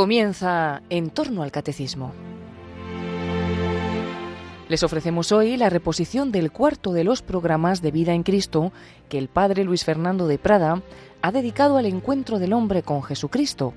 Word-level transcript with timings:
Comienza 0.00 0.80
en 0.88 1.10
torno 1.10 1.42
al 1.42 1.52
catecismo. 1.52 2.14
Les 4.70 4.82
ofrecemos 4.82 5.30
hoy 5.30 5.58
la 5.58 5.68
reposición 5.68 6.32
del 6.32 6.50
cuarto 6.50 6.94
de 6.94 7.04
los 7.04 7.20
programas 7.20 7.82
de 7.82 7.90
Vida 7.90 8.14
en 8.14 8.22
Cristo 8.22 8.72
que 9.10 9.18
el 9.18 9.28
Padre 9.28 9.62
Luis 9.62 9.84
Fernando 9.84 10.26
de 10.26 10.38
Prada 10.38 10.80
ha 11.20 11.32
dedicado 11.32 11.76
al 11.76 11.84
encuentro 11.84 12.38
del 12.38 12.54
hombre 12.54 12.82
con 12.82 13.02
Jesucristo. 13.02 13.74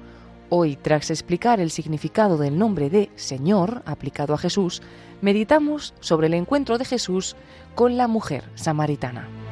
Hoy, 0.47 0.77
tras 0.77 1.11
explicar 1.11 1.59
el 1.59 1.71
significado 1.71 2.37
del 2.37 2.57
nombre 2.57 2.89
de 2.89 3.09
Señor 3.17 3.83
aplicado 3.85 4.33
a 4.33 4.37
Jesús, 4.37 4.81
meditamos 5.19 5.93
sobre 5.99 6.27
el 6.27 6.35
encuentro 6.35 6.77
de 6.77 6.85
Jesús 6.85 7.35
con 7.75 7.97
la 7.97 8.07
mujer 8.07 8.45
samaritana. 8.55 9.42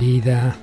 Vida 0.00 0.56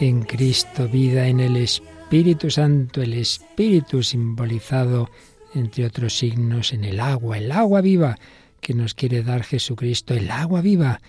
en 0.00 0.20
Cristo, 0.24 0.86
vida 0.86 1.28
en 1.28 1.40
el 1.40 1.56
Espíritu 1.56 2.50
Santo, 2.50 3.00
el 3.00 3.14
Espíritu 3.14 4.02
simbolizado, 4.02 5.08
entre 5.54 5.86
otros 5.86 6.18
signos, 6.18 6.74
en 6.74 6.84
el 6.84 7.00
agua, 7.00 7.38
el 7.38 7.50
agua 7.52 7.80
viva 7.80 8.18
que 8.60 8.74
nos 8.74 8.92
quiere 8.92 9.22
dar 9.22 9.44
Jesucristo, 9.44 10.12
el 10.12 10.30
agua 10.30 10.60
viva 10.60 11.00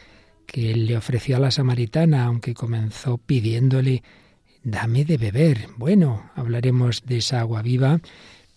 que 0.45 0.71
Él 0.71 0.85
le 0.85 0.95
ofreció 0.95 1.35
a 1.35 1.39
la 1.41 1.51
samaritana, 1.51 2.23
aunque 2.23 2.53
comenzó 2.53 3.17
pidiéndole, 3.17 4.01
dame 4.63 5.03
de 5.03 5.17
beber. 5.17 5.67
Bueno, 5.75 6.31
hablaremos 6.35 7.05
de 7.05 7.17
esa 7.17 7.41
agua 7.41 7.61
viva, 7.63 7.99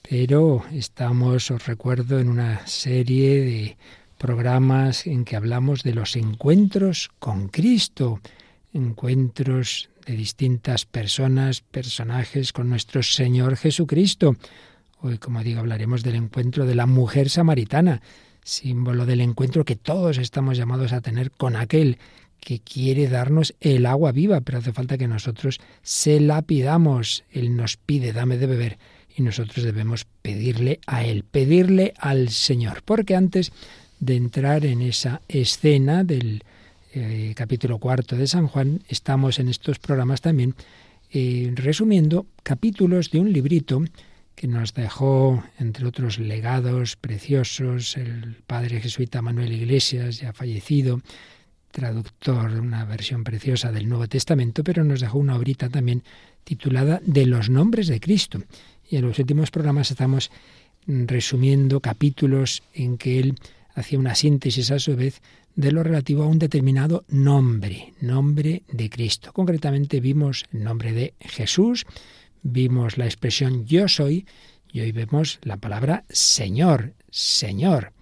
pero 0.08 0.62
estamos, 0.72 1.50
os 1.50 1.66
recuerdo, 1.66 2.20
en 2.20 2.28
una 2.28 2.64
serie 2.68 3.40
de 3.40 3.76
programas 4.18 5.08
en 5.08 5.24
que 5.24 5.34
hablamos 5.34 5.82
de 5.82 5.94
los 5.94 6.14
encuentros 6.14 7.10
con 7.18 7.48
Cristo 7.48 8.20
encuentros 8.72 9.90
de 10.06 10.14
distintas 10.14 10.86
personas, 10.86 11.60
personajes 11.60 12.52
con 12.52 12.68
nuestro 12.68 13.02
Señor 13.02 13.56
Jesucristo. 13.56 14.36
Hoy, 15.00 15.18
como 15.18 15.42
digo, 15.42 15.60
hablaremos 15.60 16.02
del 16.02 16.16
encuentro 16.16 16.66
de 16.66 16.74
la 16.74 16.86
mujer 16.86 17.30
samaritana, 17.30 18.02
símbolo 18.42 19.06
del 19.06 19.20
encuentro 19.20 19.64
que 19.64 19.76
todos 19.76 20.18
estamos 20.18 20.56
llamados 20.56 20.92
a 20.92 21.00
tener 21.00 21.30
con 21.30 21.56
aquel 21.56 21.98
que 22.40 22.60
quiere 22.60 23.08
darnos 23.08 23.54
el 23.60 23.86
agua 23.86 24.12
viva, 24.12 24.40
pero 24.40 24.58
hace 24.58 24.72
falta 24.72 24.98
que 24.98 25.08
nosotros 25.08 25.60
se 25.82 26.20
la 26.20 26.42
pidamos. 26.42 27.24
Él 27.30 27.56
nos 27.56 27.76
pide, 27.76 28.12
dame 28.12 28.38
de 28.38 28.46
beber, 28.46 28.78
y 29.14 29.22
nosotros 29.22 29.64
debemos 29.64 30.06
pedirle 30.22 30.80
a 30.86 31.04
Él, 31.04 31.24
pedirle 31.24 31.92
al 31.98 32.30
Señor, 32.30 32.82
porque 32.84 33.14
antes 33.14 33.52
de 33.98 34.16
entrar 34.16 34.64
en 34.64 34.80
esa 34.80 35.20
escena 35.28 36.04
del 36.04 36.42
eh, 36.92 37.32
capítulo 37.36 37.78
cuarto 37.78 38.16
de 38.16 38.26
San 38.26 38.46
Juan, 38.46 38.82
estamos 38.88 39.38
en 39.38 39.48
estos 39.48 39.78
programas 39.78 40.20
también 40.20 40.54
eh, 41.12 41.52
resumiendo 41.54 42.26
capítulos 42.42 43.10
de 43.10 43.20
un 43.20 43.32
librito 43.32 43.82
que 44.34 44.48
nos 44.48 44.74
dejó, 44.74 45.42
entre 45.58 45.86
otros 45.86 46.18
legados 46.18 46.96
preciosos, 46.96 47.96
el 47.96 48.36
padre 48.46 48.80
jesuita 48.80 49.22
Manuel 49.22 49.52
Iglesias, 49.52 50.20
ya 50.20 50.32
fallecido, 50.32 51.00
traductor 51.70 52.52
de 52.52 52.60
una 52.60 52.84
versión 52.84 53.22
preciosa 53.22 53.70
del 53.70 53.88
Nuevo 53.88 54.08
Testamento, 54.08 54.64
pero 54.64 54.82
nos 54.82 55.00
dejó 55.00 55.18
una 55.18 55.36
obrita 55.36 55.68
también 55.68 56.02
titulada 56.44 57.00
De 57.04 57.26
los 57.26 57.50
nombres 57.50 57.86
de 57.86 58.00
Cristo. 58.00 58.42
Y 58.88 58.96
en 58.96 59.06
los 59.06 59.18
últimos 59.18 59.50
programas 59.50 59.90
estamos 59.90 60.30
resumiendo 60.86 61.80
capítulos 61.80 62.62
en 62.74 62.98
que 62.98 63.20
él 63.20 63.34
hacía 63.74 63.98
una 63.98 64.14
síntesis 64.14 64.70
a 64.70 64.78
su 64.78 64.96
vez 64.96 65.22
de 65.56 65.72
lo 65.72 65.82
relativo 65.82 66.22
a 66.22 66.26
un 66.26 66.38
determinado 66.38 67.04
nombre, 67.08 67.92
nombre 68.00 68.62
de 68.72 68.88
Cristo. 68.90 69.32
Concretamente 69.32 70.00
vimos 70.00 70.44
el 70.52 70.64
nombre 70.64 70.92
de 70.92 71.14
Jesús, 71.20 71.86
vimos 72.42 72.98
la 72.98 73.06
expresión 73.06 73.66
yo 73.66 73.88
soy 73.88 74.26
y 74.72 74.80
hoy 74.80 74.92
vemos 74.92 75.38
la 75.42 75.56
palabra 75.56 76.04
Señor, 76.08 76.94
Señor. 77.10 77.92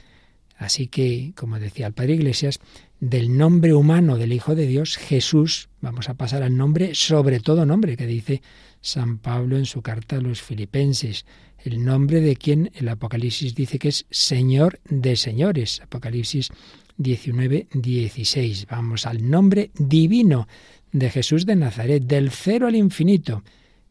Así 0.57 0.89
que, 0.89 1.33
como 1.37 1.59
decía 1.59 1.87
el 1.87 1.93
Padre 1.93 2.15
Iglesias, 2.15 2.59
del 3.01 3.37
nombre 3.37 3.75
humano 3.75 4.17
del 4.17 4.33
Hijo 4.33 4.57
de 4.57 4.67
Dios, 4.67 4.97
Jesús, 4.97 5.69
vamos 5.81 6.09
a 6.09 6.15
pasar 6.15 6.43
al 6.43 6.57
nombre, 6.57 6.95
sobre 6.95 7.39
todo 7.39 7.65
nombre, 7.65 7.97
que 7.97 8.07
dice 8.07 8.43
San 8.81 9.19
Pablo 9.19 9.57
en 9.57 9.67
su 9.67 9.83
carta 9.83 10.17
a 10.17 10.21
los 10.21 10.43
filipenses, 10.43 11.25
el 11.69 11.85
nombre 11.85 12.23
de 12.23 12.37
quien 12.37 12.71
el 12.77 12.89
Apocalipsis 12.89 13.55
dice 13.55 13.79
que 13.79 13.89
es 13.89 14.07
Señor 14.11 14.81
de 14.89 15.17
señores. 15.17 15.83
Apocalipsis 15.83 16.49
19, 16.97 17.69
16. 17.75 18.67
Vamos 18.71 19.05
al 19.05 19.29
nombre 19.29 19.71
divino 19.79 20.49
de 20.93 21.11
Jesús 21.11 21.45
de 21.45 21.57
Nazaret, 21.57 22.03
del 22.05 22.31
cero 22.31 22.69
al 22.69 22.75
infinito. 22.75 23.45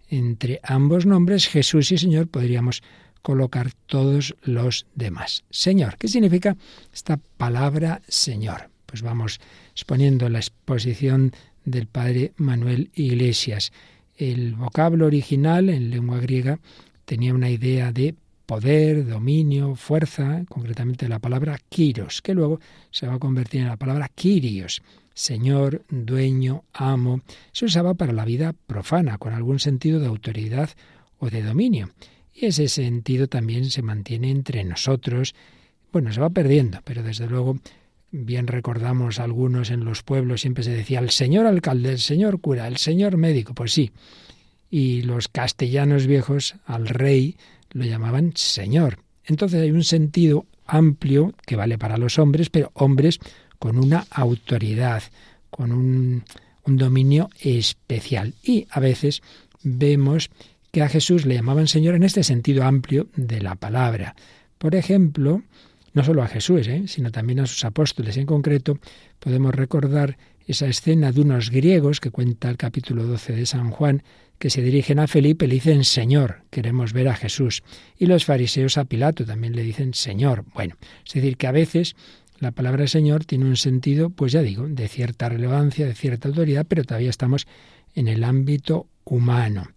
Entre 0.09 0.59
ambos 0.63 1.05
nombres, 1.05 1.47
Jesús 1.47 1.91
y 1.91 1.99
Señor, 1.99 2.27
podríamos 2.29 2.81
colocar 3.21 3.71
todos 3.85 4.35
los 4.41 4.87
demás. 4.95 5.43
Señor, 5.51 5.97
¿qué 5.97 6.07
significa 6.07 6.57
esta 6.91 7.19
palabra 7.37 8.01
Señor? 8.07 8.71
Pues 8.87 9.03
vamos 9.03 9.39
exponiendo 9.71 10.29
la 10.29 10.39
exposición 10.39 11.31
del 11.63 11.85
padre 11.85 12.33
Manuel 12.37 12.89
Iglesias. 12.95 13.71
El 14.15 14.55
vocablo 14.55 15.05
original 15.05 15.69
en 15.69 15.91
lengua 15.91 16.19
griega 16.19 16.59
tenía 17.07 17.33
una 17.33 17.49
idea 17.49 17.93
de 17.93 18.15
poder, 18.45 19.07
dominio, 19.07 19.75
fuerza, 19.75 20.43
concretamente 20.49 21.07
la 21.07 21.19
palabra 21.19 21.57
kiros, 21.69 22.21
que 22.21 22.33
luego 22.33 22.59
se 22.91 23.07
va 23.07 23.13
a 23.13 23.19
convertir 23.19 23.61
en 23.61 23.67
la 23.67 23.77
palabra 23.77 24.09
kirios, 24.13 24.81
señor, 25.13 25.85
dueño, 25.89 26.65
amo. 26.73 27.21
Se 27.53 27.63
usaba 27.63 27.93
para 27.93 28.11
la 28.11 28.25
vida 28.25 28.53
profana, 28.53 29.17
con 29.17 29.33
algún 29.33 29.59
sentido 29.59 30.01
de 30.01 30.07
autoridad 30.07 30.69
o 31.17 31.29
de 31.29 31.43
dominio. 31.43 31.91
Y 32.33 32.47
ese 32.47 32.67
sentido 32.67 33.27
también 33.27 33.71
se 33.71 33.81
mantiene 33.81 34.29
entre 34.29 34.65
nosotros. 34.65 35.33
Bueno, 35.93 36.11
se 36.11 36.19
va 36.19 36.29
perdiendo, 36.29 36.81
pero 36.83 37.03
desde 37.03 37.27
luego 37.27 37.57
bien 38.11 38.47
recordamos 38.47 39.19
algunos 39.19 39.71
en 39.71 39.85
los 39.85 40.03
pueblos, 40.03 40.41
siempre 40.41 40.65
se 40.65 40.71
decía 40.71 40.99
el 40.99 41.11
señor 41.11 41.45
alcalde, 41.45 41.91
el 41.91 41.99
señor 41.99 42.41
cura, 42.41 42.67
el 42.67 42.77
señor 42.77 43.15
médico, 43.15 43.53
pues 43.53 43.71
sí. 43.71 43.91
Y 44.69 45.01
los 45.03 45.27
castellanos 45.27 46.07
viejos 46.07 46.55
al 46.65 46.87
rey 46.87 47.37
lo 47.71 47.85
llamaban 47.85 48.33
Señor. 48.35 48.99
Entonces 49.23 49.61
hay 49.61 49.71
un 49.71 49.83
sentido 49.83 50.45
amplio 50.65 51.33
que 51.45 51.55
vale 51.55 51.77
para 51.77 51.97
los 51.97 52.19
hombres, 52.19 52.49
pero 52.49 52.71
hombres 52.73 53.19
con 53.59 53.77
una 53.77 54.05
autoridad, 54.11 55.03
con 55.49 55.71
un, 55.71 56.23
dominio 56.65 57.29
especial. 57.39 58.33
Y 58.43 58.67
a 58.69 58.81
veces 58.81 59.21
vemos 59.63 60.29
que 60.71 60.81
a 60.81 60.89
Jesús 60.89 61.25
le 61.25 61.35
llamaban 61.35 61.69
Señor 61.69 61.95
en 61.95 62.03
este 62.03 62.23
sentido 62.23 62.65
amplio 62.65 63.07
de 63.15 63.39
la 63.39 63.55
palabra. 63.55 64.15
Por 64.57 64.75
ejemplo, 64.75 65.43
no 65.93 66.03
solo 66.03 66.23
a 66.23 66.27
Jesús, 66.27 66.67
¿eh? 66.67 66.83
sino 66.87 67.09
también 67.09 67.39
a 67.39 67.47
sus 67.47 67.63
apóstoles. 67.63 68.17
En 68.17 68.25
concreto, 68.25 68.79
podemos 69.19 69.55
recordar 69.55 70.17
esa 70.45 70.67
escena 70.67 71.13
de 71.13 71.21
unos 71.21 71.51
griegos 71.51 72.01
que 72.01 72.11
cuenta 72.11 72.49
el 72.49 72.57
capítulo 72.57 73.05
12 73.05 73.33
de 73.33 73.45
San 73.45 73.71
Juan, 73.71 74.03
que 74.39 74.49
se 74.49 74.61
dirigen 74.61 74.99
a 74.99 75.07
Felipe 75.07 75.47
le 75.47 75.55
dicen 75.55 75.83
Señor, 75.83 76.43
queremos 76.49 76.93
ver 76.93 77.07
a 77.07 77.15
Jesús. 77.15 77.63
Y 77.97 78.05
los 78.05 78.25
fariseos 78.25 78.77
a 78.77 78.85
Pilato 78.85 79.25
también 79.25 79.55
le 79.55 79.63
dicen 79.63 79.93
Señor. 79.93 80.45
Bueno, 80.53 80.75
es 81.05 81.13
decir, 81.13 81.37
que 81.37 81.47
a 81.47 81.51
veces 81.51 81.95
la 82.39 82.51
palabra 82.51 82.87
Señor 82.87 83.25
tiene 83.25 83.45
un 83.45 83.57
sentido, 83.57 84.09
pues 84.09 84.31
ya 84.31 84.41
digo, 84.41 84.67
de 84.67 84.87
cierta 84.87 85.29
relevancia, 85.29 85.85
de 85.85 85.95
cierta 85.95 86.27
autoridad, 86.27 86.65
pero 86.67 86.83
todavía 86.83 87.09
estamos 87.09 87.47
en 87.95 88.07
el 88.07 88.23
ámbito 88.23 88.87
humano. 89.03 89.71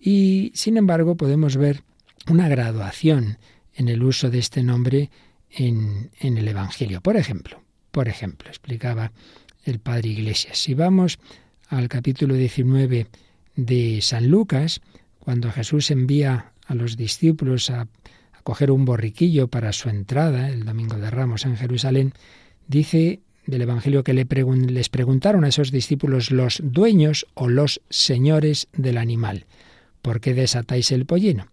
Y 0.00 0.50
sin 0.54 0.76
embargo 0.76 1.16
podemos 1.16 1.56
ver 1.56 1.82
una 2.28 2.48
graduación 2.48 3.38
en 3.74 3.88
el 3.88 4.02
uso 4.02 4.30
de 4.30 4.38
este 4.38 4.62
nombre 4.62 5.10
en, 5.50 6.10
en 6.18 6.36
el 6.36 6.48
Evangelio. 6.48 7.00
Por 7.00 7.16
ejemplo, 7.16 7.62
por 7.92 8.08
ejemplo, 8.08 8.48
explicaba 8.48 9.12
el 9.64 9.78
padre 9.78 10.10
Iglesias, 10.10 10.58
si 10.58 10.74
vamos 10.74 11.18
al 11.68 11.88
capítulo 11.88 12.34
19 12.34 13.06
de 13.56 14.00
San 14.02 14.28
Lucas, 14.28 14.80
cuando 15.18 15.50
Jesús 15.50 15.90
envía 15.90 16.52
a 16.66 16.74
los 16.74 16.96
discípulos 16.96 17.70
a, 17.70 17.88
coger 18.42 18.70
un 18.70 18.84
borriquillo 18.84 19.48
para 19.48 19.72
su 19.72 19.88
entrada 19.88 20.50
el 20.50 20.66
domingo 20.66 20.96
de 20.96 21.10
Ramos 21.10 21.46
en 21.46 21.56
Jerusalén, 21.56 22.12
dice 22.68 23.20
del 23.46 23.62
Evangelio 23.62 24.04
que 24.04 24.12
le 24.12 24.26
les 24.26 24.88
preguntaron 24.90 25.44
a 25.44 25.48
esos 25.48 25.70
discípulos 25.70 26.30
los 26.30 26.60
dueños 26.62 27.26
o 27.32 27.48
los 27.48 27.80
señores 27.88 28.68
del 28.74 28.98
animal, 28.98 29.46
¿por 30.02 30.20
qué 30.20 30.34
desatáis 30.34 30.92
el 30.92 31.06
pollino? 31.06 31.46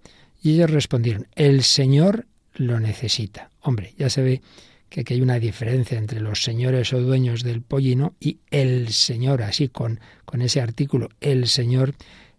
Y 0.44 0.56
ellos 0.56 0.70
respondieron, 0.70 1.28
el 1.36 1.64
Señor 1.64 2.28
lo 2.56 2.80
necesita. 2.80 3.50
Hombre, 3.62 3.94
ya 3.98 4.10
se 4.10 4.22
ve 4.22 4.42
que 4.92 5.02
aquí 5.02 5.14
hay 5.14 5.22
una 5.22 5.40
diferencia 5.40 5.98
entre 5.98 6.20
los 6.20 6.44
señores 6.44 6.92
o 6.92 7.00
dueños 7.00 7.44
del 7.44 7.62
pollino 7.62 8.14
y 8.20 8.40
el 8.52 8.90
Señor, 8.90 9.42
así 9.42 9.70
con, 9.70 10.02
con 10.26 10.42
ese 10.42 10.60
artículo, 10.60 11.08
el 11.22 11.48
Señor 11.48 11.96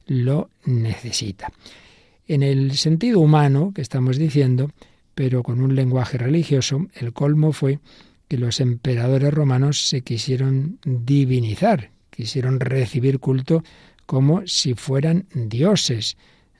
lo 0.06 0.50
necesita. 0.66 1.50
En 2.28 2.42
el 2.42 2.76
sentido 2.76 3.20
humano 3.20 3.72
que 3.74 3.80
estamos 3.80 4.18
diciendo, 4.18 4.70
pero 5.14 5.42
con 5.42 5.62
un 5.62 5.74
lenguaje 5.74 6.18
religioso, 6.18 6.88
el 6.94 7.14
colmo 7.14 7.52
fue 7.52 7.78
que 8.28 8.36
los 8.36 8.60
emperadores 8.60 9.32
romanos 9.32 9.88
se 9.88 10.02
quisieron 10.02 10.78
divinizar, 10.84 11.90
quisieron 12.10 12.60
recibir 12.60 13.18
culto 13.18 13.64
como 14.04 14.46
si 14.46 14.74
fueran 14.74 15.24
dioses. 15.34 16.18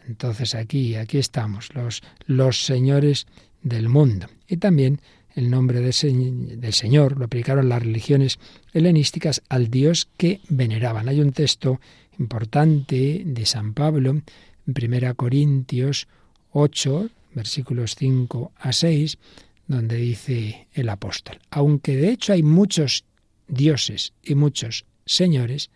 Entonces 0.09 0.55
aquí, 0.55 0.94
aquí 0.94 1.19
estamos, 1.19 1.75
los, 1.75 2.03
los 2.25 2.65
señores 2.65 3.27
del 3.62 3.91
mundo. 3.91 4.27
Y 4.49 4.56
también 4.56 5.03
el 5.34 5.50
nombre 5.50 5.81
del 5.81 6.73
Señor 6.73 7.19
lo 7.19 7.25
aplicaron 7.25 7.69
las 7.69 7.82
religiones 7.82 8.38
helenísticas 8.73 9.43
al 9.49 9.70
Dios 9.70 10.08
que 10.17 10.40
veneraban. 10.49 11.08
Hay 11.08 11.20
un 11.20 11.32
texto 11.32 11.81
importante 12.19 13.23
de 13.25 13.46
San 13.46 13.75
Pablo 13.75 14.11
en 14.11 14.25
1 14.67 15.14
Corintios 15.14 16.08
8, 16.52 17.11
versículos 17.34 17.96
5 17.96 18.52
a 18.56 18.73
6, 18.73 19.19
donde 19.67 19.96
dice 19.96 20.69
el 20.73 20.88
apóstol, 20.88 21.38
aunque 21.50 21.96
de 21.96 22.11
hecho 22.11 22.32
hay 22.32 22.43
muchos 22.43 23.05
dioses 23.49 24.12
y 24.23 24.34
muchos 24.34 24.84
señores, 25.06 25.70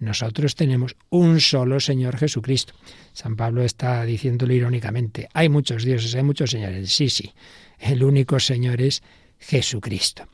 nosotros 0.00 0.54
tenemos 0.54 0.96
un 1.10 1.40
solo 1.40 1.78
Señor 1.78 2.16
Jesucristo. 2.16 2.72
San 3.12 3.36
Pablo 3.36 3.62
está 3.62 4.04
diciéndolo 4.04 4.54
irónicamente, 4.54 5.28
hay 5.34 5.48
muchos 5.48 5.84
dioses, 5.84 6.14
hay 6.14 6.22
muchos 6.22 6.50
señores. 6.50 6.90
Sí, 6.90 7.10
sí, 7.10 7.32
el 7.78 8.02
único 8.02 8.40
Señor 8.40 8.80
es 8.80 9.02
Jesucristo. 9.38 10.26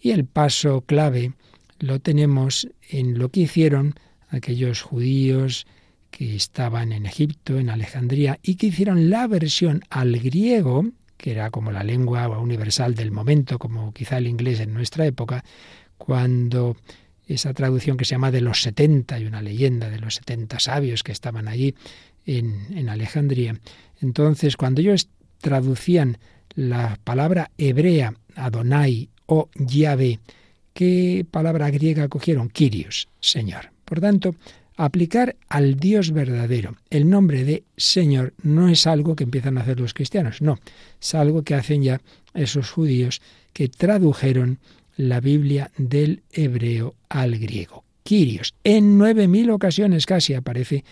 Y 0.00 0.10
el 0.10 0.24
paso 0.24 0.80
clave 0.80 1.32
lo 1.78 2.00
tenemos 2.00 2.68
en 2.88 3.18
lo 3.18 3.28
que 3.28 3.40
hicieron 3.40 3.94
aquellos 4.30 4.80
judíos 4.80 5.66
que 6.10 6.34
estaban 6.34 6.92
en 6.92 7.06
Egipto, 7.06 7.58
en 7.58 7.70
Alejandría, 7.70 8.38
y 8.42 8.56
que 8.56 8.68
hicieron 8.68 9.10
la 9.10 9.26
versión 9.26 9.82
al 9.90 10.18
griego, 10.18 10.86
que 11.16 11.32
era 11.32 11.50
como 11.50 11.72
la 11.72 11.84
lengua 11.84 12.26
universal 12.38 12.94
del 12.94 13.10
momento, 13.10 13.58
como 13.58 13.92
quizá 13.92 14.18
el 14.18 14.26
inglés 14.26 14.60
en 14.60 14.72
nuestra 14.72 15.06
época, 15.06 15.44
cuando 15.98 16.76
esa 17.34 17.54
traducción 17.54 17.96
que 17.96 18.04
se 18.04 18.12
llama 18.12 18.30
de 18.30 18.40
los 18.40 18.62
70, 18.62 19.14
hay 19.14 19.26
una 19.26 19.42
leyenda 19.42 19.88
de 19.88 19.98
los 19.98 20.16
70 20.16 20.58
sabios 20.60 21.02
que 21.02 21.12
estaban 21.12 21.48
allí 21.48 21.74
en, 22.26 22.66
en 22.76 22.88
Alejandría. 22.88 23.58
Entonces, 24.00 24.56
cuando 24.56 24.80
ellos 24.80 25.08
traducían 25.40 26.18
la 26.54 26.98
palabra 27.04 27.50
hebrea 27.56 28.14
Adonai 28.34 29.08
o 29.26 29.48
Yahvé, 29.54 30.18
¿qué 30.74 31.24
palabra 31.30 31.70
griega 31.70 32.08
cogieron? 32.08 32.48
Kyrios, 32.48 33.08
Señor. 33.20 33.70
Por 33.84 34.00
tanto, 34.00 34.34
aplicar 34.76 35.36
al 35.48 35.76
Dios 35.76 36.12
verdadero 36.12 36.76
el 36.90 37.08
nombre 37.08 37.44
de 37.44 37.64
Señor 37.76 38.32
no 38.42 38.68
es 38.68 38.86
algo 38.86 39.14
que 39.14 39.24
empiezan 39.24 39.58
a 39.58 39.60
hacer 39.60 39.78
los 39.78 39.94
cristianos, 39.94 40.40
no, 40.40 40.58
es 41.00 41.14
algo 41.14 41.42
que 41.42 41.54
hacen 41.54 41.82
ya 41.82 42.00
esos 42.34 42.70
judíos 42.70 43.20
que 43.52 43.68
tradujeron 43.68 44.58
la 45.00 45.20
Biblia 45.20 45.70
del 45.78 46.22
hebreo 46.30 46.94
al 47.08 47.38
griego. 47.38 47.84
Kyrios, 48.02 48.54
en 48.64 48.98
nueve 48.98 49.28
mil 49.28 49.50
ocasiones 49.50 50.04
casi 50.04 50.34
aparece 50.34 50.84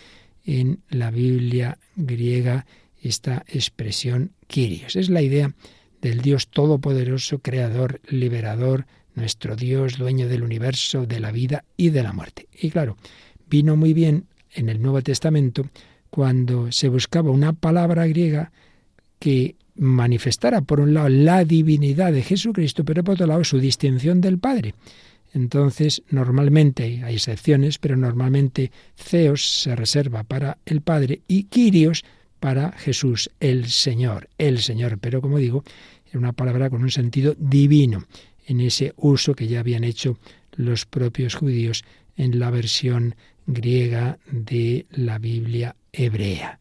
en 0.47 0.81
la 0.89 1.11
Biblia 1.11 1.79
griega 1.95 2.65
esta 3.03 3.45
expresión 3.49 4.33
Kyrios. 4.47 4.97
Es 4.97 5.11
la 5.11 5.21
idea 5.21 5.53
del 6.01 6.23
Dios 6.23 6.49
todopoderoso, 6.49 7.41
creador, 7.41 8.01
liberador, 8.09 8.87
nuestro 9.15 9.57
Dios, 9.57 9.99
dueño 9.99 10.27
del 10.27 10.43
universo, 10.43 11.05
de 11.05 11.21
la 11.21 11.31
vida 11.31 11.65
y 11.77 11.91
de 11.91 12.03
la 12.03 12.15
muerte. 12.15 12.49
Y 12.59 12.71
claro, 12.71 12.97
vino 13.51 13.77
muy 13.77 13.93
bien 13.93 14.25
en 14.53 14.71
el 14.71 14.81
Nuevo 14.81 15.03
Testamento 15.03 15.69
cuando 16.09 16.73
se 16.73 16.89
buscaba 16.89 17.31
una 17.31 17.53
palabra 17.53 18.07
griega 18.07 18.53
que 19.19 19.57
manifestara, 19.77 20.61
por 20.61 20.81
un 20.81 20.95
lado, 20.95 21.09
la 21.09 21.45
divinidad 21.45 22.13
de 22.13 22.23
Jesucristo, 22.23 22.85
pero 22.85 23.05
por 23.05 23.15
otro 23.15 23.27
lado, 23.27 23.45
su 23.45 23.59
distinción 23.59 24.21
del 24.21 24.39
Padre. 24.39 24.75
Entonces, 25.35 26.03
normalmente, 26.11 27.03
hay 27.05 27.15
excepciones, 27.15 27.79
pero 27.79 27.97
normalmente 27.97 28.73
Zeos 28.97 29.61
se 29.61 29.77
reserva 29.77 30.25
para 30.25 30.59
el 30.67 30.81
Padre 30.81 31.21
y 31.29 31.45
Kyrios 31.45 32.05
para 32.41 32.73
Jesús, 32.73 33.31
el 33.41 33.69
Señor, 33.69 34.29
el 34.39 34.59
Señor. 34.59 34.99
Pero 34.99 35.21
como 35.21 35.39
digo, 35.39 35.65
era 36.09 36.19
una 36.19 36.33
palabra 36.33 36.71
con 36.71 36.83
un 36.83 36.91
sentido 36.91 37.35
divino 37.39 38.05
en 38.47 38.61
ese 38.61 38.95
uso 38.97 39.35
que 39.35 39.47
ya 39.47 39.61
habían 39.61 39.85
hecho 39.85 40.19
los 40.57 40.87
propios 40.87 41.35
judíos 41.35 41.85
en 42.17 42.39
la 42.39 42.51
versión 42.51 43.15
griega 43.47 44.19
de 44.31 44.87
la 44.91 45.19
Biblia 45.19 45.77
hebrea. 45.93 46.59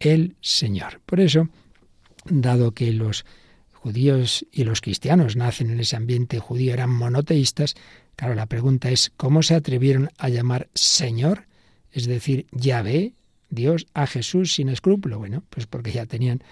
El 0.00 0.36
Señor. 0.40 1.00
Por 1.06 1.20
eso, 1.20 1.48
dado 2.30 2.72
que 2.72 2.92
los 2.92 3.24
judíos 3.72 4.44
y 4.52 4.64
los 4.64 4.80
cristianos 4.80 5.36
nacen 5.36 5.70
en 5.70 5.80
ese 5.80 5.96
ambiente 5.96 6.38
judío, 6.38 6.72
eran 6.72 6.90
monoteístas, 6.90 7.74
claro, 8.16 8.34
la 8.34 8.46
pregunta 8.46 8.90
es, 8.90 9.12
¿cómo 9.16 9.42
se 9.42 9.54
atrevieron 9.54 10.10
a 10.18 10.28
llamar 10.28 10.68
Señor? 10.74 11.46
Es 11.92 12.06
decir, 12.06 12.46
Yahvé, 12.52 13.14
Dios 13.50 13.86
a 13.94 14.06
Jesús 14.06 14.54
sin 14.54 14.68
escrúpulo. 14.68 15.18
Bueno, 15.18 15.42
pues 15.50 15.66
porque 15.66 15.92
ya 15.92 16.06
tenían 16.06 16.42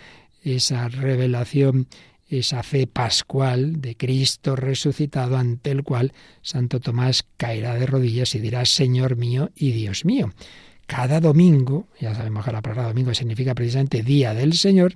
esa 0.43 0.89
revelación, 0.89 1.89
esa 2.29 2.63
fe 2.63 2.87
pascual 2.87 3.81
de 3.81 3.97
Cristo 3.97 4.57
resucitado 4.57 5.37
ante 5.37 5.71
el 5.71 5.83
cual 5.83 6.13
Santo 6.43 6.81
Tomás 6.81 7.25
caerá 7.37 7.75
de 7.75 7.87
rodillas 7.87 8.35
y 8.35 8.41
dirá 8.41 8.65
Señor 8.65 9.17
mío 9.17 9.51
y 9.55 9.73
Dios 9.73 10.05
mío. 10.05 10.33
Cada 10.87 11.21
domingo, 11.21 11.89
ya 12.01 12.15
sabemos 12.15 12.45
que 12.45 12.53
la 12.53 12.63
palabra 12.63 12.89
domingo 12.89 13.13
significa 13.13 13.55
precisamente 13.55 14.03
día 14.03 14.35
del 14.35 14.53
Señor, 14.55 14.95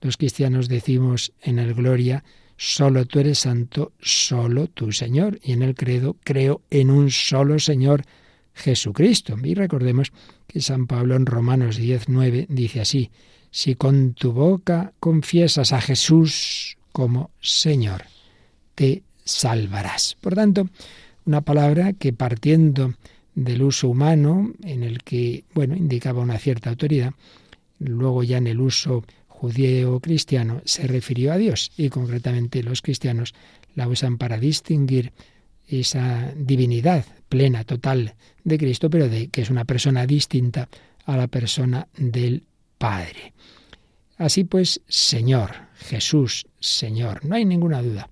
los 0.00 0.16
cristianos 0.16 0.68
decimos 0.68 1.32
en 1.42 1.58
el 1.58 1.74
Gloria, 1.74 2.24
solo 2.56 3.06
tú 3.06 3.20
eres 3.20 3.40
santo, 3.40 3.92
solo 4.00 4.68
tú 4.68 4.92
Señor. 4.92 5.38
Y 5.42 5.52
en 5.52 5.62
el 5.62 5.74
credo, 5.74 6.16
creo 6.24 6.62
en 6.70 6.90
un 6.90 7.10
solo 7.10 7.58
Señor, 7.58 8.04
Jesucristo. 8.54 9.36
Y 9.42 9.54
recordemos 9.54 10.12
que 10.46 10.60
San 10.60 10.86
Pablo 10.86 11.16
en 11.16 11.26
Romanos 11.26 11.80
10.9 11.80 12.46
dice 12.48 12.80
así, 12.80 13.10
si 13.50 13.74
con 13.76 14.14
tu 14.14 14.32
boca 14.32 14.92
confiesas 15.00 15.72
a 15.72 15.80
Jesús 15.80 16.76
como 16.92 17.30
Señor, 17.40 18.04
te 18.74 19.02
salvarás. 19.24 20.16
Por 20.20 20.34
tanto, 20.34 20.68
una 21.24 21.40
palabra 21.40 21.92
que 21.92 22.12
partiendo 22.12 22.94
del 23.34 23.62
uso 23.62 23.88
humano, 23.88 24.52
en 24.64 24.82
el 24.82 25.02
que, 25.02 25.44
bueno, 25.54 25.76
indicaba 25.76 26.22
una 26.22 26.38
cierta 26.38 26.70
autoridad, 26.70 27.12
luego 27.78 28.24
ya 28.24 28.38
en 28.38 28.48
el 28.48 28.60
uso 28.60 29.04
judío-cristiano 29.38 30.62
se 30.64 30.88
refirió 30.88 31.32
a 31.32 31.38
Dios 31.38 31.70
y 31.76 31.90
concretamente 31.90 32.62
los 32.64 32.82
cristianos 32.82 33.34
la 33.76 33.86
usan 33.86 34.18
para 34.18 34.36
distinguir 34.38 35.12
esa 35.68 36.32
divinidad 36.36 37.04
plena, 37.28 37.62
total 37.62 38.14
de 38.42 38.58
Cristo, 38.58 38.90
pero 38.90 39.08
de 39.08 39.28
que 39.28 39.42
es 39.42 39.50
una 39.50 39.64
persona 39.64 40.06
distinta 40.06 40.68
a 41.04 41.16
la 41.16 41.28
persona 41.28 41.86
del 41.96 42.42
Padre. 42.78 43.32
Así 44.16 44.42
pues, 44.42 44.80
Señor, 44.88 45.52
Jesús, 45.76 46.46
Señor, 46.58 47.24
no 47.24 47.36
hay 47.36 47.44
ninguna 47.44 47.80
duda 47.80 48.08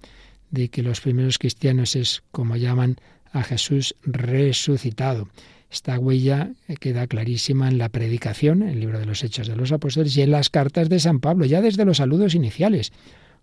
de 0.50 0.68
que 0.68 0.82
los 0.82 1.00
primeros 1.00 1.38
cristianos 1.38 1.96
es 1.96 2.22
como 2.30 2.56
llaman 2.56 2.96
a 3.32 3.42
Jesús 3.42 3.96
resucitado. 4.02 5.28
Esta 5.76 5.98
huella 5.98 6.52
queda 6.80 7.06
clarísima 7.06 7.68
en 7.68 7.76
la 7.76 7.90
predicación, 7.90 8.62
en 8.62 8.70
el 8.70 8.80
libro 8.80 8.98
de 8.98 9.04
los 9.04 9.22
Hechos 9.22 9.46
de 9.46 9.56
los 9.56 9.72
Apóstoles 9.72 10.16
y 10.16 10.22
en 10.22 10.30
las 10.30 10.48
cartas 10.48 10.88
de 10.88 10.98
San 10.98 11.20
Pablo, 11.20 11.44
ya 11.44 11.60
desde 11.60 11.84
los 11.84 11.98
saludos 11.98 12.34
iniciales. 12.34 12.94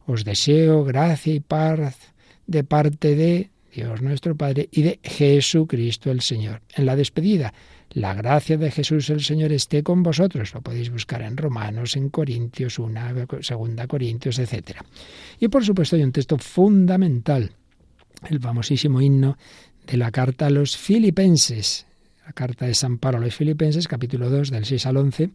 Os 0.07 0.25
deseo 0.25 0.83
gracia 0.83 1.31
y 1.31 1.41
paz 1.41 1.95
de 2.47 2.63
parte 2.63 3.15
de 3.15 3.51
Dios 3.71 4.01
nuestro 4.01 4.35
Padre 4.35 4.67
y 4.71 4.81
de 4.81 4.99
Jesucristo 5.03 6.09
el 6.09 6.21
Señor. 6.21 6.63
En 6.75 6.87
la 6.87 6.95
despedida, 6.95 7.53
la 7.91 8.15
gracia 8.15 8.57
de 8.57 8.71
Jesús 8.71 9.11
el 9.11 9.21
Señor 9.21 9.51
esté 9.51 9.83
con 9.83 10.01
vosotros. 10.01 10.55
Lo 10.55 10.61
podéis 10.61 10.89
buscar 10.89 11.21
en 11.21 11.37
Romanos, 11.37 11.95
en 11.95 12.09
Corintios, 12.09 12.79
una, 12.79 13.13
segunda 13.41 13.85
Corintios, 13.85 14.39
etc. 14.39 14.77
Y 15.39 15.49
por 15.49 15.63
supuesto 15.63 15.97
hay 15.97 16.01
un 16.01 16.11
texto 16.11 16.39
fundamental, 16.39 17.51
el 18.27 18.39
famosísimo 18.39 19.01
himno 19.01 19.37
de 19.85 19.97
la 19.97 20.09
carta 20.09 20.47
a 20.47 20.49
los 20.49 20.75
filipenses, 20.75 21.85
la 22.25 22.33
carta 22.33 22.65
de 22.65 22.73
San 22.73 22.97
Pablo 22.97 23.19
a 23.19 23.21
los 23.21 23.35
filipenses, 23.35 23.87
capítulo 23.87 24.29
2, 24.29 24.49
del 24.51 24.65
6 24.65 24.85
al 24.85 24.97
11, 24.97 25.31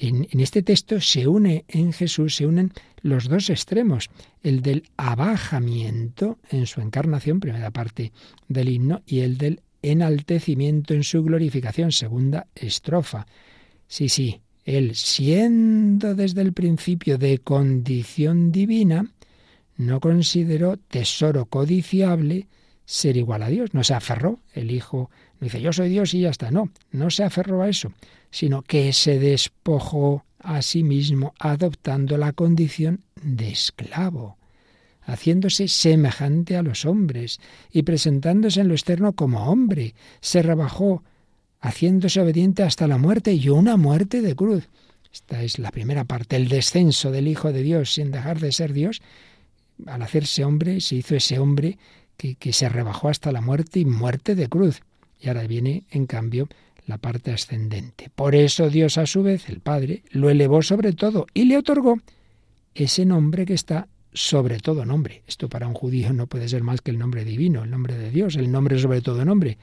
en, 0.00 0.26
este 0.32 0.62
texto 0.62 1.00
se 1.00 1.26
une 1.26 1.64
en 1.68 1.92
Jesús, 1.92 2.36
se 2.36 2.46
unen 2.46 2.72
los 3.02 3.28
dos 3.28 3.50
extremos, 3.50 4.10
el 4.42 4.62
del 4.62 4.84
abajamiento 4.96 6.38
en 6.50 6.66
su 6.66 6.80
encarnación, 6.80 7.40
primera 7.40 7.70
parte 7.70 8.12
del 8.46 8.68
himno, 8.68 9.02
y 9.06 9.20
el 9.20 9.38
del 9.38 9.62
enaltecimiento 9.82 10.94
en 10.94 11.02
su 11.02 11.22
glorificación, 11.22 11.92
segunda 11.92 12.46
estrofa. 12.54 13.26
Sí, 13.86 14.08
sí, 14.08 14.40
él 14.64 14.94
siendo 14.94 16.14
desde 16.14 16.42
el 16.42 16.52
principio 16.52 17.18
de 17.18 17.38
condición 17.38 18.52
divina, 18.52 19.10
no 19.76 20.00
consideró 20.00 20.76
tesoro 20.76 21.46
codiciable 21.46 22.48
ser 22.84 23.16
igual 23.16 23.42
a 23.42 23.48
Dios, 23.48 23.74
no 23.74 23.84
se 23.84 23.94
aferró, 23.94 24.40
el 24.54 24.70
Hijo 24.70 25.10
dice 25.40 25.60
yo 25.60 25.72
soy 25.72 25.88
Dios 25.88 26.14
y 26.14 26.20
ya 26.20 26.30
está, 26.30 26.50
no, 26.50 26.70
no 26.90 27.10
se 27.10 27.24
aferró 27.24 27.62
a 27.62 27.68
eso, 27.68 27.92
sino 28.30 28.62
que 28.62 28.92
se 28.92 29.18
despojó 29.18 30.24
a 30.38 30.62
sí 30.62 30.82
mismo 30.82 31.34
adoptando 31.38 32.16
la 32.16 32.32
condición 32.32 33.04
de 33.22 33.50
esclavo. 33.50 34.36
haciéndose 35.02 35.68
semejante 35.68 36.56
a 36.56 36.62
los 36.62 36.84
hombres 36.84 37.40
y 37.72 37.82
presentándose 37.82 38.60
en 38.60 38.68
lo 38.68 38.74
externo 38.74 39.14
como 39.14 39.50
hombre, 39.50 39.94
se 40.20 40.42
rebajó, 40.42 41.02
haciéndose 41.60 42.20
obediente 42.20 42.62
hasta 42.62 42.86
la 42.86 42.98
muerte 42.98 43.32
y 43.32 43.48
una 43.48 43.78
muerte 43.78 44.20
de 44.20 44.36
cruz. 44.36 44.68
Esta 45.10 45.42
es 45.42 45.58
la 45.58 45.70
primera 45.70 46.04
parte, 46.04 46.36
el 46.36 46.48
descenso 46.48 47.10
del 47.10 47.26
Hijo 47.26 47.52
de 47.52 47.62
Dios 47.62 47.94
sin 47.94 48.10
dejar 48.10 48.38
de 48.38 48.52
ser 48.52 48.74
Dios. 48.74 49.00
Al 49.86 50.02
hacerse 50.02 50.44
hombre, 50.44 50.82
se 50.82 50.96
hizo 50.96 51.16
ese 51.16 51.38
hombre 51.38 51.78
que, 52.18 52.34
que 52.34 52.52
se 52.52 52.68
rebajó 52.68 53.08
hasta 53.08 53.32
la 53.32 53.40
muerte 53.40 53.80
y 53.80 53.86
muerte 53.86 54.34
de 54.34 54.48
cruz. 54.48 54.82
Y 55.20 55.28
ahora 55.28 55.46
viene, 55.46 55.84
en 55.90 56.06
cambio, 56.06 56.48
la 56.86 56.98
parte 56.98 57.32
ascendente. 57.32 58.10
Por 58.14 58.34
eso 58.34 58.70
Dios 58.70 58.98
a 58.98 59.06
su 59.06 59.22
vez, 59.22 59.48
el 59.48 59.60
Padre, 59.60 60.02
lo 60.10 60.30
elevó 60.30 60.62
sobre 60.62 60.92
todo 60.92 61.26
y 61.34 61.44
le 61.44 61.58
otorgó 61.58 61.98
ese 62.74 63.04
nombre 63.04 63.44
que 63.44 63.54
está 63.54 63.88
sobre 64.12 64.58
todo 64.58 64.84
nombre. 64.84 65.22
Esto 65.26 65.48
para 65.48 65.68
un 65.68 65.74
judío 65.74 66.12
no 66.12 66.26
puede 66.26 66.48
ser 66.48 66.62
más 66.62 66.80
que 66.80 66.90
el 66.90 66.98
nombre 66.98 67.24
divino, 67.24 67.64
el 67.64 67.70
nombre 67.70 67.96
de 67.96 68.10
Dios, 68.10 68.36
el 68.36 68.50
nombre 68.50 68.78
sobre 68.78 69.02
todo 69.02 69.24
nombre, 69.24 69.58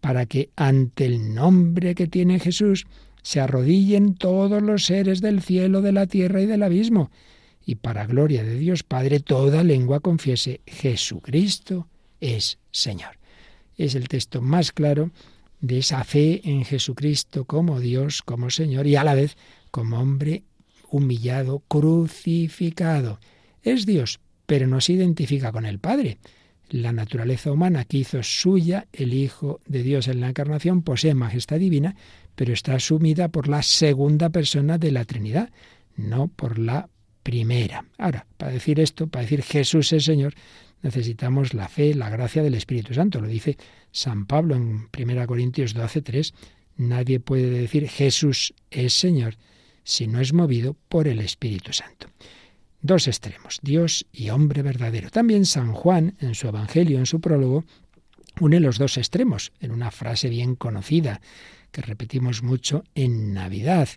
para 0.00 0.26
que 0.26 0.50
ante 0.56 1.06
el 1.06 1.34
nombre 1.34 1.94
que 1.94 2.06
tiene 2.06 2.38
Jesús 2.38 2.86
se 3.22 3.40
arrodillen 3.40 4.14
todos 4.14 4.62
los 4.62 4.84
seres 4.84 5.20
del 5.20 5.42
cielo, 5.42 5.82
de 5.82 5.92
la 5.92 6.06
tierra 6.06 6.40
y 6.40 6.46
del 6.46 6.62
abismo, 6.62 7.10
y 7.64 7.76
para 7.76 8.06
gloria 8.06 8.44
de 8.44 8.56
Dios 8.56 8.82
Padre 8.82 9.20
toda 9.20 9.64
lengua 9.64 10.00
confiese 10.00 10.60
Jesucristo 10.66 11.88
es 12.20 12.58
Señor. 12.70 13.17
Es 13.78 13.94
el 13.94 14.08
texto 14.08 14.42
más 14.42 14.72
claro 14.72 15.10
de 15.60 15.78
esa 15.78 16.04
fe 16.04 16.42
en 16.44 16.64
Jesucristo 16.64 17.44
como 17.44 17.80
Dios, 17.80 18.22
como 18.22 18.50
Señor 18.50 18.86
y 18.86 18.96
a 18.96 19.04
la 19.04 19.14
vez 19.14 19.36
como 19.70 19.98
hombre 19.98 20.42
humillado, 20.90 21.60
crucificado. 21.68 23.20
Es 23.62 23.86
Dios, 23.86 24.20
pero 24.46 24.66
no 24.66 24.80
se 24.80 24.94
identifica 24.94 25.52
con 25.52 25.66
el 25.66 25.78
Padre. 25.78 26.18
La 26.70 26.92
naturaleza 26.92 27.50
humana 27.50 27.84
que 27.84 27.98
hizo 27.98 28.22
suya 28.22 28.86
el 28.92 29.14
Hijo 29.14 29.60
de 29.66 29.82
Dios 29.82 30.08
en 30.08 30.20
la 30.20 30.28
encarnación 30.28 30.82
posee 30.82 31.14
majestad 31.14 31.58
divina, 31.58 31.96
pero 32.34 32.52
está 32.52 32.74
asumida 32.74 33.28
por 33.28 33.48
la 33.48 33.62
segunda 33.62 34.30
persona 34.30 34.78
de 34.78 34.92
la 34.92 35.04
Trinidad, 35.04 35.50
no 35.96 36.28
por 36.28 36.58
la 36.58 36.88
primera. 37.28 37.84
Ahora, 37.98 38.26
para 38.38 38.52
decir 38.52 38.80
esto, 38.80 39.06
para 39.06 39.20
decir 39.20 39.42
Jesús 39.42 39.92
es 39.92 40.06
Señor, 40.06 40.32
necesitamos 40.80 41.52
la 41.52 41.68
fe, 41.68 41.92
la 41.92 42.08
gracia 42.08 42.42
del 42.42 42.54
Espíritu 42.54 42.94
Santo. 42.94 43.20
Lo 43.20 43.28
dice 43.28 43.58
San 43.92 44.24
Pablo 44.24 44.54
en 44.56 44.88
1 44.98 45.26
Corintios 45.26 45.74
12, 45.74 46.00
3. 46.00 46.32
Nadie 46.78 47.20
puede 47.20 47.50
decir 47.50 47.86
Jesús 47.86 48.54
es 48.70 48.94
Señor 48.94 49.36
si 49.84 50.06
no 50.06 50.22
es 50.22 50.32
movido 50.32 50.74
por 50.88 51.06
el 51.06 51.20
Espíritu 51.20 51.74
Santo. 51.74 52.06
Dos 52.80 53.06
extremos, 53.06 53.58
Dios 53.60 54.06
y 54.10 54.30
hombre 54.30 54.62
verdadero. 54.62 55.10
También 55.10 55.44
San 55.44 55.74
Juan, 55.74 56.16
en 56.20 56.34
su 56.34 56.48
Evangelio, 56.48 56.98
en 56.98 57.04
su 57.04 57.20
prólogo, 57.20 57.66
une 58.40 58.58
los 58.58 58.78
dos 58.78 58.96
extremos 58.96 59.52
en 59.60 59.72
una 59.72 59.90
frase 59.90 60.30
bien 60.30 60.54
conocida 60.54 61.20
que 61.72 61.82
repetimos 61.82 62.42
mucho 62.42 62.84
en 62.94 63.34
Navidad, 63.34 63.90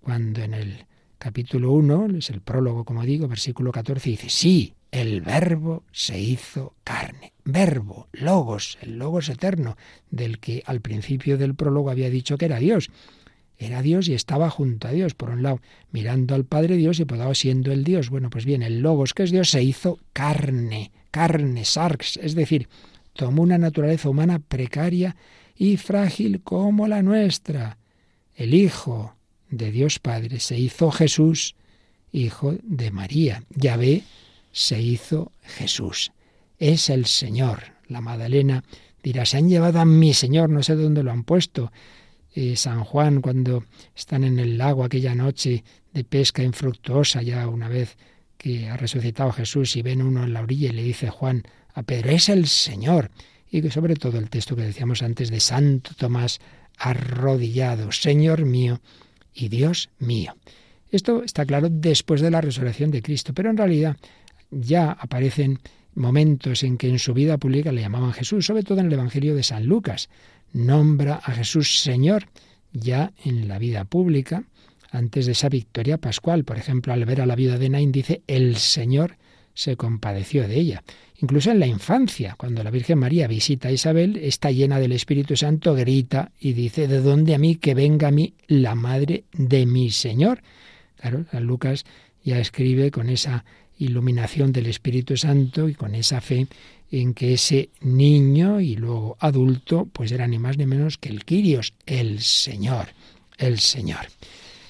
cuando 0.00 0.42
en 0.42 0.54
el 0.54 0.86
capítulo 1.18 1.72
1, 1.72 2.18
es 2.18 2.30
el 2.30 2.40
prólogo, 2.40 2.84
como 2.84 3.04
digo, 3.04 3.28
versículo 3.28 3.72
14, 3.72 4.10
dice, 4.10 4.30
sí, 4.30 4.74
el 4.90 5.20
verbo 5.20 5.84
se 5.92 6.18
hizo 6.18 6.74
carne. 6.84 7.32
Verbo, 7.44 8.08
logos, 8.12 8.78
el 8.80 8.98
logos 8.98 9.28
eterno, 9.28 9.76
del 10.10 10.38
que 10.38 10.62
al 10.66 10.80
principio 10.80 11.36
del 11.36 11.54
prólogo 11.54 11.90
había 11.90 12.10
dicho 12.10 12.38
que 12.38 12.46
era 12.46 12.58
Dios 12.58 12.90
era 13.58 13.82
Dios 13.82 14.08
y 14.08 14.14
estaba 14.14 14.50
junto 14.50 14.86
a 14.88 14.92
Dios, 14.92 15.14
por 15.14 15.30
un 15.30 15.42
lado, 15.42 15.60
mirando 15.90 16.34
al 16.34 16.44
Padre 16.44 16.76
Dios 16.76 17.00
y 17.00 17.04
por 17.04 17.18
otro 17.18 17.34
siendo 17.34 17.72
el 17.72 17.84
Dios. 17.84 18.08
Bueno, 18.08 18.30
pues 18.30 18.44
bien, 18.44 18.62
el 18.62 18.80
Logos, 18.80 19.14
que 19.14 19.24
es 19.24 19.32
Dios, 19.32 19.50
se 19.50 19.62
hizo 19.62 19.98
carne, 20.12 20.92
carne, 21.10 21.64
sarx, 21.64 22.18
es 22.18 22.34
decir, 22.34 22.68
tomó 23.14 23.42
una 23.42 23.58
naturaleza 23.58 24.08
humana 24.08 24.38
precaria 24.38 25.16
y 25.56 25.76
frágil 25.76 26.40
como 26.42 26.86
la 26.86 27.02
nuestra. 27.02 27.78
El 28.36 28.54
Hijo 28.54 29.16
de 29.50 29.70
Dios 29.70 29.98
Padre 29.98 30.40
se 30.40 30.58
hizo 30.58 30.90
Jesús, 30.90 31.54
Hijo 32.12 32.56
de 32.62 32.90
María. 32.90 33.44
Yahvé 33.50 34.02
se 34.52 34.80
hizo 34.80 35.32
Jesús. 35.42 36.12
Es 36.58 36.90
el 36.90 37.06
Señor. 37.06 37.62
La 37.88 38.00
Magdalena 38.00 38.64
dirá, 39.02 39.26
se 39.26 39.36
han 39.36 39.48
llevado 39.48 39.80
a 39.80 39.84
mi 39.84 40.14
Señor, 40.14 40.50
no 40.50 40.62
sé 40.62 40.74
dónde 40.74 41.02
lo 41.02 41.12
han 41.12 41.24
puesto. 41.24 41.70
San 42.54 42.84
Juan 42.84 43.20
cuando 43.20 43.64
están 43.96 44.22
en 44.22 44.38
el 44.38 44.58
lago 44.58 44.84
aquella 44.84 45.14
noche 45.14 45.64
de 45.92 46.04
pesca 46.04 46.42
infructuosa, 46.42 47.22
ya 47.22 47.48
una 47.48 47.68
vez 47.68 47.96
que 48.36 48.68
ha 48.68 48.76
resucitado 48.76 49.32
Jesús 49.32 49.74
y 49.76 49.82
ven 49.82 50.02
uno 50.02 50.22
en 50.22 50.32
la 50.32 50.42
orilla 50.42 50.68
y 50.68 50.72
le 50.72 50.82
dice 50.82 51.10
Juan 51.10 51.42
a 51.74 51.82
Pedro, 51.82 52.10
es 52.10 52.28
el 52.28 52.46
Señor. 52.46 53.10
Y 53.50 53.62
que 53.62 53.70
sobre 53.70 53.96
todo 53.96 54.18
el 54.18 54.30
texto 54.30 54.54
que 54.54 54.62
decíamos 54.62 55.02
antes 55.02 55.30
de 55.30 55.40
Santo 55.40 55.92
Tomás, 55.96 56.38
arrodillado, 56.76 57.90
Señor 57.90 58.44
mío 58.44 58.80
y 59.38 59.48
Dios 59.48 59.90
mío. 59.98 60.34
Esto 60.90 61.22
está 61.22 61.44
claro 61.46 61.68
después 61.70 62.20
de 62.20 62.30
la 62.30 62.40
resurrección 62.40 62.90
de 62.90 63.02
Cristo, 63.02 63.32
pero 63.34 63.50
en 63.50 63.56
realidad 63.56 63.96
ya 64.50 64.92
aparecen 64.92 65.60
momentos 65.94 66.62
en 66.62 66.78
que 66.78 66.88
en 66.88 66.98
su 66.98 67.12
vida 67.12 67.38
pública 67.38 67.72
le 67.72 67.82
llamaban 67.82 68.12
Jesús, 68.12 68.46
sobre 68.46 68.62
todo 68.62 68.80
en 68.80 68.86
el 68.86 68.92
Evangelio 68.92 69.34
de 69.34 69.42
San 69.42 69.66
Lucas 69.66 70.08
nombra 70.52 71.20
a 71.22 71.32
Jesús 71.32 71.80
Señor 71.80 72.28
ya 72.72 73.12
en 73.24 73.48
la 73.48 73.58
vida 73.58 73.84
pública, 73.84 74.44
antes 74.90 75.26
de 75.26 75.32
esa 75.32 75.48
victoria 75.48 75.98
pascual. 75.98 76.44
Por 76.44 76.58
ejemplo, 76.58 76.92
al 76.92 77.04
ver 77.04 77.20
a 77.20 77.26
la 77.26 77.36
viuda 77.36 77.58
de 77.58 77.68
Nain 77.68 77.92
dice, 77.92 78.22
el 78.26 78.56
Señor 78.56 79.16
se 79.58 79.76
compadeció 79.76 80.46
de 80.46 80.54
ella. 80.54 80.84
Incluso 81.20 81.50
en 81.50 81.58
la 81.58 81.66
infancia, 81.66 82.36
cuando 82.38 82.62
la 82.62 82.70
Virgen 82.70 83.00
María 83.00 83.26
visita 83.26 83.66
a 83.66 83.72
Isabel, 83.72 84.16
está 84.16 84.52
llena 84.52 84.78
del 84.78 84.92
Espíritu 84.92 85.36
Santo, 85.36 85.74
grita 85.74 86.30
y 86.38 86.52
dice, 86.52 86.86
¿de 86.86 87.00
dónde 87.00 87.34
a 87.34 87.38
mí 87.38 87.56
que 87.56 87.74
venga 87.74 88.06
a 88.06 88.12
mí 88.12 88.34
la 88.46 88.76
madre 88.76 89.24
de 89.32 89.66
mi 89.66 89.90
Señor? 89.90 90.42
Claro, 91.00 91.26
San 91.32 91.42
Lucas 91.42 91.84
ya 92.22 92.38
escribe 92.38 92.92
con 92.92 93.08
esa 93.08 93.44
iluminación 93.78 94.52
del 94.52 94.66
Espíritu 94.66 95.16
Santo 95.16 95.68
y 95.68 95.74
con 95.74 95.96
esa 95.96 96.20
fe 96.20 96.46
en 96.92 97.12
que 97.12 97.32
ese 97.32 97.70
niño 97.80 98.60
y 98.60 98.76
luego 98.76 99.16
adulto 99.18 99.88
pues 99.92 100.12
era 100.12 100.28
ni 100.28 100.38
más 100.38 100.56
ni 100.56 100.66
menos 100.66 100.98
que 100.98 101.08
el 101.08 101.24
Quirios, 101.24 101.74
el 101.84 102.20
Señor, 102.20 102.90
el 103.38 103.58
Señor. 103.58 104.06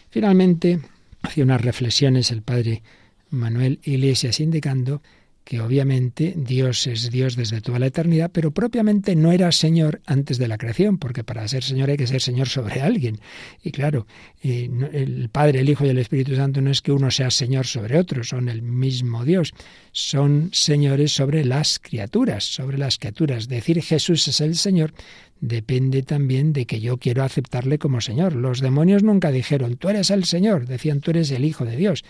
Finalmente, 0.08 0.80
hace 1.20 1.42
unas 1.42 1.60
reflexiones 1.60 2.30
el 2.30 2.40
padre 2.40 2.82
Manuel 3.30 3.80
Iglesias 3.82 4.40
indicando 4.40 5.02
que 5.48 5.62
obviamente 5.62 6.34
Dios 6.36 6.86
es 6.86 7.10
Dios 7.10 7.34
desde 7.34 7.62
toda 7.62 7.78
la 7.78 7.86
eternidad, 7.86 8.30
pero 8.30 8.50
propiamente 8.50 9.16
no 9.16 9.32
era 9.32 9.50
Señor 9.50 10.02
antes 10.04 10.36
de 10.36 10.46
la 10.46 10.58
creación, 10.58 10.98
porque 10.98 11.24
para 11.24 11.48
ser 11.48 11.64
Señor 11.64 11.88
hay 11.88 11.96
que 11.96 12.06
ser 12.06 12.20
Señor 12.20 12.50
sobre 12.50 12.82
alguien. 12.82 13.18
Y 13.62 13.70
claro, 13.70 14.06
eh, 14.42 14.68
el 14.92 15.30
Padre, 15.30 15.60
el 15.60 15.70
Hijo 15.70 15.86
y 15.86 15.88
el 15.88 15.96
Espíritu 15.96 16.36
Santo 16.36 16.60
no 16.60 16.70
es 16.70 16.82
que 16.82 16.92
uno 16.92 17.10
sea 17.10 17.30
Señor 17.30 17.66
sobre 17.66 17.98
otro, 17.98 18.24
son 18.24 18.50
el 18.50 18.60
mismo 18.60 19.24
Dios, 19.24 19.54
son 19.90 20.50
señores 20.52 21.12
sobre 21.12 21.46
las 21.46 21.78
criaturas, 21.78 22.44
sobre 22.44 22.76
las 22.76 22.98
criaturas. 22.98 23.48
Decir 23.48 23.80
Jesús 23.80 24.28
es 24.28 24.42
el 24.42 24.54
Señor 24.54 24.92
depende 25.40 26.02
también 26.02 26.52
de 26.52 26.66
que 26.66 26.80
yo 26.80 26.98
quiero 26.98 27.22
aceptarle 27.22 27.78
como 27.78 28.02
Señor. 28.02 28.34
Los 28.34 28.60
demonios 28.60 29.02
nunca 29.02 29.30
dijeron, 29.30 29.76
tú 29.76 29.88
eres 29.88 30.10
el 30.10 30.24
Señor, 30.24 30.66
decían, 30.66 31.00
tú 31.00 31.12
eres 31.12 31.30
el 31.30 31.46
Hijo 31.46 31.64
de 31.64 31.76
Dios. 31.76 32.04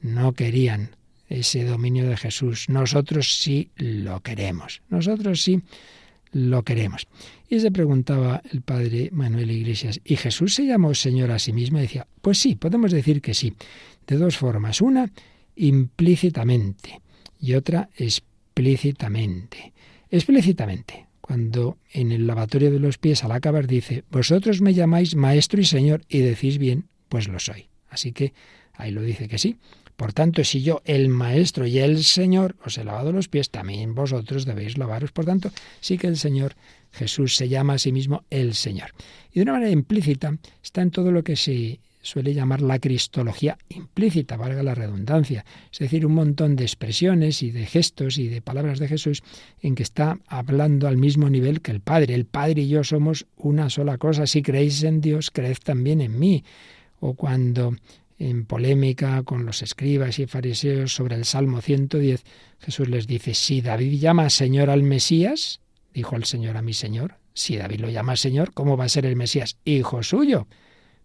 No 0.00 0.32
querían 0.32 0.90
ese 1.28 1.64
dominio 1.64 2.08
de 2.08 2.16
Jesús. 2.16 2.68
Nosotros 2.68 3.38
sí 3.40 3.70
lo 3.76 4.20
queremos. 4.20 4.82
Nosotros 4.88 5.42
sí 5.42 5.62
lo 6.32 6.62
queremos. 6.62 7.06
Y 7.48 7.60
se 7.60 7.70
preguntaba 7.70 8.42
el 8.52 8.60
padre 8.62 9.08
Manuel 9.12 9.50
Iglesias, 9.50 10.00
¿y 10.04 10.16
Jesús 10.16 10.54
se 10.54 10.66
llamó 10.66 10.94
Señor 10.94 11.30
a 11.30 11.38
sí 11.38 11.52
mismo? 11.52 11.78
Y 11.78 11.82
decía, 11.82 12.06
pues 12.20 12.38
sí, 12.38 12.56
podemos 12.56 12.90
decir 12.90 13.22
que 13.22 13.34
sí, 13.34 13.54
de 14.06 14.16
dos 14.16 14.36
formas. 14.36 14.80
Una, 14.80 15.10
implícitamente 15.56 17.00
y 17.40 17.54
otra, 17.54 17.88
explícitamente. 17.96 19.72
Explícitamente, 20.10 21.06
cuando 21.20 21.78
en 21.92 22.12
el 22.12 22.26
lavatorio 22.26 22.70
de 22.70 22.80
los 22.80 22.98
pies 22.98 23.24
al 23.24 23.32
acabar 23.32 23.66
dice, 23.66 24.04
vosotros 24.10 24.60
me 24.60 24.74
llamáis 24.74 25.14
maestro 25.14 25.60
y 25.60 25.64
señor 25.64 26.02
y 26.08 26.18
decís 26.18 26.58
bien, 26.58 26.88
pues 27.08 27.28
lo 27.28 27.38
soy. 27.38 27.68
Así 27.90 28.12
que 28.12 28.32
ahí 28.74 28.90
lo 28.90 29.02
dice 29.02 29.28
que 29.28 29.38
sí. 29.38 29.56
Por 29.96 30.12
tanto, 30.12 30.42
si 30.42 30.62
yo, 30.62 30.82
el 30.84 31.08
Maestro 31.08 31.66
y 31.66 31.78
el 31.78 32.02
Señor, 32.02 32.56
os 32.64 32.78
he 32.78 32.84
lavado 32.84 33.12
los 33.12 33.28
pies, 33.28 33.50
también 33.50 33.94
vosotros 33.94 34.44
debéis 34.44 34.76
lavaros. 34.76 35.12
Por 35.12 35.24
tanto, 35.24 35.50
sí 35.80 35.98
que 35.98 36.08
el 36.08 36.16
Señor 36.16 36.56
Jesús 36.92 37.36
se 37.36 37.48
llama 37.48 37.74
a 37.74 37.78
sí 37.78 37.92
mismo 37.92 38.24
el 38.30 38.54
Señor. 38.54 38.90
Y 39.32 39.36
de 39.36 39.42
una 39.42 39.52
manera 39.52 39.70
implícita 39.70 40.36
está 40.62 40.82
en 40.82 40.90
todo 40.90 41.12
lo 41.12 41.22
que 41.22 41.36
se 41.36 41.80
suele 42.04 42.34
llamar 42.34 42.60
la 42.60 42.78
cristología 42.78 43.56
implícita, 43.68 44.36
valga 44.36 44.62
la 44.62 44.74
redundancia, 44.74 45.44
es 45.72 45.78
decir, 45.78 46.04
un 46.04 46.12
montón 46.12 46.54
de 46.54 46.64
expresiones 46.64 47.42
y 47.42 47.50
de 47.50 47.64
gestos 47.66 48.18
y 48.18 48.28
de 48.28 48.42
palabras 48.42 48.78
de 48.78 48.88
Jesús 48.88 49.22
en 49.62 49.74
que 49.74 49.82
está 49.82 50.18
hablando 50.26 50.86
al 50.86 50.98
mismo 50.98 51.30
nivel 51.30 51.62
que 51.62 51.70
el 51.70 51.80
Padre. 51.80 52.14
El 52.14 52.26
Padre 52.26 52.62
y 52.62 52.68
yo 52.68 52.84
somos 52.84 53.26
una 53.36 53.70
sola 53.70 53.98
cosa. 53.98 54.26
Si 54.26 54.42
creéis 54.42 54.82
en 54.82 55.00
Dios, 55.00 55.30
creed 55.30 55.56
también 55.64 56.00
en 56.00 56.18
mí. 56.18 56.44
O 57.00 57.14
cuando 57.14 57.74
en 58.18 58.46
polémica 58.46 59.22
con 59.22 59.44
los 59.44 59.62
escribas 59.62 60.18
y 60.18 60.26
fariseos 60.26 60.94
sobre 60.94 61.16
el 61.16 61.24
Salmo 61.24 61.60
110, 61.60 62.24
Jesús 62.60 62.88
les 62.88 63.06
dice, 63.06 63.34
si 63.34 63.60
David 63.60 63.98
llama 63.98 64.30
Señor 64.30 64.70
al 64.70 64.82
Mesías, 64.82 65.60
dijo 65.92 66.16
el 66.16 66.24
Señor 66.24 66.56
a 66.56 66.62
mi 66.62 66.74
Señor, 66.74 67.18
si 67.34 67.56
David 67.56 67.80
lo 67.80 67.90
llama 67.90 68.16
Señor, 68.16 68.52
¿cómo 68.54 68.76
va 68.76 68.84
a 68.84 68.88
ser 68.88 69.06
el 69.06 69.16
Mesías? 69.16 69.56
Hijo 69.64 70.02
suyo. 70.02 70.46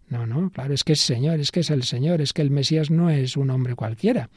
No, 0.08 0.26
no, 0.26 0.50
claro, 0.50 0.74
es 0.74 0.82
que 0.82 0.94
es 0.94 1.00
Señor, 1.00 1.38
es 1.38 1.52
que 1.52 1.60
es 1.60 1.70
el 1.70 1.84
Señor, 1.84 2.20
es 2.20 2.32
que 2.32 2.42
el 2.42 2.50
Mesías 2.50 2.90
no 2.90 3.10
es 3.10 3.36
un 3.36 3.50
hombre 3.50 3.76
cualquiera. 3.76 4.30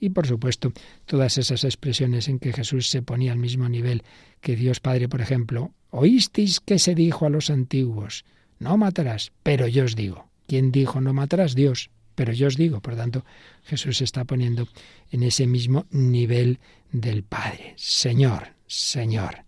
Y 0.00 0.10
por 0.10 0.26
supuesto, 0.26 0.72
todas 1.06 1.38
esas 1.38 1.62
expresiones 1.64 2.28
en 2.28 2.38
que 2.38 2.52
Jesús 2.52 2.88
se 2.88 3.02
ponía 3.02 3.32
al 3.32 3.38
mismo 3.38 3.68
nivel 3.68 4.02
que 4.40 4.56
Dios 4.56 4.80
Padre, 4.80 5.08
por 5.08 5.20
ejemplo, 5.20 5.72
oísteis 5.90 6.58
que 6.58 6.78
se 6.78 6.94
dijo 6.94 7.26
a 7.26 7.30
los 7.30 7.50
antiguos, 7.50 8.24
no 8.58 8.76
matarás, 8.76 9.32
pero 9.42 9.68
yo 9.68 9.84
os 9.84 9.94
digo. 9.94 10.28
¿Quién 10.46 10.72
dijo 10.72 11.00
no 11.00 11.12
matarás? 11.12 11.54
Dios. 11.54 11.90
Pero 12.14 12.32
yo 12.32 12.48
os 12.48 12.56
digo, 12.56 12.80
por 12.80 12.96
tanto, 12.96 13.24
Jesús 13.64 13.98
se 13.98 14.04
está 14.04 14.24
poniendo 14.24 14.68
en 15.10 15.22
ese 15.22 15.46
mismo 15.46 15.86
nivel 15.90 16.58
del 16.92 17.22
Padre. 17.22 17.74
Señor, 17.76 18.54
Señor. 18.66 19.44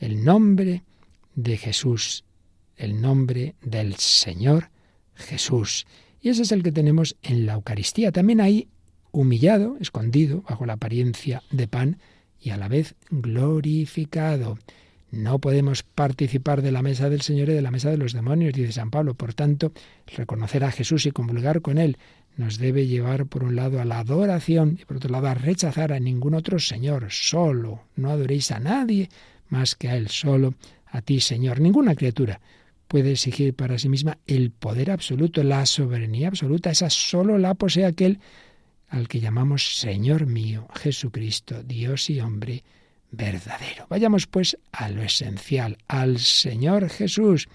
El 0.00 0.24
nombre 0.24 0.82
de 1.34 1.56
Jesús, 1.56 2.24
el 2.76 3.00
nombre 3.00 3.54
del 3.62 3.96
Señor 3.96 4.70
Jesús. 5.14 5.86
Y 6.20 6.30
ese 6.30 6.42
es 6.42 6.52
el 6.52 6.62
que 6.62 6.72
tenemos 6.72 7.16
en 7.22 7.46
la 7.46 7.54
Eucaristía. 7.54 8.12
También 8.12 8.40
ahí 8.40 8.68
humillado, 9.12 9.76
escondido, 9.80 10.42
bajo 10.42 10.66
la 10.66 10.74
apariencia 10.74 11.42
de 11.50 11.68
pan 11.68 11.98
y 12.40 12.50
a 12.50 12.56
la 12.56 12.68
vez 12.68 12.94
glorificado. 13.10 14.58
No 15.14 15.38
podemos 15.38 15.84
participar 15.84 16.60
de 16.60 16.72
la 16.72 16.82
mesa 16.82 17.08
del 17.08 17.20
Señor 17.20 17.48
y 17.48 17.52
de 17.52 17.62
la 17.62 17.70
mesa 17.70 17.88
de 17.88 17.96
los 17.96 18.12
demonios, 18.12 18.52
dice 18.52 18.72
San 18.72 18.90
Pablo. 18.90 19.14
Por 19.14 19.32
tanto, 19.32 19.72
reconocer 20.06 20.64
a 20.64 20.72
Jesús 20.72 21.06
y 21.06 21.12
comulgar 21.12 21.62
con 21.62 21.78
Él 21.78 21.98
nos 22.36 22.58
debe 22.58 22.88
llevar, 22.88 23.26
por 23.26 23.44
un 23.44 23.54
lado, 23.54 23.80
a 23.80 23.84
la 23.84 24.00
adoración 24.00 24.76
y, 24.80 24.84
por 24.84 24.96
otro 24.96 25.10
lado, 25.10 25.28
a 25.28 25.34
rechazar 25.34 25.92
a 25.92 26.00
ningún 26.00 26.34
otro 26.34 26.58
Señor. 26.58 27.06
Solo, 27.10 27.84
no 27.94 28.10
adoréis 28.10 28.50
a 28.50 28.58
nadie 28.58 29.08
más 29.48 29.76
que 29.76 29.88
a 29.88 29.96
Él, 29.96 30.08
solo 30.08 30.54
a 30.86 31.00
ti, 31.00 31.20
Señor. 31.20 31.60
Ninguna 31.60 31.94
criatura 31.94 32.40
puede 32.88 33.12
exigir 33.12 33.54
para 33.54 33.78
sí 33.78 33.88
misma 33.88 34.18
el 34.26 34.50
poder 34.50 34.90
absoluto, 34.90 35.44
la 35.44 35.64
soberanía 35.64 36.26
absoluta. 36.26 36.70
Esa 36.70 36.90
solo 36.90 37.38
la 37.38 37.54
posee 37.54 37.84
aquel 37.84 38.18
al 38.88 39.06
que 39.06 39.20
llamamos 39.20 39.78
Señor 39.78 40.26
mío, 40.26 40.66
Jesucristo, 40.74 41.62
Dios 41.62 42.10
y 42.10 42.18
hombre 42.20 42.64
verdadero. 43.16 43.86
Vayamos 43.88 44.26
pues 44.26 44.56
a 44.72 44.88
lo 44.88 45.02
esencial, 45.02 45.78
al 45.88 46.18
Señor 46.18 46.88
Jesús. 46.90 47.48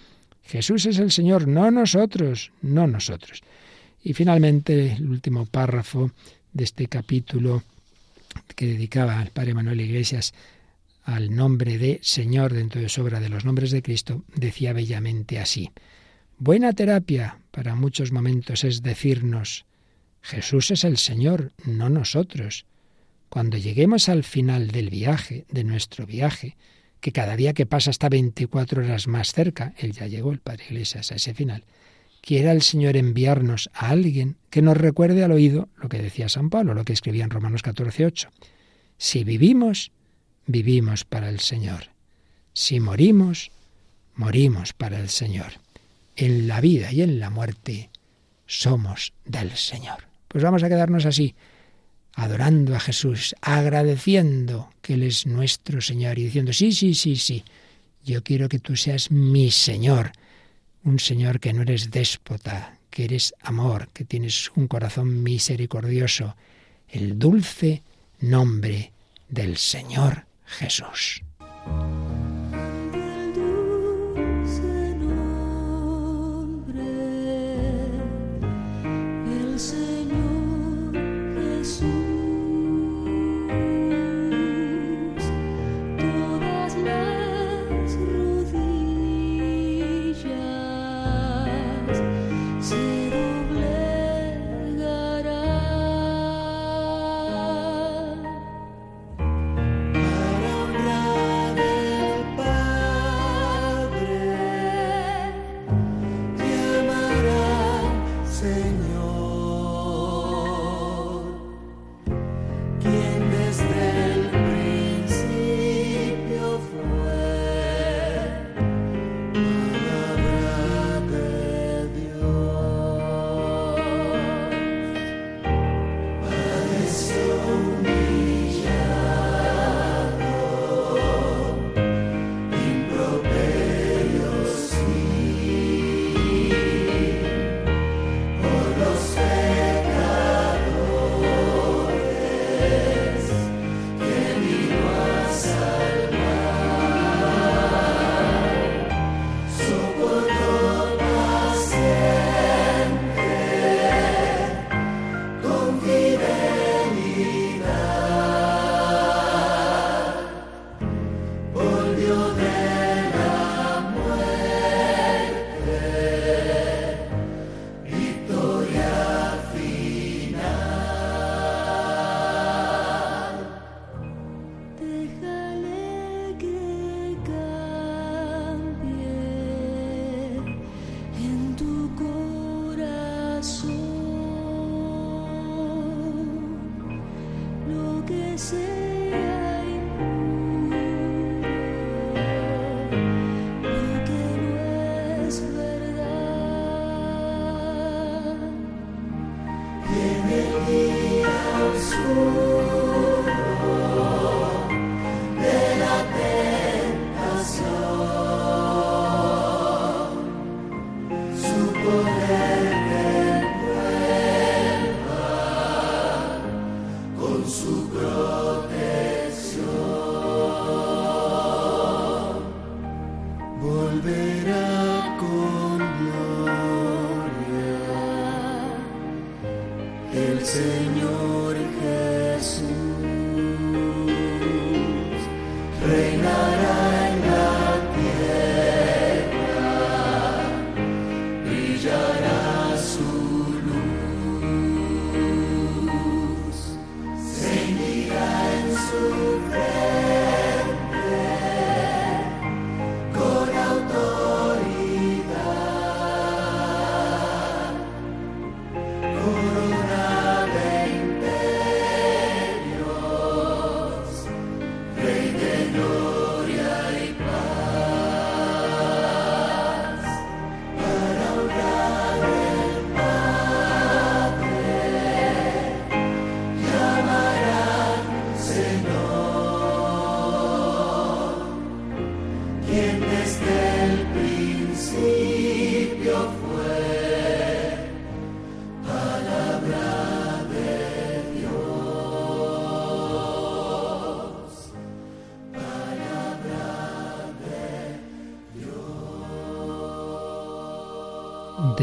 Jesús 0.43 0.85
es 0.85 0.99
el 0.99 1.11
Señor, 1.11 1.47
no 1.47 1.69
nosotros, 1.71 2.51
no 2.61 2.87
nosotros. 2.87 3.41
Y 4.03 4.13
finalmente 4.13 4.93
el 4.93 5.09
último 5.09 5.45
párrafo 5.45 6.11
de 6.53 6.63
este 6.63 6.87
capítulo 6.87 7.63
que 8.55 8.65
dedicaba 8.65 9.19
al 9.19 9.31
Padre 9.31 9.53
Manuel 9.53 9.81
Iglesias 9.81 10.33
al 11.03 11.35
nombre 11.35 11.77
de 11.77 11.99
Señor 12.03 12.53
dentro 12.53 12.81
de 12.81 12.89
su 12.89 13.01
obra 13.01 13.19
de 13.19 13.29
los 13.29 13.45
nombres 13.45 13.71
de 13.71 13.81
Cristo, 13.81 14.23
decía 14.35 14.73
bellamente 14.73 15.39
así. 15.39 15.71
Buena 16.37 16.73
terapia 16.73 17.39
para 17.51 17.75
muchos 17.75 18.11
momentos 18.11 18.63
es 18.63 18.83
decirnos, 18.83 19.65
Jesús 20.21 20.71
es 20.71 20.83
el 20.83 20.97
Señor, 20.97 21.51
no 21.65 21.89
nosotros. 21.89 22.65
Cuando 23.29 23.57
lleguemos 23.57 24.09
al 24.09 24.23
final 24.23 24.69
del 24.69 24.89
viaje, 24.89 25.45
de 25.49 25.63
nuestro 25.63 26.05
viaje, 26.05 26.57
que 26.99 27.11
cada 27.11 27.35
día 27.35 27.53
que 27.53 27.65
pasa 27.65 27.91
está 27.91 28.09
24 28.09 28.83
horas 28.83 29.07
más 29.07 29.33
cerca, 29.33 29.73
él 29.77 29.93
ya 29.93 30.07
llegó, 30.07 30.31
el 30.31 30.39
Padre 30.39 30.65
Iglesias, 30.69 31.11
a 31.11 31.15
ese 31.15 31.33
final, 31.33 31.63
quiera 32.21 32.51
el 32.51 32.61
Señor 32.61 32.97
enviarnos 32.97 33.69
a 33.73 33.89
alguien 33.89 34.37
que 34.49 34.61
nos 34.61 34.77
recuerde 34.77 35.23
al 35.23 35.31
oído 35.31 35.69
lo 35.77 35.89
que 35.89 36.01
decía 36.01 36.27
San 36.27 36.49
Pablo, 36.49 36.73
lo 36.73 36.83
que 36.83 36.93
escribía 36.93 37.23
en 37.23 37.29
Romanos 37.29 37.61
14, 37.61 38.05
8. 38.05 38.29
Si 38.97 39.23
vivimos, 39.23 39.91
vivimos 40.45 41.05
para 41.05 41.29
el 41.29 41.39
Señor. 41.39 41.91
Si 42.53 42.79
morimos, 42.79 43.51
morimos 44.15 44.73
para 44.73 44.99
el 44.99 45.09
Señor. 45.09 45.53
En 46.15 46.47
la 46.47 46.59
vida 46.59 46.91
y 46.91 47.03
en 47.03 47.19
la 47.19 47.29
muerte 47.29 47.91
somos 48.45 49.13
del 49.23 49.51
Señor. 49.55 50.07
Pues 50.27 50.43
vamos 50.43 50.63
a 50.63 50.69
quedarnos 50.69 51.05
así 51.05 51.35
adorando 52.19 52.75
a 52.75 52.79
Jesús, 52.79 53.33
agradeciendo 53.41 54.69
que 54.81 54.95
Él 54.95 55.03
es 55.03 55.25
nuestro 55.25 55.79
Señor 55.79 56.19
y 56.19 56.25
diciendo, 56.25 56.51
sí, 56.51 56.73
sí, 56.73 56.93
sí, 56.93 57.15
sí, 57.15 57.43
yo 58.03 58.23
quiero 58.23 58.49
que 58.49 58.59
tú 58.59 58.75
seas 58.75 59.09
mi 59.09 59.51
Señor, 59.51 60.11
un 60.83 60.99
Señor 60.99 61.39
que 61.39 61.53
no 61.53 61.61
eres 61.61 61.91
déspota, 61.91 62.77
que 62.89 63.05
eres 63.05 63.33
amor, 63.41 63.87
que 63.93 64.03
tienes 64.03 64.51
un 64.55 64.67
corazón 64.67 65.23
misericordioso, 65.23 66.35
el 66.89 67.17
dulce 67.17 67.83
nombre 68.19 68.91
del 69.29 69.55
Señor 69.57 70.25
Jesús. 70.45 71.23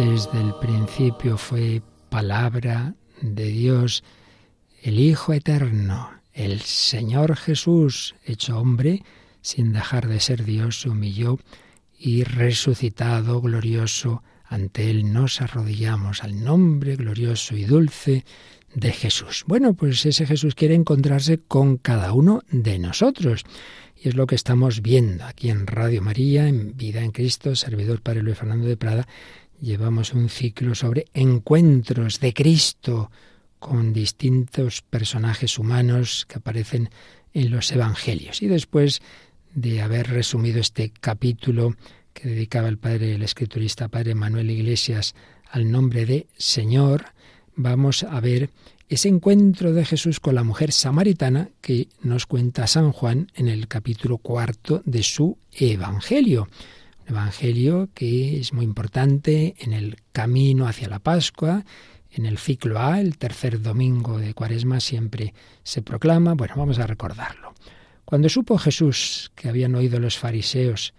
Desde 0.09 0.41
el 0.41 0.55
principio 0.61 1.37
fue 1.37 1.83
palabra 2.11 2.95
de 3.23 3.47
Dios, 3.47 4.05
el 4.83 5.01
Hijo 5.01 5.33
Eterno, 5.33 6.11
el 6.33 6.61
Señor 6.61 7.35
Jesús, 7.37 8.15
hecho 8.25 8.57
hombre, 8.59 9.03
sin 9.43 9.73
dejar 9.73 10.07
de 10.07 10.21
ser 10.21 10.45
Dios, 10.45 10.81
se 10.83 10.91
humilló 10.91 11.41
y 11.99 12.23
resucitado, 12.23 13.41
glorioso, 13.41 14.23
ante 14.45 14.91
Él 14.91 15.13
nos 15.13 15.41
arrodillamos 15.41 16.23
al 16.23 16.45
nombre 16.45 16.95
glorioso 16.95 17.57
y 17.57 17.65
dulce 17.65 18.25
de 18.75 18.93
Jesús. 18.93 19.45
Bueno, 19.49 19.75
pues 19.75 20.07
ese 20.07 20.25
Jesús 20.25 20.55
quiere 20.55 20.77
encontrarse 20.77 21.39
con 21.39 21.79
cada 21.79 22.13
uno 22.13 22.43
de 22.51 22.79
nosotros. 22.79 23.43
Y 23.97 24.09
es 24.11 24.15
lo 24.15 24.27
que 24.27 24.35
estamos 24.35 24.83
viendo 24.83 25.25
aquí 25.25 25.49
en 25.49 25.67
Radio 25.67 26.01
María, 26.01 26.47
en 26.47 26.77
Vida 26.77 27.03
en 27.03 27.11
Cristo, 27.11 27.57
servidor 27.57 28.03
Padre 28.03 28.23
Luis 28.23 28.37
Fernando 28.37 28.69
de 28.69 28.77
Prada, 28.77 29.09
llevamos 29.61 30.13
un 30.13 30.29
ciclo 30.29 30.75
sobre 30.75 31.07
encuentros 31.15 32.21
de 32.21 32.33
Cristo 32.33 33.11
con 33.59 33.93
distintos 33.93 34.83
personajes 34.83 35.59
humanos 35.59 36.27
que 36.29 36.39
aparecen 36.39 36.91
en 37.33 37.51
los 37.51 37.71
Evangelios. 37.73 38.43
Y 38.43 38.47
después 38.47 39.01
de 39.55 39.83
haber 39.83 40.09
resumido 40.09 40.61
este 40.61 40.91
capítulo 40.91 41.75
que 42.13 42.29
dedicaba 42.29 42.69
el 42.69 42.79
padre, 42.79 43.15
el 43.15 43.23
escriturista 43.23 43.89
padre 43.89 44.15
Manuel 44.15 44.51
Iglesias 44.51 45.15
al 45.51 45.71
nombre 45.71 46.07
de 46.07 46.27
Señor, 46.37 47.07
vamos 47.55 48.03
a 48.03 48.21
ver 48.21 48.51
ese 48.89 49.09
encuentro 49.09 49.73
de 49.73 49.85
Jesús 49.85 50.21
con 50.21 50.35
la 50.35 50.45
mujer 50.45 50.73
samaritana 50.73 51.51
que 51.61 51.89
nos 52.03 52.27
cuenta 52.27 52.67
San 52.67 52.93
Juan 52.93 53.33
en 53.35 53.49
el 53.49 53.67
capítulo 53.67 54.19
cuarto 54.19 54.83
de 54.85 55.03
su 55.03 55.39
Evangelio. 55.53 56.49
Evangelio 57.07 57.89
que 57.95 58.39
es 58.39 58.53
muy 58.53 58.65
importante 58.65 59.55
en 59.59 59.73
el 59.73 59.97
camino 60.13 60.67
hacia 60.67 60.89
la 60.89 60.99
Pascua, 60.99 61.65
en 62.11 62.27
el 62.27 62.39
ciclo 62.39 62.79
A, 62.81 63.01
el 63.01 63.19
tercer 63.19 63.61
domingo 63.61 64.19
de 64.19 64.35
Cuaresma, 64.35 64.81
siempre 64.81 65.35
se 65.63 65.83
proclama. 65.83 66.35
Bueno, 66.35 66.55
vamos 66.57 66.79
a 66.79 66.87
recordarlo. 66.87 67.55
Cuando 68.05 68.29
supo 68.29 68.57
Jesús 68.59 69.33
que 69.35 69.49
habían 69.49 69.75
oído 69.75 69.99
los 69.99 70.17
fariseos 70.17 70.95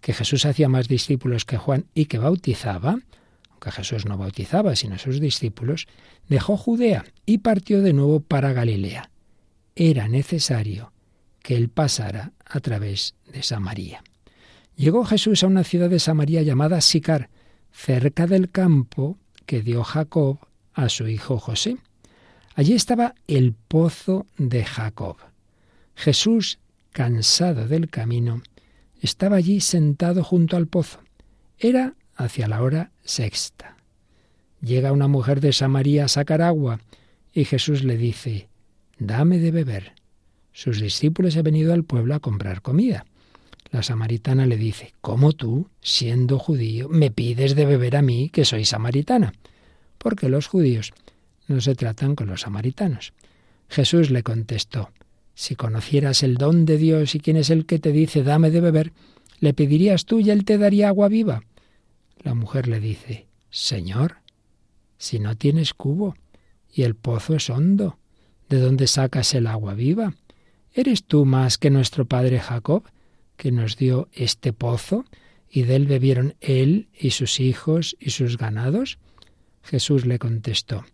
que 0.00 0.12
Jesús 0.12 0.44
hacía 0.44 0.68
más 0.68 0.88
discípulos 0.88 1.44
que 1.44 1.56
Juan 1.56 1.86
y 1.94 2.06
que 2.06 2.18
bautizaba, 2.18 2.98
aunque 3.50 3.70
Jesús 3.70 4.04
no 4.04 4.18
bautizaba 4.18 4.76
sino 4.76 4.98
sus 4.98 5.20
discípulos, 5.20 5.86
dejó 6.28 6.56
Judea 6.56 7.04
y 7.24 7.38
partió 7.38 7.82
de 7.82 7.92
nuevo 7.92 8.20
para 8.20 8.52
Galilea. 8.52 9.10
Era 9.74 10.08
necesario 10.08 10.92
que 11.42 11.56
él 11.56 11.68
pasara 11.68 12.32
a 12.44 12.60
través 12.60 13.14
de 13.32 13.42
Samaria. 13.42 14.02
Llegó 14.76 15.04
Jesús 15.04 15.42
a 15.42 15.46
una 15.46 15.64
ciudad 15.64 15.90
de 15.90 15.98
Samaria 15.98 16.42
llamada 16.42 16.80
Sicar, 16.80 17.28
cerca 17.72 18.26
del 18.26 18.50
campo 18.50 19.18
que 19.46 19.62
dio 19.62 19.84
Jacob 19.84 20.38
a 20.72 20.88
su 20.88 21.08
hijo 21.08 21.38
José. 21.38 21.76
Allí 22.54 22.74
estaba 22.74 23.14
el 23.26 23.54
pozo 23.54 24.26
de 24.38 24.64
Jacob. 24.64 25.16
Jesús, 25.94 26.58
cansado 26.90 27.66
del 27.66 27.88
camino, 27.88 28.42
estaba 29.00 29.36
allí 29.36 29.60
sentado 29.60 30.22
junto 30.24 30.56
al 30.56 30.66
pozo. 30.66 31.00
Era 31.58 31.94
hacia 32.16 32.48
la 32.48 32.62
hora 32.62 32.92
sexta. 33.04 33.76
Llega 34.60 34.92
una 34.92 35.08
mujer 35.08 35.40
de 35.40 35.52
Samaria 35.52 36.04
a 36.04 36.08
sacar 36.08 36.40
agua 36.40 36.80
y 37.32 37.44
Jesús 37.44 37.84
le 37.84 37.96
dice, 37.96 38.48
Dame 38.98 39.38
de 39.38 39.50
beber. 39.50 39.92
Sus 40.52 40.80
discípulos 40.80 41.36
han 41.36 41.42
venido 41.42 41.72
al 41.72 41.84
pueblo 41.84 42.14
a 42.14 42.20
comprar 42.20 42.62
comida. 42.62 43.04
La 43.72 43.82
samaritana 43.82 44.44
le 44.44 44.58
dice, 44.58 44.92
¿cómo 45.00 45.32
tú, 45.32 45.70
siendo 45.80 46.38
judío, 46.38 46.90
me 46.90 47.10
pides 47.10 47.56
de 47.56 47.64
beber 47.64 47.96
a 47.96 48.02
mí, 48.02 48.28
que 48.28 48.44
soy 48.44 48.66
samaritana? 48.66 49.32
Porque 49.96 50.28
los 50.28 50.46
judíos 50.46 50.92
no 51.48 51.58
se 51.62 51.74
tratan 51.74 52.14
con 52.14 52.28
los 52.28 52.42
samaritanos. 52.42 53.14
Jesús 53.70 54.10
le 54.10 54.22
contestó, 54.22 54.90
si 55.34 55.56
conocieras 55.56 56.22
el 56.22 56.34
don 56.34 56.66
de 56.66 56.76
Dios 56.76 57.14
y 57.14 57.20
quién 57.20 57.38
es 57.38 57.48
el 57.48 57.64
que 57.64 57.78
te 57.78 57.92
dice 57.92 58.22
dame 58.22 58.50
de 58.50 58.60
beber, 58.60 58.92
le 59.40 59.54
pedirías 59.54 60.04
tú 60.04 60.20
y 60.20 60.28
él 60.28 60.44
te 60.44 60.58
daría 60.58 60.88
agua 60.88 61.08
viva. 61.08 61.42
La 62.22 62.34
mujer 62.34 62.68
le 62.68 62.78
dice, 62.78 63.26
Señor, 63.48 64.18
si 64.98 65.18
no 65.18 65.34
tienes 65.34 65.72
cubo 65.72 66.14
y 66.70 66.82
el 66.82 66.94
pozo 66.94 67.36
es 67.36 67.48
hondo, 67.48 67.96
¿de 68.50 68.60
dónde 68.60 68.86
sacas 68.86 69.32
el 69.32 69.46
agua 69.46 69.72
viva? 69.72 70.12
¿Eres 70.74 71.04
tú 71.04 71.24
más 71.24 71.56
que 71.56 71.70
nuestro 71.70 72.04
padre 72.04 72.38
Jacob? 72.38 72.84
Que 73.42 73.50
nos 73.50 73.76
dio 73.76 74.08
este 74.12 74.52
pozo, 74.52 75.04
y 75.50 75.64
de 75.64 75.74
él 75.74 75.88
bebieron 75.88 76.36
él 76.40 76.86
y 76.96 77.10
sus 77.10 77.40
hijos 77.40 77.96
y 77.98 78.10
sus 78.10 78.38
ganados? 78.38 79.00
Jesús 79.64 80.06
le 80.06 80.20
contestó, 80.20 80.84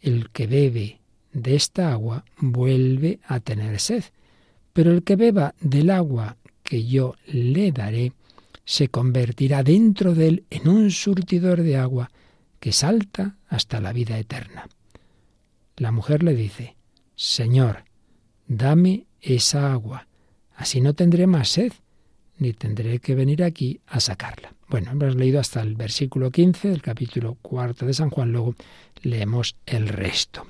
el 0.00 0.30
que 0.30 0.48
bebe 0.48 0.98
de 1.32 1.54
esta 1.54 1.92
agua 1.92 2.24
vuelve 2.38 3.20
a 3.28 3.38
tener 3.38 3.78
sed, 3.78 4.02
pero 4.72 4.90
el 4.90 5.04
que 5.04 5.14
beba 5.14 5.54
del 5.60 5.88
agua 5.88 6.36
que 6.64 6.84
yo 6.84 7.14
le 7.28 7.70
daré, 7.70 8.12
se 8.64 8.88
convertirá 8.88 9.62
dentro 9.62 10.16
de 10.16 10.26
él 10.26 10.44
en 10.50 10.66
un 10.66 10.90
surtidor 10.90 11.62
de 11.62 11.76
agua 11.76 12.10
que 12.58 12.72
salta 12.72 13.36
hasta 13.46 13.80
la 13.80 13.92
vida 13.92 14.18
eterna. 14.18 14.66
La 15.76 15.92
mujer 15.92 16.24
le 16.24 16.34
dice, 16.34 16.74
Señor, 17.14 17.84
dame 18.48 19.06
esa 19.20 19.72
agua, 19.72 20.08
así 20.56 20.80
no 20.80 20.94
tendré 20.94 21.28
más 21.28 21.50
sed 21.50 21.72
ni 22.44 22.52
tendré 22.52 22.98
que 22.98 23.14
venir 23.14 23.42
aquí 23.42 23.80
a 23.86 24.00
sacarla. 24.00 24.52
Bueno, 24.68 24.90
hemos 24.90 25.16
leído 25.16 25.40
hasta 25.40 25.62
el 25.62 25.76
versículo 25.76 26.30
15 26.30 26.68
del 26.68 26.82
capítulo 26.82 27.38
cuarto 27.40 27.86
de 27.86 27.94
San 27.94 28.10
Juan, 28.10 28.32
luego 28.32 28.54
leemos 29.02 29.56
el 29.64 29.88
resto. 29.88 30.46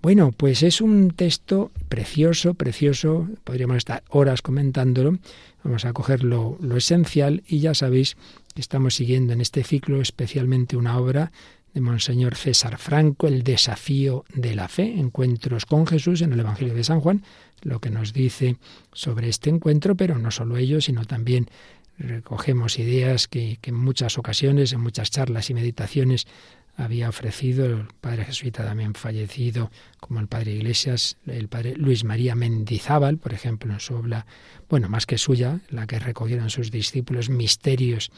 Bueno, 0.00 0.32
pues 0.34 0.62
es 0.62 0.80
un 0.80 1.10
texto 1.10 1.70
precioso, 1.90 2.54
precioso, 2.54 3.28
podríamos 3.44 3.76
estar 3.76 4.02
horas 4.08 4.40
comentándolo, 4.40 5.18
vamos 5.62 5.84
a 5.84 5.92
coger 5.92 6.24
lo, 6.24 6.56
lo 6.58 6.78
esencial 6.78 7.42
y 7.46 7.58
ya 7.60 7.74
sabéis 7.74 8.16
que 8.54 8.62
estamos 8.62 8.94
siguiendo 8.94 9.34
en 9.34 9.42
este 9.42 9.62
ciclo 9.62 10.00
especialmente 10.00 10.78
una 10.78 10.96
obra 10.96 11.32
de 11.74 11.80
Monseñor 11.80 12.34
César 12.34 12.78
Franco, 12.78 13.26
El 13.26 13.42
desafío 13.42 14.24
de 14.34 14.54
la 14.54 14.68
fe, 14.68 14.98
encuentros 14.98 15.66
con 15.66 15.86
Jesús 15.86 16.22
en 16.22 16.32
el 16.32 16.40
Evangelio 16.40 16.74
de 16.74 16.84
San 16.84 17.00
Juan, 17.00 17.22
lo 17.62 17.80
que 17.80 17.90
nos 17.90 18.12
dice 18.12 18.56
sobre 18.92 19.28
este 19.28 19.50
encuentro, 19.50 19.94
pero 19.94 20.18
no 20.18 20.30
solo 20.30 20.56
ello, 20.56 20.80
sino 20.80 21.04
también 21.04 21.48
recogemos 21.98 22.78
ideas 22.78 23.28
que, 23.28 23.58
que 23.60 23.70
en 23.70 23.76
muchas 23.76 24.18
ocasiones, 24.18 24.72
en 24.72 24.80
muchas 24.80 25.10
charlas 25.10 25.50
y 25.50 25.54
meditaciones, 25.54 26.26
había 26.76 27.08
ofrecido 27.08 27.66
el 27.66 27.88
padre 28.00 28.24
jesuita 28.24 28.64
también 28.64 28.94
fallecido, 28.94 29.70
como 29.98 30.20
el 30.20 30.28
padre 30.28 30.52
Iglesias, 30.52 31.18
el 31.26 31.48
padre 31.48 31.74
Luis 31.76 32.04
María 32.04 32.34
Mendizábal, 32.34 33.18
por 33.18 33.34
ejemplo, 33.34 33.72
en 33.72 33.80
su 33.80 33.94
obra, 33.94 34.26
bueno, 34.68 34.88
más 34.88 35.04
que 35.04 35.18
suya, 35.18 35.60
la 35.68 35.86
que 35.86 35.98
recogieron 35.98 36.48
sus 36.48 36.70
discípulos, 36.70 37.28
Misterios 37.28 38.10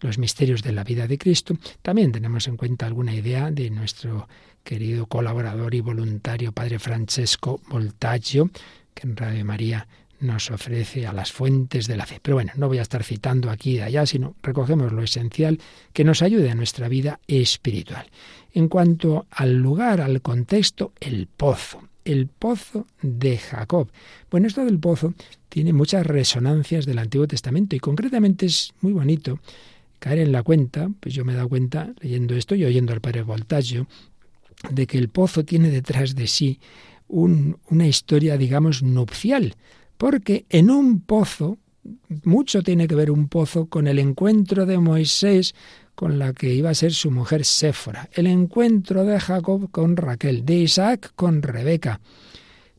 los 0.00 0.18
misterios 0.18 0.62
de 0.62 0.72
la 0.72 0.84
vida 0.84 1.06
de 1.06 1.18
Cristo, 1.18 1.56
también 1.82 2.12
tenemos 2.12 2.46
en 2.48 2.56
cuenta 2.56 2.86
alguna 2.86 3.14
idea 3.14 3.50
de 3.50 3.70
nuestro 3.70 4.28
querido 4.62 5.06
colaborador 5.06 5.74
y 5.74 5.80
voluntario 5.80 6.52
Padre 6.52 6.78
Francesco 6.78 7.60
Voltaggio, 7.68 8.50
que 8.94 9.06
en 9.06 9.16
Radio 9.16 9.44
María 9.44 9.86
nos 10.20 10.50
ofrece 10.50 11.06
a 11.06 11.12
las 11.12 11.32
fuentes 11.32 11.86
de 11.86 11.96
la 11.96 12.06
fe. 12.06 12.20
Pero 12.22 12.36
bueno, 12.36 12.52
no 12.56 12.68
voy 12.68 12.78
a 12.78 12.82
estar 12.82 13.02
citando 13.02 13.50
aquí 13.50 13.76
y 13.76 13.80
allá, 13.80 14.06
sino 14.06 14.36
recogemos 14.42 14.92
lo 14.92 15.02
esencial 15.02 15.58
que 15.92 16.04
nos 16.04 16.22
ayude 16.22 16.50
a 16.50 16.54
nuestra 16.54 16.88
vida 16.88 17.20
espiritual. 17.26 18.06
En 18.52 18.68
cuanto 18.68 19.26
al 19.30 19.54
lugar, 19.56 20.00
al 20.00 20.20
contexto, 20.20 20.92
el 21.00 21.26
pozo. 21.26 21.82
El 22.04 22.26
pozo 22.26 22.86
de 23.02 23.38
Jacob. 23.38 23.90
Bueno, 24.30 24.46
esto 24.46 24.64
del 24.64 24.78
pozo 24.78 25.14
tiene 25.48 25.72
muchas 25.72 26.06
resonancias 26.06 26.86
del 26.86 26.98
Antiguo 26.98 27.26
Testamento 27.26 27.76
y 27.76 27.80
concretamente 27.80 28.46
es 28.46 28.72
muy 28.80 28.92
bonito 28.92 29.38
caer 30.00 30.18
en 30.18 30.32
la 30.32 30.42
cuenta, 30.42 30.90
pues 30.98 31.14
yo 31.14 31.24
me 31.24 31.32
he 31.32 31.36
dado 31.36 31.48
cuenta 31.48 31.92
leyendo 32.00 32.34
esto 32.34 32.56
y 32.56 32.64
oyendo 32.64 32.92
al 32.92 33.00
padre 33.00 33.22
Voltaggio, 33.22 33.86
de 34.68 34.86
que 34.86 34.98
el 34.98 35.08
pozo 35.08 35.44
tiene 35.44 35.70
detrás 35.70 36.16
de 36.16 36.26
sí 36.26 36.58
una 37.06 37.86
historia, 37.86 38.36
digamos, 38.36 38.82
nupcial, 38.82 39.54
porque 39.96 40.46
en 40.48 40.70
un 40.70 41.00
pozo, 41.00 41.58
mucho 42.24 42.62
tiene 42.62 42.86
que 42.86 42.94
ver 42.94 43.10
un 43.10 43.28
pozo 43.28 43.66
con 43.66 43.86
el 43.86 43.98
encuentro 43.98 44.66
de 44.66 44.78
Moisés 44.78 45.54
con 45.94 46.18
la 46.18 46.32
que 46.32 46.54
iba 46.54 46.70
a 46.70 46.74
ser 46.74 46.92
su 46.92 47.10
mujer 47.10 47.44
Séfora, 47.44 48.08
el 48.12 48.26
encuentro 48.26 49.04
de 49.04 49.20
Jacob 49.20 49.70
con 49.70 49.96
Raquel, 49.96 50.46
de 50.46 50.56
Isaac 50.56 51.12
con 51.14 51.42
Rebeca. 51.42 52.00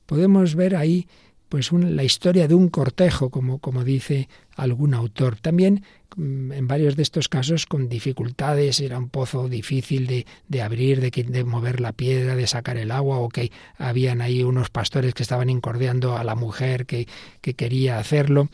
Podemos 0.06 0.56
ver 0.56 0.76
ahí 0.76 1.08
pues 1.50 1.72
la 1.74 2.04
historia 2.04 2.48
de 2.48 2.56
un 2.56 2.70
cortejo, 2.70 3.30
como, 3.30 3.60
como 3.60 3.84
dice 3.84 4.30
algún 4.62 4.94
autor. 4.94 5.38
También 5.38 5.84
mm, 6.16 6.52
en 6.52 6.68
varios 6.68 6.96
de 6.96 7.04
estos 7.04 7.28
casos 7.28 7.66
con 7.66 7.90
dificultades, 7.90 8.80
era 8.80 8.98
un 8.98 9.10
pozo 9.10 9.50
difícil 9.50 10.08
de, 10.08 10.26
de 10.48 10.62
abrir, 10.62 11.02
de, 11.02 11.10
de, 11.10 11.44
mover 11.44 11.82
la 11.82 11.94
piedra, 11.94 12.36
de 12.36 12.48
sacar 12.48 12.78
el 12.78 12.92
agua, 12.92 13.18
o 13.18 13.30
que 13.30 13.52
habían 13.78 14.22
ahí 14.22 14.44
unos 14.44 14.70
pastores 14.70 15.14
que 15.14 15.24
estaban 15.24 15.50
incordiando 15.50 16.18
a 16.18 16.24
la 16.24 16.36
mujer 16.36 16.86
que, 16.86 17.08
que 17.42 17.56
quería 17.56 17.98
hacerlo. 17.98 18.50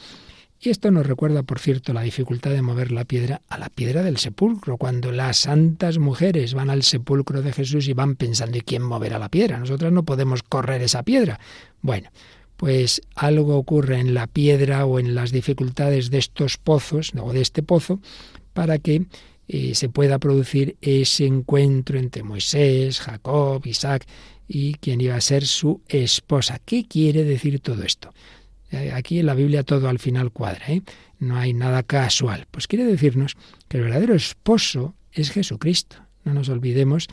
Y 0.59 0.71
esto 0.71 0.89
nos 0.89 1.05
recuerda, 1.05 1.43
por 1.43 1.59
cierto, 1.59 1.93
la 1.93 2.01
dificultad 2.01 2.49
de 2.49 2.63
mover 2.63 2.91
la 2.91 3.05
piedra 3.05 3.41
a 3.47 3.59
la 3.59 3.69
piedra 3.69 4.01
del 4.01 4.17
sepulcro, 4.17 4.77
cuando 4.77 5.11
las 5.11 5.37
santas 5.37 5.99
mujeres 5.99 6.55
van 6.55 6.71
al 6.71 6.81
sepulcro 6.81 7.43
de 7.43 7.53
Jesús 7.53 7.87
y 7.87 7.93
van 7.93 8.15
pensando, 8.15 8.57
¿y 8.57 8.61
quién 8.61 8.81
moverá 8.81 9.19
la 9.19 9.29
piedra? 9.29 9.59
Nosotras 9.59 9.91
no 9.91 10.03
podemos 10.03 10.41
correr 10.41 10.81
esa 10.81 11.03
piedra. 11.03 11.39
Bueno, 11.81 12.09
pues 12.57 13.01
algo 13.15 13.55
ocurre 13.55 13.99
en 13.99 14.13
la 14.13 14.27
piedra 14.27 14.85
o 14.85 14.99
en 14.99 15.15
las 15.15 15.31
dificultades 15.31 16.09
de 16.09 16.17
estos 16.17 16.57
pozos 16.57 17.13
o 17.17 17.31
de 17.31 17.41
este 17.41 17.63
pozo 17.63 17.99
para 18.53 18.79
que 18.79 19.05
eh, 19.47 19.75
se 19.75 19.87
pueda 19.87 20.19
producir 20.19 20.75
ese 20.81 21.25
encuentro 21.25 21.97
entre 21.97 22.23
Moisés, 22.23 22.99
Jacob, 22.99 23.65
Isaac 23.65 24.05
y 24.47 24.73
quien 24.75 24.99
iba 24.99 25.15
a 25.15 25.21
ser 25.21 25.45
su 25.45 25.81
esposa. 25.87 26.59
¿Qué 26.65 26.85
quiere 26.85 27.23
decir 27.23 27.59
todo 27.59 27.83
esto? 27.83 28.13
Eh, 28.71 28.91
aquí 28.93 29.19
en 29.19 29.27
la 29.27 29.35
Biblia 29.35 29.63
todo 29.63 29.87
al 29.87 29.99
final 29.99 30.31
cuadra, 30.31 30.65
¿eh? 30.67 30.81
no 31.19 31.37
hay 31.37 31.53
nada 31.53 31.83
casual. 31.83 32.47
Pues 32.51 32.67
quiere 32.67 32.85
decirnos 32.85 33.35
que 33.67 33.77
el 33.77 33.83
verdadero 33.83 34.15
esposo 34.15 34.95
es 35.11 35.31
Jesucristo. 35.31 35.97
No 36.25 36.33
nos 36.33 36.49
olvidemos 36.49 37.07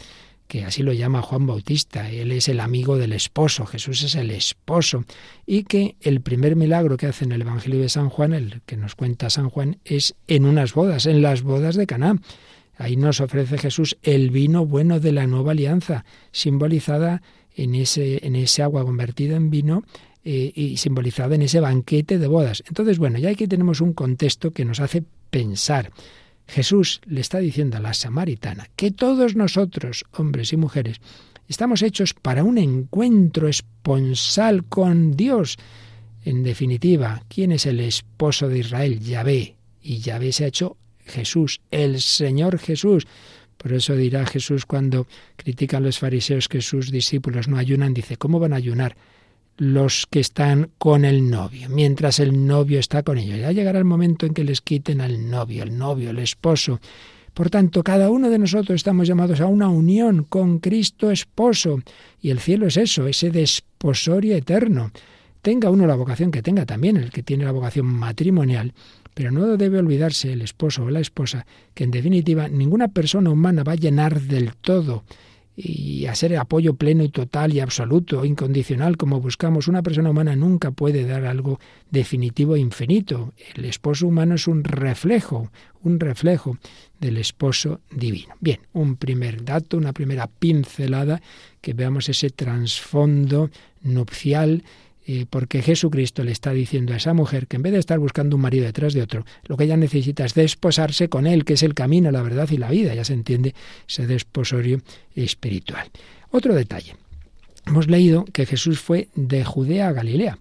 que 0.48 0.64
así 0.64 0.82
lo 0.82 0.92
llama 0.92 1.22
Juan 1.22 1.46
Bautista, 1.46 2.10
él 2.10 2.32
es 2.32 2.48
el 2.48 2.60
amigo 2.60 2.98
del 2.98 3.12
esposo, 3.12 3.66
Jesús 3.66 4.02
es 4.02 4.14
el 4.14 4.30
esposo, 4.30 5.04
y 5.46 5.64
que 5.64 5.96
el 6.00 6.20
primer 6.20 6.56
milagro 6.56 6.96
que 6.96 7.06
hace 7.06 7.24
en 7.24 7.32
el 7.32 7.42
Evangelio 7.42 7.80
de 7.80 7.88
San 7.88 8.08
Juan, 8.08 8.32
el 8.32 8.60
que 8.66 8.76
nos 8.76 8.94
cuenta 8.94 9.30
San 9.30 9.48
Juan, 9.48 9.78
es 9.84 10.14
en 10.28 10.44
unas 10.44 10.74
bodas, 10.74 11.06
en 11.06 11.22
las 11.22 11.42
bodas 11.42 11.76
de 11.76 11.86
Caná. 11.86 12.20
Ahí 12.76 12.96
nos 12.96 13.20
ofrece 13.20 13.58
Jesús 13.58 13.96
el 14.02 14.30
vino 14.30 14.66
bueno 14.66 15.00
de 15.00 15.12
la 15.12 15.26
nueva 15.26 15.52
alianza, 15.52 16.04
simbolizada 16.32 17.22
en 17.56 17.74
ese, 17.74 18.26
en 18.26 18.36
ese 18.36 18.62
agua 18.62 18.84
convertida 18.84 19.36
en 19.36 19.50
vino 19.50 19.84
eh, 20.24 20.52
y 20.54 20.76
simbolizada 20.76 21.34
en 21.34 21.42
ese 21.42 21.60
banquete 21.60 22.18
de 22.18 22.26
bodas. 22.26 22.64
Entonces, 22.66 22.98
bueno, 22.98 23.18
ya 23.18 23.30
aquí 23.30 23.46
tenemos 23.46 23.80
un 23.80 23.92
contexto 23.92 24.50
que 24.50 24.64
nos 24.64 24.80
hace 24.80 25.04
pensar. 25.30 25.92
Jesús 26.46 27.00
le 27.06 27.20
está 27.20 27.38
diciendo 27.38 27.76
a 27.76 27.80
la 27.80 27.94
samaritana 27.94 28.68
que 28.76 28.90
todos 28.90 29.34
nosotros, 29.36 30.04
hombres 30.12 30.52
y 30.52 30.56
mujeres, 30.56 31.00
estamos 31.48 31.82
hechos 31.82 32.14
para 32.14 32.44
un 32.44 32.58
encuentro 32.58 33.48
esponsal 33.48 34.64
con 34.64 35.16
Dios. 35.16 35.56
En 36.24 36.42
definitiva, 36.42 37.22
¿quién 37.28 37.52
es 37.52 37.66
el 37.66 37.80
esposo 37.80 38.48
de 38.48 38.60
Israel? 38.60 39.00
Yahvé. 39.00 39.56
Y 39.82 39.98
Yahvé 39.98 40.32
se 40.32 40.44
ha 40.44 40.48
hecho 40.48 40.76
Jesús, 41.04 41.60
el 41.70 42.00
Señor 42.00 42.58
Jesús. 42.58 43.06
Por 43.56 43.72
eso 43.72 43.94
dirá 43.94 44.26
Jesús 44.26 44.66
cuando 44.66 45.06
critican 45.36 45.82
los 45.82 45.98
fariseos 45.98 46.48
que 46.48 46.62
sus 46.62 46.90
discípulos 46.90 47.48
no 47.48 47.58
ayunan, 47.58 47.94
dice, 47.94 48.16
¿cómo 48.16 48.38
van 48.38 48.52
a 48.52 48.56
ayunar? 48.56 48.96
Los 49.56 50.06
que 50.10 50.20
están 50.20 50.70
con 50.78 51.04
el 51.04 51.30
novio, 51.30 51.68
mientras 51.68 52.18
el 52.18 52.46
novio 52.46 52.78
está 52.78 53.02
con 53.02 53.18
ellos. 53.18 53.38
Ya 53.38 53.52
llegará 53.52 53.78
el 53.78 53.84
momento 53.84 54.26
en 54.26 54.34
que 54.34 54.44
les 54.44 54.60
quiten 54.60 55.00
al 55.00 55.30
novio, 55.30 55.62
el 55.62 55.76
novio, 55.76 56.10
el 56.10 56.18
esposo. 56.18 56.80
Por 57.34 57.50
tanto, 57.50 57.82
cada 57.82 58.10
uno 58.10 58.30
de 58.30 58.38
nosotros 58.38 58.76
estamos 58.76 59.08
llamados 59.08 59.40
a 59.40 59.46
una 59.46 59.68
unión 59.68 60.24
con 60.24 60.58
Cristo 60.58 61.10
esposo. 61.10 61.80
Y 62.20 62.30
el 62.30 62.40
cielo 62.40 62.66
es 62.66 62.76
eso, 62.76 63.06
ese 63.06 63.30
desposorio 63.30 64.36
eterno. 64.36 64.90
Tenga 65.42 65.70
uno 65.70 65.86
la 65.86 65.96
vocación 65.96 66.30
que 66.30 66.42
tenga 66.42 66.64
también, 66.64 66.96
el 66.96 67.10
que 67.10 67.22
tiene 67.22 67.44
la 67.44 67.52
vocación 67.52 67.86
matrimonial, 67.86 68.72
pero 69.14 69.30
no 69.30 69.56
debe 69.56 69.78
olvidarse 69.78 70.32
el 70.32 70.42
esposo 70.42 70.84
o 70.84 70.90
la 70.90 71.00
esposa 71.00 71.46
que 71.74 71.84
en 71.84 71.90
definitiva 71.90 72.48
ninguna 72.48 72.88
persona 72.88 73.30
humana 73.30 73.62
va 73.62 73.72
a 73.72 73.76
llenar 73.76 74.20
del 74.22 74.54
todo 74.56 75.04
y 75.56 76.06
a 76.06 76.14
ser 76.14 76.36
apoyo 76.36 76.74
pleno 76.74 77.04
y 77.04 77.08
total 77.08 77.52
y 77.52 77.60
absoluto, 77.60 78.24
incondicional, 78.24 78.96
como 78.96 79.20
buscamos. 79.20 79.68
Una 79.68 79.82
persona 79.82 80.10
humana 80.10 80.34
nunca 80.34 80.72
puede 80.72 81.06
dar 81.06 81.24
algo 81.24 81.60
definitivo 81.90 82.56
e 82.56 82.60
infinito. 82.60 83.32
El 83.54 83.64
esposo 83.64 84.08
humano 84.08 84.34
es 84.34 84.48
un 84.48 84.64
reflejo, 84.64 85.50
un 85.82 86.00
reflejo 86.00 86.58
del 87.00 87.18
esposo 87.18 87.80
divino. 87.90 88.34
Bien, 88.40 88.60
un 88.72 88.96
primer 88.96 89.44
dato, 89.44 89.76
una 89.76 89.92
primera 89.92 90.26
pincelada, 90.26 91.22
que 91.60 91.72
veamos 91.72 92.08
ese 92.08 92.30
trasfondo 92.30 93.50
nupcial 93.82 94.64
eh, 95.06 95.26
porque 95.28 95.60
Jesucristo 95.60 96.24
le 96.24 96.32
está 96.32 96.52
diciendo 96.52 96.94
a 96.94 96.96
esa 96.96 97.12
mujer 97.12 97.46
que 97.46 97.56
en 97.56 97.62
vez 97.62 97.72
de 97.74 97.78
estar 97.78 97.98
buscando 97.98 98.36
un 98.36 98.42
marido 98.42 98.64
detrás 98.64 98.94
de 98.94 99.02
otro, 99.02 99.26
lo 99.44 99.56
que 99.56 99.64
ella 99.64 99.76
necesita 99.76 100.24
es 100.24 100.34
desposarse 100.34 101.08
con 101.10 101.26
él, 101.26 101.44
que 101.44 101.54
es 101.54 101.62
el 101.62 101.74
camino, 101.74 102.10
la 102.10 102.22
verdad 102.22 102.48
y 102.50 102.56
la 102.56 102.70
vida. 102.70 102.94
Ya 102.94 103.04
se 103.04 103.12
entiende 103.12 103.54
ese 103.86 104.06
desposorio 104.06 104.80
espiritual. 105.14 105.90
Otro 106.30 106.54
detalle. 106.54 106.96
Hemos 107.66 107.88
leído 107.88 108.24
que 108.24 108.46
Jesús 108.46 108.80
fue 108.80 109.08
de 109.14 109.44
Judea 109.44 109.88
a 109.88 109.92
Galilea. 109.92 110.38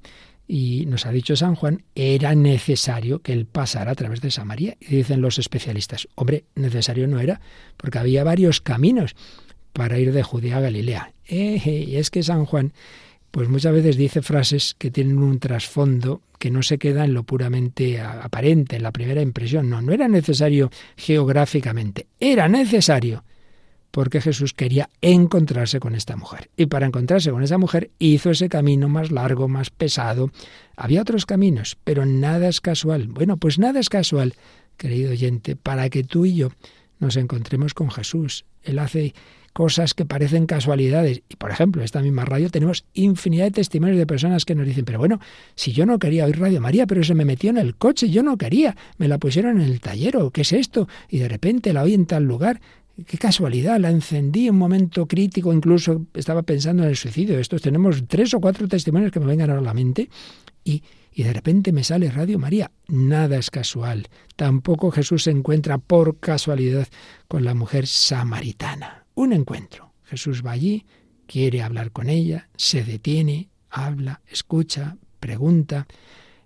Y 0.47 0.85
nos 0.87 1.05
ha 1.05 1.11
dicho 1.11 1.35
San 1.35 1.55
Juan, 1.55 1.83
era 1.95 2.35
necesario 2.35 3.19
que 3.19 3.33
él 3.33 3.45
pasara 3.45 3.91
a 3.91 3.95
través 3.95 4.21
de 4.21 4.31
Samaria. 4.31 4.77
Y 4.79 4.95
dicen 4.95 5.21
los 5.21 5.39
especialistas, 5.39 6.07
hombre, 6.15 6.45
necesario 6.55 7.07
no 7.07 7.19
era, 7.19 7.41
porque 7.75 7.99
había 7.99 8.23
varios 8.23 8.61
caminos 8.61 9.15
para 9.73 9.99
ir 9.99 10.13
de 10.13 10.23
Judea 10.23 10.57
a 10.57 10.61
Galilea. 10.61 11.13
y 11.27 11.95
es 11.95 12.11
que 12.11 12.23
San 12.23 12.45
Juan 12.45 12.73
pues 13.33 13.49
muchas 13.49 13.73
veces 13.73 13.97
dice 13.97 14.21
frases 14.21 14.75
que 14.77 14.91
tienen 14.91 15.17
un 15.17 15.39
trasfondo 15.39 16.21
que 16.37 16.51
no 16.51 16.61
se 16.61 16.77
queda 16.77 17.03
en 17.03 17.15
lo 17.15 17.23
puramente 17.23 17.99
aparente, 17.99 18.75
en 18.75 18.83
la 18.83 18.91
primera 18.91 19.23
impresión. 19.23 19.71
No, 19.71 19.81
no 19.81 19.91
era 19.91 20.07
necesario 20.07 20.69
geográficamente, 20.95 22.05
era 22.19 22.47
necesario 22.47 23.23
porque 23.89 24.21
Jesús 24.21 24.53
quería 24.53 24.87
encontrarse 25.01 25.79
con 25.79 25.95
esta 25.95 26.15
mujer. 26.15 26.51
Y 26.57 26.67
para 26.67 26.85
encontrarse 26.85 27.31
con 27.31 27.41
esa 27.41 27.57
mujer 27.57 27.89
hizo 27.97 28.29
ese 28.29 28.49
camino 28.49 28.87
más 28.87 29.09
largo, 29.09 29.47
más 29.47 29.71
pesado. 29.71 30.29
Había 30.75 31.01
otros 31.01 31.25
caminos, 31.25 31.75
pero 31.83 32.05
nada 32.05 32.47
es 32.49 32.61
casual. 32.61 33.07
Bueno, 33.07 33.37
pues 33.37 33.57
nada 33.57 33.79
es 33.79 33.89
casual, 33.89 34.35
querido 34.77 35.09
oyente, 35.09 35.55
para 35.55 35.89
que 35.89 36.03
tú 36.03 36.25
y 36.25 36.35
yo 36.35 36.51
nos 36.99 37.17
encontremos 37.17 37.73
con 37.73 37.89
Jesús. 37.89 38.45
Él 38.61 38.77
hace 38.77 39.15
cosas 39.53 39.93
que 39.93 40.05
parecen 40.05 40.47
casualidades. 40.47 41.21
Y 41.29 41.35
por 41.35 41.51
ejemplo, 41.51 41.81
en 41.81 41.85
esta 41.85 42.01
misma 42.01 42.25
radio 42.25 42.49
tenemos 42.49 42.85
infinidad 42.93 43.45
de 43.45 43.51
testimonios 43.51 43.97
de 43.97 44.07
personas 44.07 44.45
que 44.45 44.55
nos 44.55 44.67
dicen, 44.67 44.83
pero 44.83 44.99
bueno, 44.99 45.19
si 45.55 45.71
yo 45.71 45.85
no 45.85 45.99
quería 45.99 46.25
oír 46.25 46.39
Radio 46.39 46.59
María, 46.59 46.87
pero 46.87 47.03
se 47.03 47.13
me 47.13 47.23
metió 47.23 47.51
en 47.51 47.57
el 47.57 47.75
coche, 47.75 48.09
yo 48.09 48.23
no 48.23 48.37
quería, 48.37 48.75
me 48.97 49.07
la 49.07 49.19
pusieron 49.19 49.61
en 49.61 49.67
el 49.67 49.79
taller, 49.79 50.17
¿qué 50.33 50.41
es 50.41 50.51
esto? 50.51 50.89
Y 51.07 51.19
de 51.19 51.29
repente 51.29 51.71
la 51.71 51.83
oí 51.83 51.93
en 51.93 52.05
tal 52.05 52.23
lugar. 52.23 52.59
Qué 53.07 53.17
casualidad, 53.17 53.79
la 53.79 53.89
encendí 53.89 54.47
en 54.47 54.53
un 54.53 54.59
momento 54.59 55.07
crítico, 55.07 55.51
incluso 55.51 56.05
estaba 56.13 56.43
pensando 56.43 56.83
en 56.83 56.89
el 56.89 56.95
suicidio. 56.95 57.39
Estos 57.39 57.61
tenemos 57.61 58.03
tres 58.07 58.33
o 58.35 58.39
cuatro 58.39 58.67
testimonios 58.67 59.11
que 59.11 59.19
me 59.19 59.25
vengan 59.25 59.49
ahora 59.49 59.61
a 59.61 59.65
la 59.65 59.73
mente 59.73 60.09
y, 60.63 60.83
y 61.11 61.23
de 61.23 61.33
repente 61.33 61.71
me 61.71 61.83
sale 61.83 62.11
Radio 62.11 62.37
María. 62.37 62.71
Nada 62.87 63.37
es 63.37 63.49
casual. 63.49 64.09
Tampoco 64.35 64.91
Jesús 64.91 65.23
se 65.23 65.31
encuentra 65.31 65.79
por 65.79 66.19
casualidad 66.19 66.87
con 67.27 67.43
la 67.43 67.55
mujer 67.55 67.87
samaritana 67.87 69.02
un 69.15 69.33
encuentro. 69.33 69.93
Jesús 70.03 70.43
va 70.45 70.51
allí, 70.51 70.85
quiere 71.25 71.61
hablar 71.61 71.91
con 71.91 72.09
ella, 72.09 72.49
se 72.55 72.83
detiene, 72.83 73.49
habla, 73.69 74.21
escucha, 74.27 74.97
pregunta. 75.19 75.87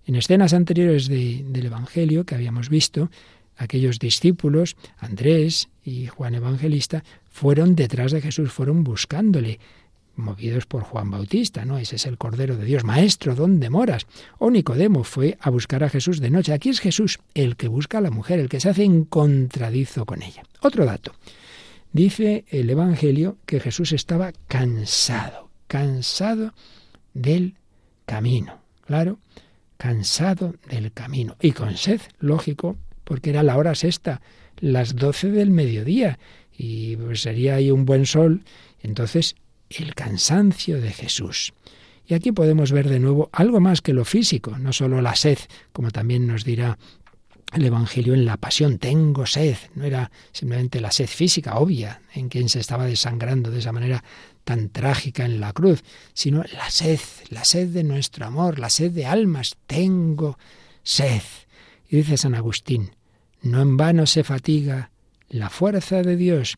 En 0.06 0.15
escenas 0.15 0.53
anteriores 0.53 1.08
del 1.08 1.65
Evangelio 1.65 2.25
que 2.25 2.36
habíamos 2.36 2.69
visto, 2.69 3.10
aquellos 3.58 3.99
discípulos, 3.99 4.77
Andrés 4.97 5.69
y 5.84 6.08
Juan 6.08 6.36
Evangelista, 6.36 7.03
fueron 7.30 7.75
detrás 7.75 8.12
de 8.12 8.21
Jesús, 8.21 8.51
fueron 8.51 8.84
buscándole, 8.84 9.60
movidos 10.15 10.65
por 10.65 10.84
Juan 10.84 11.12
Bautista, 11.12 11.65
¿no? 11.65 11.77
Ese 11.77 11.97
es 11.97 12.06
el 12.06 12.17
Cordero 12.17 12.58
de 12.58 12.65
Dios. 12.65 12.84
Maestro, 12.84 13.36
¿dónde 13.36 13.69
moras? 13.69 14.08
O 14.39 14.49
Nicodemo 14.49 15.03
fue 15.03 15.38
a 15.39 15.49
buscar 15.49 15.84
a 15.84 15.89
Jesús 15.89 16.19
de 16.19 16.32
noche. 16.32 16.53
Aquí 16.53 16.69
es 16.69 16.80
Jesús 16.80 17.19
el 17.34 17.56
que 17.56 17.67
busca 17.67 17.99
a 17.99 18.01
la 18.01 18.10
mujer, 18.10 18.39
el 18.39 18.49
que 18.49 18.60
se 18.60 18.69
hace 18.69 18.84
encontradizo 18.84 20.06
con 20.06 20.23
ella. 20.23 20.43
Otro 20.62 20.86
dato. 20.86 21.13
Dice 21.97 22.45
el 22.49 22.69
Evangelio 22.69 23.39
que 23.47 23.60
Jesús 23.60 23.91
estaba 23.91 24.31
cansado, 24.47 25.49
cansado 25.65 26.53
del 27.15 27.55
camino. 28.05 28.60
Claro, 28.86 29.17
cansado 29.77 30.53
del 30.69 30.91
camino. 30.91 31.38
Y 31.41 31.53
con 31.53 31.75
sed, 31.75 31.99
lógico, 32.19 32.77
porque 33.03 33.31
era 33.31 33.41
la 33.41 33.57
hora 33.57 33.73
sexta, 33.73 34.21
las 34.60 34.95
doce 34.95 35.31
del 35.31 35.49
mediodía, 35.49 36.19
y 36.55 36.97
pues 36.97 37.23
sería 37.23 37.55
ahí 37.55 37.71
un 37.71 37.88
buen 37.88 38.05
sol. 38.05 38.43
Entonces, 38.83 39.36
el 39.71 39.95
cansancio 39.95 40.79
de 40.79 40.91
Jesús. 40.91 41.55
Y 42.05 42.13
aquí 42.13 42.31
podemos 42.31 42.71
ver 42.71 42.89
de 42.89 42.99
nuevo 42.99 43.31
algo 43.33 43.60
más 43.60 43.81
que 43.81 43.93
lo 43.93 44.05
físico, 44.05 44.60
no 44.60 44.71
solo 44.71 45.01
la 45.01 45.15
sed, 45.15 45.39
como 45.73 45.89
también 45.89 46.27
nos 46.27 46.45
dirá 46.45 46.77
el 47.53 47.65
Evangelio 47.65 48.13
en 48.13 48.25
la 48.25 48.38
pasión, 48.38 48.77
tengo 48.77 49.25
sed, 49.25 49.57
no 49.75 49.86
era 49.86 50.12
simplemente 50.31 50.81
la 50.81 50.91
sed 50.91 51.07
física 51.07 51.57
obvia 51.57 52.01
en 52.13 52.29
quien 52.29 52.49
se 52.49 52.60
estaba 52.60 52.86
desangrando 52.86 53.51
de 53.51 53.60
esa 53.60 53.71
manera 53.71 54.03
tan 54.43 54.69
trágica 54.69 55.25
en 55.25 55.39
la 55.39 55.53
cruz, 55.53 55.83
sino 56.13 56.43
la 56.53 56.69
sed, 56.69 56.99
la 57.29 57.43
sed 57.43 57.69
de 57.69 57.83
nuestro 57.83 58.25
amor, 58.25 58.60
la 58.60 58.69
sed 58.69 58.91
de 58.91 59.05
almas, 59.05 59.55
tengo 59.65 60.38
sed. 60.83 61.21
Y 61.89 61.97
dice 61.97 62.17
San 62.17 62.36
Agustín, 62.36 62.91
no 63.41 63.62
en 63.62 63.77
vano 63.77 64.05
se 64.05 64.23
fatiga 64.23 64.91
la 65.29 65.49
fuerza 65.49 66.01
de 66.01 66.15
Dios, 66.15 66.57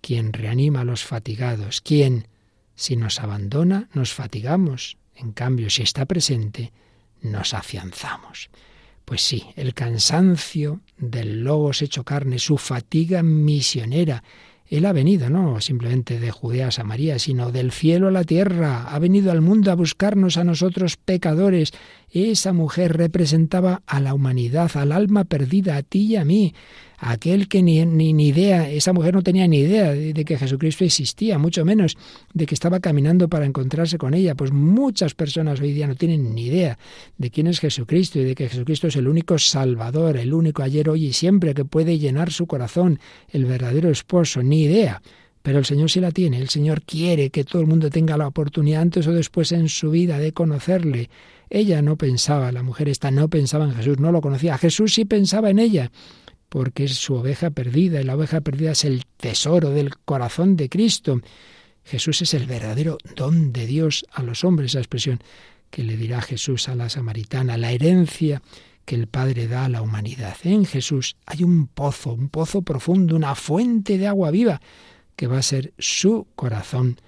quien 0.00 0.32
reanima 0.32 0.82
a 0.82 0.84
los 0.84 1.04
fatigados, 1.04 1.80
quien, 1.80 2.28
si 2.74 2.96
nos 2.96 3.20
abandona, 3.20 3.88
nos 3.92 4.14
fatigamos, 4.14 4.96
en 5.14 5.32
cambio, 5.32 5.68
si 5.70 5.82
está 5.82 6.06
presente, 6.06 6.72
nos 7.20 7.52
afianzamos. 7.52 8.50
Pues 9.10 9.22
sí, 9.22 9.46
el 9.56 9.74
cansancio 9.74 10.82
del 10.96 11.42
logos 11.42 11.82
hecho 11.82 12.04
carne, 12.04 12.38
su 12.38 12.58
fatiga 12.58 13.24
misionera, 13.24 14.22
él 14.68 14.86
ha 14.86 14.92
venido, 14.92 15.28
no 15.28 15.60
simplemente 15.60 16.20
de 16.20 16.30
Judea 16.30 16.68
a 16.68 16.70
Samaria, 16.70 17.18
sino 17.18 17.50
del 17.50 17.72
cielo 17.72 18.06
a 18.06 18.12
la 18.12 18.22
tierra. 18.22 18.84
Ha 18.84 19.00
venido 19.00 19.32
al 19.32 19.40
mundo 19.40 19.72
a 19.72 19.74
buscarnos 19.74 20.36
a 20.36 20.44
nosotros 20.44 20.96
pecadores. 20.96 21.72
Esa 22.12 22.52
mujer 22.52 22.96
representaba 22.96 23.82
a 23.84 23.98
la 23.98 24.14
humanidad, 24.14 24.70
al 24.74 24.92
alma 24.92 25.24
perdida, 25.24 25.76
a 25.76 25.82
ti 25.82 26.12
y 26.12 26.16
a 26.16 26.24
mí 26.24 26.54
aquel 27.00 27.48
que 27.48 27.62
ni, 27.62 27.84
ni, 27.86 28.28
idea, 28.28 28.68
esa 28.68 28.92
mujer 28.92 29.14
no 29.14 29.22
tenía 29.22 29.48
ni 29.48 29.60
idea 29.60 29.92
de, 29.92 30.12
de, 30.12 30.24
que 30.24 30.36
Jesucristo 30.36 30.84
existía, 30.84 31.38
mucho 31.38 31.64
menos 31.64 31.96
de 32.34 32.44
que 32.44 32.54
estaba 32.54 32.78
caminando 32.78 33.28
para 33.28 33.46
encontrarse 33.46 33.96
con 33.96 34.12
ella. 34.12 34.34
Pues 34.34 34.52
muchas 34.52 35.14
personas 35.14 35.60
hoy 35.60 35.72
día 35.72 35.86
no 35.86 35.94
tienen 35.94 36.34
ni 36.34 36.46
idea 36.46 36.78
de 37.16 37.30
quién 37.30 37.46
es 37.46 37.58
Jesucristo 37.58 38.18
y 38.18 38.24
de 38.24 38.34
que 38.34 38.48
Jesucristo 38.48 38.88
es 38.88 38.96
el 38.96 39.08
único 39.08 39.38
Salvador, 39.38 40.18
el 40.18 40.34
único 40.34 40.62
ayer, 40.62 40.90
hoy 40.90 41.06
y 41.06 41.12
siempre 41.14 41.54
que 41.54 41.64
puede 41.64 41.98
llenar 41.98 42.30
su 42.30 42.46
corazón, 42.46 43.00
el 43.30 43.46
verdadero 43.46 43.90
esposo, 43.90 44.42
ni 44.42 44.64
idea. 44.64 45.00
Pero 45.42 45.58
el 45.58 45.64
Señor 45.64 45.90
sí 45.90 46.00
la 46.00 46.10
tiene, 46.10 46.38
el 46.38 46.50
Señor 46.50 46.82
quiere 46.82 47.30
que 47.30 47.44
todo 47.44 47.62
el 47.62 47.68
mundo 47.68 47.88
tenga 47.88 48.18
la 48.18 48.26
oportunidad 48.26 48.82
antes 48.82 49.06
o 49.06 49.12
después 49.12 49.52
en 49.52 49.70
su 49.70 49.90
vida 49.90 50.18
de 50.18 50.32
conocerle. 50.32 51.08
Ella 51.48 51.80
no 51.80 51.96
pensaba, 51.96 52.52
la 52.52 52.62
mujer 52.62 52.90
esta 52.90 53.10
no 53.10 53.28
pensaba 53.28 53.64
en 53.64 53.72
Jesús, 53.72 53.98
no 53.98 54.12
lo 54.12 54.20
conocía. 54.20 54.58
Jesús 54.58 54.94
sí 54.94 55.06
pensaba 55.06 55.48
en 55.48 55.58
ella 55.58 55.90
porque 56.50 56.84
es 56.84 56.96
su 56.96 57.14
oveja 57.14 57.50
perdida 57.50 58.00
y 58.00 58.04
la 58.04 58.16
oveja 58.16 58.42
perdida 58.42 58.72
es 58.72 58.84
el 58.84 59.06
tesoro 59.16 59.70
del 59.70 59.96
corazón 59.96 60.56
de 60.56 60.68
Cristo. 60.68 61.20
Jesús 61.84 62.20
es 62.20 62.34
el 62.34 62.46
verdadero 62.46 62.98
don 63.16 63.52
de 63.52 63.66
Dios 63.66 64.04
a 64.12 64.22
los 64.22 64.44
hombres, 64.44 64.72
esa 64.72 64.80
expresión 64.80 65.22
que 65.70 65.84
le 65.84 65.96
dirá 65.96 66.20
Jesús 66.20 66.68
a 66.68 66.74
la 66.74 66.90
samaritana, 66.90 67.56
la 67.56 67.70
herencia 67.70 68.42
que 68.84 68.96
el 68.96 69.06
Padre 69.06 69.46
da 69.46 69.66
a 69.66 69.68
la 69.68 69.80
humanidad. 69.80 70.36
En 70.42 70.66
Jesús 70.66 71.16
hay 71.24 71.44
un 71.44 71.68
pozo, 71.68 72.12
un 72.12 72.28
pozo 72.28 72.62
profundo, 72.62 73.14
una 73.14 73.36
fuente 73.36 73.96
de 73.96 74.08
agua 74.08 74.32
viva, 74.32 74.60
que 75.14 75.28
va 75.28 75.38
a 75.38 75.42
ser 75.42 75.72
su 75.78 76.26
corazón 76.34 77.00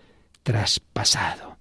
traspasado. 0.45 1.59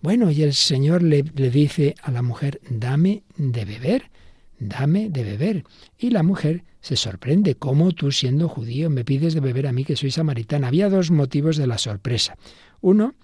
Bueno, 0.00 0.30
y 0.30 0.42
el 0.42 0.54
Señor 0.54 1.02
le, 1.02 1.24
le 1.34 1.50
dice 1.50 1.96
a 2.02 2.12
la 2.12 2.22
mujer, 2.22 2.60
dame 2.70 3.24
de 3.36 3.64
beber, 3.64 4.10
dame 4.58 5.10
de 5.10 5.24
beber. 5.24 5.64
Y 5.98 6.10
la 6.10 6.22
mujer 6.22 6.64
se 6.80 6.96
sorprende. 6.96 7.56
¿Cómo 7.56 7.92
tú, 7.92 8.12
siendo 8.12 8.48
judío, 8.48 8.90
me 8.90 9.04
pides 9.04 9.34
de 9.34 9.40
beber 9.40 9.66
a 9.66 9.72
mí 9.72 9.84
que 9.84 9.96
soy 9.96 10.10
samaritana? 10.10 10.68
Había 10.68 10.88
dos 10.88 11.10
motivos 11.10 11.56
de 11.56 11.66
la 11.66 11.78
sorpresa. 11.78 12.36
Uno, 12.80 13.14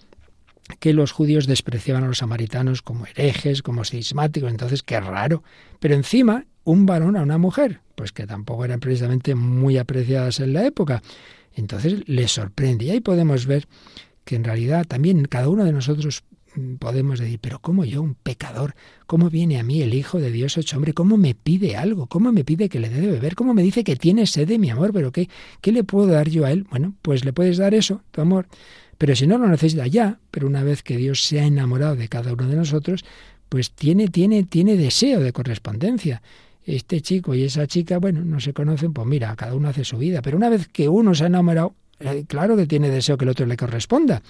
que 0.81 0.92
los 0.92 1.12
judíos 1.12 1.47
despreciaban 1.47 2.05
a 2.05 2.09
los 2.09 2.18
samaritanos 2.18 2.83
como 2.83 3.07
herejes, 3.07 3.62
como 3.62 3.85
cismáticos, 3.85 4.51
entonces 4.51 4.83
qué 4.83 5.01
raro. 5.01 5.42
Pero 5.81 5.95
encima, 5.95 6.47
un 6.64 6.87
varón 6.87 7.16
a 7.16 7.23
una 7.23 7.38
mujer, 7.38 7.81
pues 7.95 8.12
que 8.12 8.27
tampoco 8.27 8.64
eran 8.64 8.81
precisamente 8.81 9.35
muy 9.35 9.79
apreciadas 9.79 10.40
en 10.40 10.53
la 10.53 10.64
época. 10.64 11.03
Entonces 11.55 12.03
les 12.07 12.33
sorprende. 12.33 12.87
Y 12.87 12.90
ahí 12.90 13.01
podemos 13.01 13.47
ver 13.47 13.66
que 14.25 14.37
en 14.37 14.45
realidad 14.45 14.87
también 14.87 15.25
cada 15.25 15.49
uno 15.49 15.64
de 15.64 15.73
nosotros 15.73 16.23
podemos 16.78 17.18
decir, 17.18 17.38
pero 17.40 17.58
¿cómo 17.60 17.84
yo, 17.84 18.02
un 18.02 18.14
pecador, 18.14 18.74
cómo 19.06 19.30
viene 19.30 19.58
a 19.58 19.62
mí 19.62 19.82
el 19.82 19.94
Hijo 19.94 20.20
de 20.20 20.30
Dios 20.30 20.56
hecho 20.58 20.76
hombre? 20.76 20.92
¿Cómo 20.92 21.16
me 21.16 21.34
pide 21.34 21.76
algo? 21.76 22.06
¿Cómo 22.06 22.32
me 22.32 22.44
pide 22.44 22.68
que 22.68 22.80
le 22.80 22.88
dé 22.88 23.00
de 23.00 23.10
beber? 23.10 23.34
¿Cómo 23.34 23.54
me 23.54 23.62
dice 23.62 23.84
que 23.84 23.96
tiene 23.96 24.26
sed 24.26 24.48
de 24.48 24.58
mi 24.58 24.70
amor? 24.70 24.92
¿Pero 24.92 25.12
qué, 25.12 25.28
qué 25.60 25.72
le 25.72 25.84
puedo 25.84 26.06
dar 26.08 26.28
yo 26.28 26.44
a 26.44 26.52
él? 26.52 26.66
Bueno, 26.70 26.94
pues 27.02 27.24
le 27.24 27.32
puedes 27.32 27.56
dar 27.56 27.74
eso, 27.74 28.02
tu 28.10 28.20
amor. 28.20 28.46
Pero 28.98 29.16
si 29.16 29.26
no 29.26 29.38
lo 29.38 29.48
necesita 29.48 29.86
ya, 29.86 30.18
pero 30.30 30.46
una 30.46 30.62
vez 30.62 30.82
que 30.82 30.96
Dios 30.96 31.22
se 31.24 31.40
ha 31.40 31.44
enamorado 31.44 31.96
de 31.96 32.08
cada 32.08 32.32
uno 32.32 32.46
de 32.46 32.56
nosotros, 32.56 33.04
pues 33.48 33.72
tiene, 33.72 34.08
tiene, 34.08 34.44
tiene 34.44 34.76
deseo 34.76 35.20
de 35.20 35.32
correspondencia. 35.32 36.22
Este 36.64 37.00
chico 37.00 37.34
y 37.34 37.42
esa 37.42 37.66
chica, 37.66 37.98
bueno, 37.98 38.24
no 38.24 38.38
se 38.38 38.52
conocen, 38.52 38.92
pues 38.92 39.06
mira, 39.06 39.34
cada 39.34 39.54
uno 39.56 39.68
hace 39.68 39.84
su 39.84 39.98
vida. 39.98 40.22
Pero 40.22 40.36
una 40.36 40.48
vez 40.48 40.68
que 40.68 40.88
uno 40.88 41.14
se 41.14 41.24
ha 41.24 41.26
enamorado, 41.26 41.74
eh, 41.98 42.24
claro 42.28 42.56
que 42.56 42.66
tiene 42.66 42.90
deseo 42.90 43.16
que 43.16 43.24
el 43.24 43.30
otro 43.30 43.46
le 43.46 43.56
corresponda. 43.56 44.22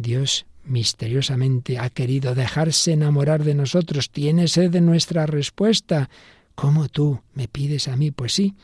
Dios 0.00 0.46
misteriosamente 0.64 1.78
ha 1.78 1.90
querido 1.90 2.34
dejarse 2.34 2.92
enamorar 2.92 3.44
de 3.44 3.54
nosotros, 3.54 4.10
tiene 4.10 4.48
sed 4.48 4.70
de 4.70 4.80
nuestra 4.80 5.26
respuesta. 5.26 6.10
¿Cómo 6.54 6.88
tú 6.88 7.20
me 7.34 7.48
pides 7.48 7.88
a 7.88 7.96
mí? 7.96 8.10
Pues 8.10 8.34
sí, 8.34 8.54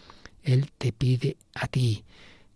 Él 0.43 0.71
te 0.79 0.93
pide 0.93 1.37
a 1.55 1.67
ti. 1.67 2.05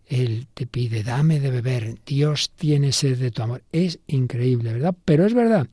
Él 0.06 0.48
te 0.54 0.66
pide, 0.66 1.04
dame 1.04 1.38
de 1.38 1.50
beber. 1.50 1.94
Dios 2.04 2.50
tiene 2.56 2.90
sed 2.92 3.18
de 3.18 3.30
tu 3.30 3.42
amor. 3.42 3.62
Es 3.70 4.00
increíble, 4.08 4.72
¿verdad? 4.72 4.94
Pero 5.04 5.24
es 5.24 5.34
verdad. 5.34 5.68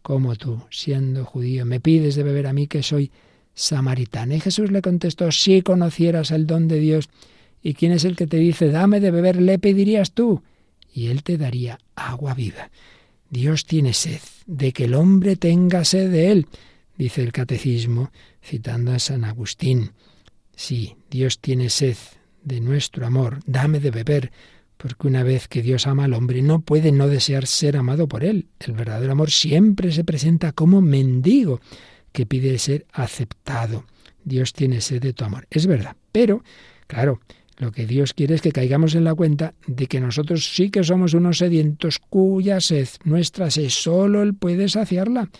Como 0.00 0.36
tú, 0.36 0.62
siendo 0.70 1.24
judío, 1.24 1.66
me 1.66 1.80
pides 1.80 2.14
de 2.14 2.22
beber 2.22 2.46
a 2.46 2.54
mí 2.54 2.66
que 2.66 2.82
soy 2.82 3.10
samaritana. 3.54 4.34
Y 4.34 4.40
Jesús 4.40 4.70
le 4.70 4.82
contestó, 4.82 5.30
si 5.32 5.62
conocieras 5.62 6.30
el 6.30 6.46
don 6.46 6.66
de 6.66 6.78
Dios, 6.80 7.08
¿y 7.62 7.74
quién 7.74 7.92
es 7.92 8.04
el 8.04 8.16
que 8.16 8.26
te 8.26 8.38
dice, 8.38 8.70
dame 8.70 9.00
de 9.00 9.10
beber? 9.10 9.40
Le 9.40 9.58
pedirías 9.58 10.12
tú, 10.12 10.42
y 10.94 11.08
Él 11.08 11.24
te 11.24 11.36
daría 11.36 11.78
agua 11.96 12.32
viva. 12.34 12.70
Dios 13.28 13.66
tiene 13.66 13.92
sed 13.92 14.20
de 14.46 14.72
que 14.72 14.84
el 14.84 14.94
hombre 14.94 15.34
tenga 15.34 15.84
sed 15.84 16.08
de 16.10 16.30
él, 16.30 16.46
dice 16.96 17.20
el 17.22 17.32
catecismo, 17.32 18.12
citando 18.40 18.92
a 18.92 19.00
San 19.00 19.24
Agustín. 19.24 19.90
Sí, 20.54 20.96
Dios 21.10 21.40
tiene 21.40 21.68
sed 21.68 21.96
de 22.44 22.60
nuestro 22.60 23.06
amor, 23.06 23.40
dame 23.44 23.80
de 23.80 23.90
beber, 23.90 24.30
porque 24.76 25.08
una 25.08 25.24
vez 25.24 25.48
que 25.48 25.62
Dios 25.62 25.88
ama 25.88 26.04
al 26.04 26.14
hombre 26.14 26.42
no 26.42 26.60
puede 26.60 26.92
no 26.92 27.08
desear 27.08 27.48
ser 27.48 27.76
amado 27.76 28.06
por 28.06 28.22
él. 28.22 28.46
El 28.60 28.74
verdadero 28.74 29.12
amor 29.12 29.32
siempre 29.32 29.90
se 29.90 30.04
presenta 30.04 30.52
como 30.52 30.80
mendigo, 30.80 31.60
que 32.12 32.26
pide 32.26 32.56
ser 32.58 32.86
aceptado. 32.92 33.84
Dios 34.22 34.52
tiene 34.52 34.80
sed 34.80 35.02
de 35.02 35.12
tu 35.12 35.24
amor. 35.24 35.48
Es 35.50 35.66
verdad, 35.66 35.96
pero, 36.12 36.44
claro, 36.86 37.20
lo 37.56 37.70
que 37.70 37.86
Dios 37.86 38.14
quiere 38.14 38.34
es 38.34 38.42
que 38.42 38.52
caigamos 38.52 38.94
en 38.94 39.04
la 39.04 39.14
cuenta 39.14 39.54
de 39.66 39.86
que 39.86 40.00
nosotros 40.00 40.52
sí 40.54 40.70
que 40.70 40.82
somos 40.82 41.14
unos 41.14 41.38
sedientos 41.38 41.98
cuya 41.98 42.60
sed, 42.60 42.88
nuestra 43.04 43.50
sed, 43.50 43.68
solo 43.68 44.22
Él 44.22 44.34
puede 44.34 44.68
saciarla. 44.68 45.30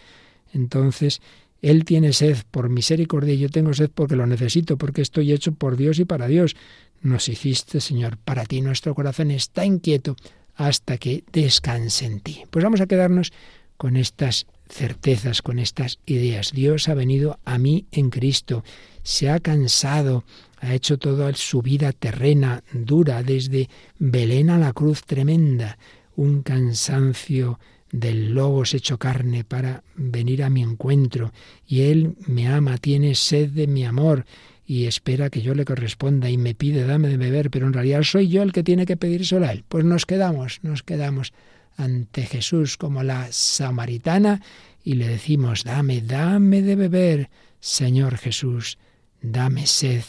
Entonces, 0.53 1.21
Él 1.61 1.85
tiene 1.85 2.12
sed 2.12 2.39
por 2.51 2.69
misericordia 2.69 3.35
y 3.35 3.39
yo 3.39 3.49
tengo 3.49 3.75
sed 3.75 3.91
porque 3.93 4.17
lo 4.17 4.27
necesito, 4.27 4.79
porque 4.79 5.03
estoy 5.03 5.33
hecho 5.33 5.53
por 5.53 5.77
Dios 5.77 5.99
y 5.99 6.05
para 6.05 6.29
Dios. 6.29 6.55
Nos 7.03 7.29
hiciste, 7.29 7.81
Señor, 7.81 8.17
para 8.19 8.45
ti 8.45 8.61
nuestro 8.61 8.95
corazón 8.95 9.31
está 9.31 9.65
inquieto 9.65 10.17
hasta 10.55 10.99
que 10.99 11.25
descanse 11.33 12.07
en 12.07 12.21
ti. 12.21 12.45
Pues 12.51 12.65
vamos 12.65 12.81
a 12.81 12.87
quedarnos 12.87 13.33
con 13.77 13.97
estas 13.97 14.47
certezas, 14.75 15.41
con 15.41 15.61
estas 15.61 16.01
ideas. 16.05 16.51
Dios 16.53 16.89
ha 16.89 16.95
venido 16.95 17.39
a 17.45 17.59
mí 17.59 17.87
en 17.93 18.11
Cristo, 18.11 18.64
se 19.05 19.31
ha 19.31 19.39
cansado 19.39 20.25
ha 20.61 20.75
hecho 20.75 20.99
toda 20.99 21.33
su 21.35 21.62
vida 21.62 21.93
terrena, 21.93 22.64
dura, 22.72 23.22
desde 23.22 23.68
Belén 23.99 24.51
a 24.51 24.59
la 24.59 24.72
cruz 24.72 25.05
tremenda, 25.05 25.79
un 26.16 26.43
cansancio 26.43 27.61
del 27.93 28.33
logos 28.33 28.75
hecho 28.75 28.99
carne 28.99 29.45
para 29.45 29.85
venir 29.95 30.43
a 30.43 30.51
mi 30.51 30.62
encuentro, 30.62 31.33
y 31.68 31.83
Él 31.83 32.16
me 32.27 32.49
ama, 32.49 32.79
tiene 32.79 33.14
sed 33.14 33.51
de 33.51 33.66
mi 33.66 33.85
amor, 33.85 34.25
y 34.66 34.87
espera 34.87 35.31
que 35.31 35.43
yo 35.43 35.55
le 35.55 35.66
corresponda 35.66 36.31
y 36.31 36.39
me 36.39 36.55
pide 36.55 36.87
dame 36.87 37.09
de 37.09 37.18
beber, 37.18 37.51
pero 37.51 37.66
en 37.66 37.75
realidad 37.75 38.03
soy 38.03 38.29
yo 38.29 38.43
el 38.43 38.53
que 38.53 38.62
tiene 38.62 38.87
que 38.87 38.97
pedírselo 38.97 39.47
a 39.47 39.53
él. 39.53 39.62
Pues 39.68 39.85
nos 39.85 40.07
quedamos, 40.07 40.61
nos 40.62 40.83
quedamos 40.83 41.35
ante 41.77 42.25
Jesús 42.27 42.77
como 42.77 43.03
la 43.03 43.29
samaritana 43.33 44.41
y 44.83 44.95
le 44.95 45.09
decimos, 45.09 45.64
dame, 45.64 46.01
dame 46.01 46.62
de 46.62 46.77
beber, 46.77 47.31
Señor 47.61 48.18
Jesús, 48.18 48.79
dame 49.22 49.66
sed 49.66 50.05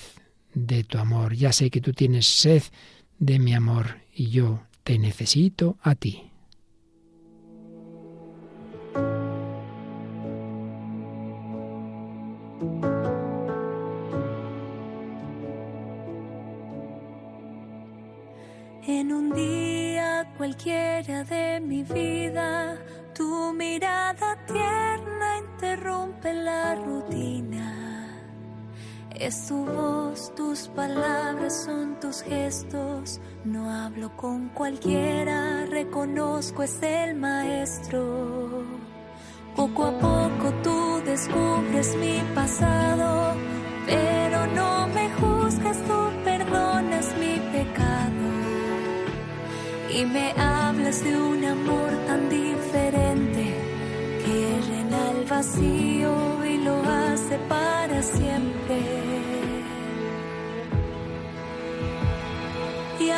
de 0.53 0.83
tu 0.83 0.97
amor. 0.97 1.35
Ya 1.35 1.51
sé 1.53 1.69
que 1.69 1.81
tú 1.81 1.93
tienes 1.93 2.27
sed 2.27 2.63
de 3.19 3.39
mi 3.39 3.53
amor 3.53 4.01
y 4.13 4.29
yo 4.29 4.63
te 4.83 4.99
necesito 4.99 5.77
a 5.81 5.95
ti. 5.95 6.31
Cualquiera 20.95 21.23
de 21.25 21.59
mi 21.59 21.83
vida, 21.83 22.77
tu 23.13 23.51
mirada 23.53 24.37
tierna 24.47 25.39
interrumpe 25.39 26.33
la 26.33 26.75
rutina. 26.75 28.07
Es 29.13 29.47
tu 29.47 29.65
voz, 29.65 30.33
tus 30.35 30.69
palabras 30.69 31.65
son 31.65 31.99
tus 31.99 32.21
gestos. 32.21 33.19
No 33.43 33.69
hablo 33.69 34.15
con 34.15 34.49
cualquiera, 34.49 35.65
reconozco 35.65 36.63
es 36.63 36.81
el 36.81 37.15
maestro. 37.15 38.63
Poco 39.55 39.85
a 39.85 39.99
poco 39.99 40.53
tú 40.63 41.01
descubres 41.05 41.95
mi 41.97 42.21
pasado, 42.33 43.35
pero 43.85 44.47
no 44.47 44.87
me 44.87 45.09
juzgas, 45.15 45.77
tú 45.87 46.24
y 49.95 50.05
me 50.05 50.31
hablas 50.31 51.03
de 51.05 51.15
un 51.17 51.45
amor 51.45 51.89
tan 52.05 52.29
diferente 52.29 53.45
que 54.25 54.59
llena 54.67 55.11
el 55.11 55.25
vacío 55.25 56.45
y 56.45 56.57
lo 56.57 56.75
hace 56.83 57.37
para 57.47 58.03
siempre. 58.03 58.77
Y 62.99 63.09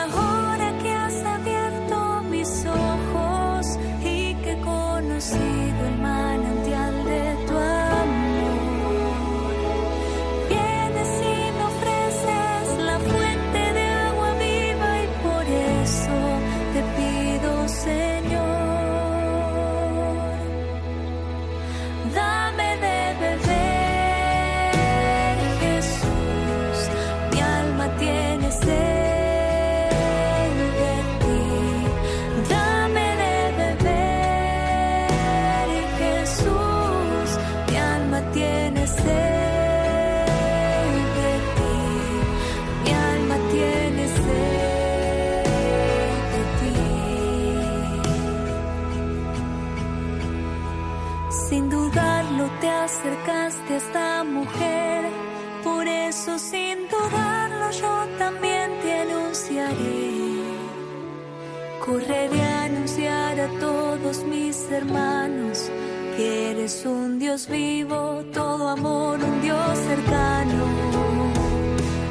Correré 61.88 62.42
a 62.42 62.64
anunciar 62.66 63.40
a 63.40 63.48
todos 63.62 64.22
mis 64.26 64.70
hermanos 64.70 65.72
que 66.18 66.52
eres 66.52 66.86
un 66.86 67.18
Dios 67.18 67.48
vivo, 67.48 68.26
todo 68.34 68.68
amor, 68.68 69.18
un 69.24 69.42
Dios 69.42 69.78
cercano. 69.88 70.66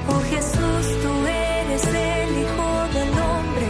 Oh 0.09 0.23
Jesús, 0.31 0.87
tú 1.03 1.13
eres 1.27 1.85
el 1.89 2.31
Hijo 2.43 2.69
del 2.97 3.11
Hombre, 3.29 3.69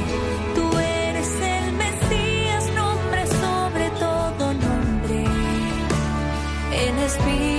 tú 0.54 0.78
eres 0.78 1.30
el 1.56 1.72
Mesías, 1.72 2.64
nombre 2.76 3.26
sobre 3.26 3.90
todo 3.98 4.54
nombre. 4.54 5.24
En 6.86 6.98
espíritu 7.00 7.55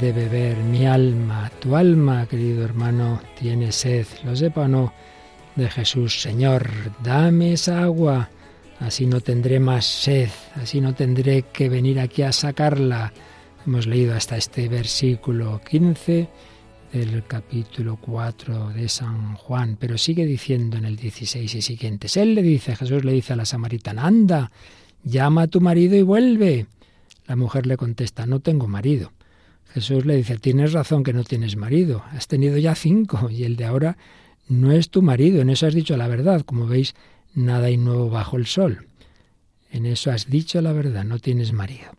de 0.00 0.12
beber 0.12 0.56
mi 0.56 0.86
alma, 0.86 1.50
tu 1.60 1.76
alma, 1.76 2.26
querido 2.26 2.64
hermano, 2.64 3.20
tiene 3.38 3.70
sed, 3.70 4.06
lo 4.24 4.34
sepa 4.34 4.62
o 4.62 4.68
no, 4.68 4.94
de 5.56 5.68
Jesús. 5.68 6.22
Señor, 6.22 6.70
dame 7.02 7.52
esa 7.52 7.82
agua, 7.82 8.30
así 8.78 9.04
no 9.04 9.20
tendré 9.20 9.60
más 9.60 9.84
sed, 9.84 10.30
así 10.54 10.80
no 10.80 10.94
tendré 10.94 11.42
que 11.52 11.68
venir 11.68 12.00
aquí 12.00 12.22
a 12.22 12.32
sacarla. 12.32 13.12
Hemos 13.66 13.86
leído 13.86 14.14
hasta 14.14 14.38
este 14.38 14.68
versículo 14.68 15.60
15 15.68 16.28
del 16.94 17.26
capítulo 17.26 17.98
4 18.00 18.70
de 18.70 18.88
San 18.88 19.34
Juan, 19.34 19.76
pero 19.78 19.98
sigue 19.98 20.24
diciendo 20.24 20.78
en 20.78 20.86
el 20.86 20.96
16 20.96 21.54
y 21.54 21.60
siguientes. 21.60 22.16
Él 22.16 22.34
le 22.34 22.42
dice, 22.42 22.74
Jesús 22.74 23.04
le 23.04 23.12
dice 23.12 23.34
a 23.34 23.36
la 23.36 23.44
samaritana, 23.44 24.06
anda, 24.06 24.50
llama 25.04 25.42
a 25.42 25.48
tu 25.48 25.60
marido 25.60 25.94
y 25.94 26.02
vuelve. 26.02 26.66
La 27.26 27.36
mujer 27.36 27.66
le 27.66 27.76
contesta, 27.76 28.24
no 28.24 28.40
tengo 28.40 28.66
marido. 28.66 29.12
Jesús 29.72 30.04
le 30.04 30.16
dice, 30.16 30.36
tienes 30.38 30.72
razón 30.72 31.04
que 31.04 31.12
no 31.12 31.24
tienes 31.24 31.56
marido, 31.56 32.02
has 32.12 32.26
tenido 32.26 32.58
ya 32.58 32.74
cinco 32.74 33.30
y 33.30 33.44
el 33.44 33.56
de 33.56 33.64
ahora 33.64 33.96
no 34.48 34.72
es 34.72 34.90
tu 34.90 35.00
marido, 35.00 35.40
en 35.40 35.50
eso 35.50 35.66
has 35.66 35.74
dicho 35.74 35.96
la 35.96 36.08
verdad, 36.08 36.42
como 36.42 36.66
veis, 36.66 36.94
nada 37.34 37.66
hay 37.66 37.76
nuevo 37.76 38.10
bajo 38.10 38.36
el 38.36 38.46
sol. 38.46 38.86
En 39.70 39.86
eso 39.86 40.10
has 40.10 40.28
dicho 40.28 40.60
la 40.60 40.72
verdad, 40.72 41.04
no 41.04 41.20
tienes 41.20 41.52
marido. 41.52 41.92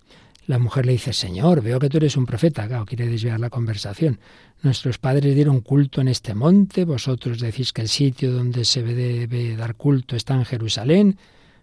La 0.47 0.59
mujer 0.59 0.85
le 0.85 0.91
dice, 0.91 1.13
Señor, 1.13 1.61
veo 1.61 1.79
que 1.79 1.87
tú 1.87 1.97
eres 1.97 2.17
un 2.17 2.25
profeta. 2.25 2.67
Claro, 2.67 2.85
quiere 2.85 3.07
desviar 3.07 3.39
la 3.39 3.49
conversación. 3.49 4.19
Nuestros 4.63 4.97
padres 4.97 5.33
dieron 5.33 5.61
culto 5.61 6.01
en 6.01 6.09
este 6.09 6.33
monte, 6.33 6.83
vosotros 6.83 7.39
decís 7.39 7.71
que 7.71 7.83
el 7.83 7.87
sitio 7.87 8.33
donde 8.33 8.65
se 8.65 8.83
debe 8.83 9.55
dar 9.55 9.75
culto 9.75 10.17
está 10.17 10.33
en 10.33 10.43
Jerusalén. 10.43 11.17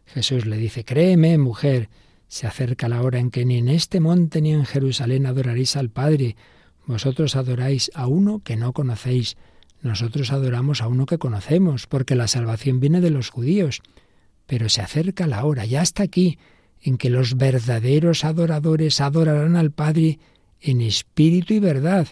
Jesús 0.07 0.47
le 0.47 0.57
dice, 0.57 0.85
créeme, 0.85 1.37
mujer, 1.37 1.91
se 2.29 2.47
acerca 2.47 2.89
la 2.89 3.03
hora 3.03 3.19
en 3.19 3.31
que 3.31 3.45
ni 3.45 3.57
en 3.57 3.69
este 3.69 4.01
monte 4.01 4.41
ni 4.43 4.53
en 4.53 4.67
Jerusalén 4.67 5.27
adoraréis 5.27 5.77
al 5.77 5.91
Padre. 5.91 6.37
Vosotros 6.87 7.37
adoráis 7.37 7.91
a 7.95 8.07
uno 8.07 8.41
que 8.45 8.57
no 8.57 8.73
conocéis. 8.73 9.37
Nosotros 9.81 10.31
adoramos 10.31 10.83
a 10.83 10.89
uno 10.89 11.07
que 11.07 11.19
conocemos, 11.19 11.87
porque 11.87 12.15
la 12.15 12.29
salvación 12.29 12.81
viene 12.81 13.01
de 13.01 13.11
los 13.11 13.31
judíos. 13.31 13.81
Pero 14.47 14.69
se 14.69 14.83
acerca 14.83 15.27
la 15.27 15.45
hora, 15.45 15.65
ya 15.65 15.83
está 15.83 16.03
aquí, 16.03 16.39
en 16.83 16.99
que 16.99 17.11
los 17.11 17.37
verdaderos 17.37 18.25
adoradores 18.25 19.01
adorarán 19.01 19.57
al 19.57 19.71
Padre 19.71 20.19
en 20.61 20.81
espíritu 20.81 21.55
y 21.55 21.61
verdad, 21.61 22.09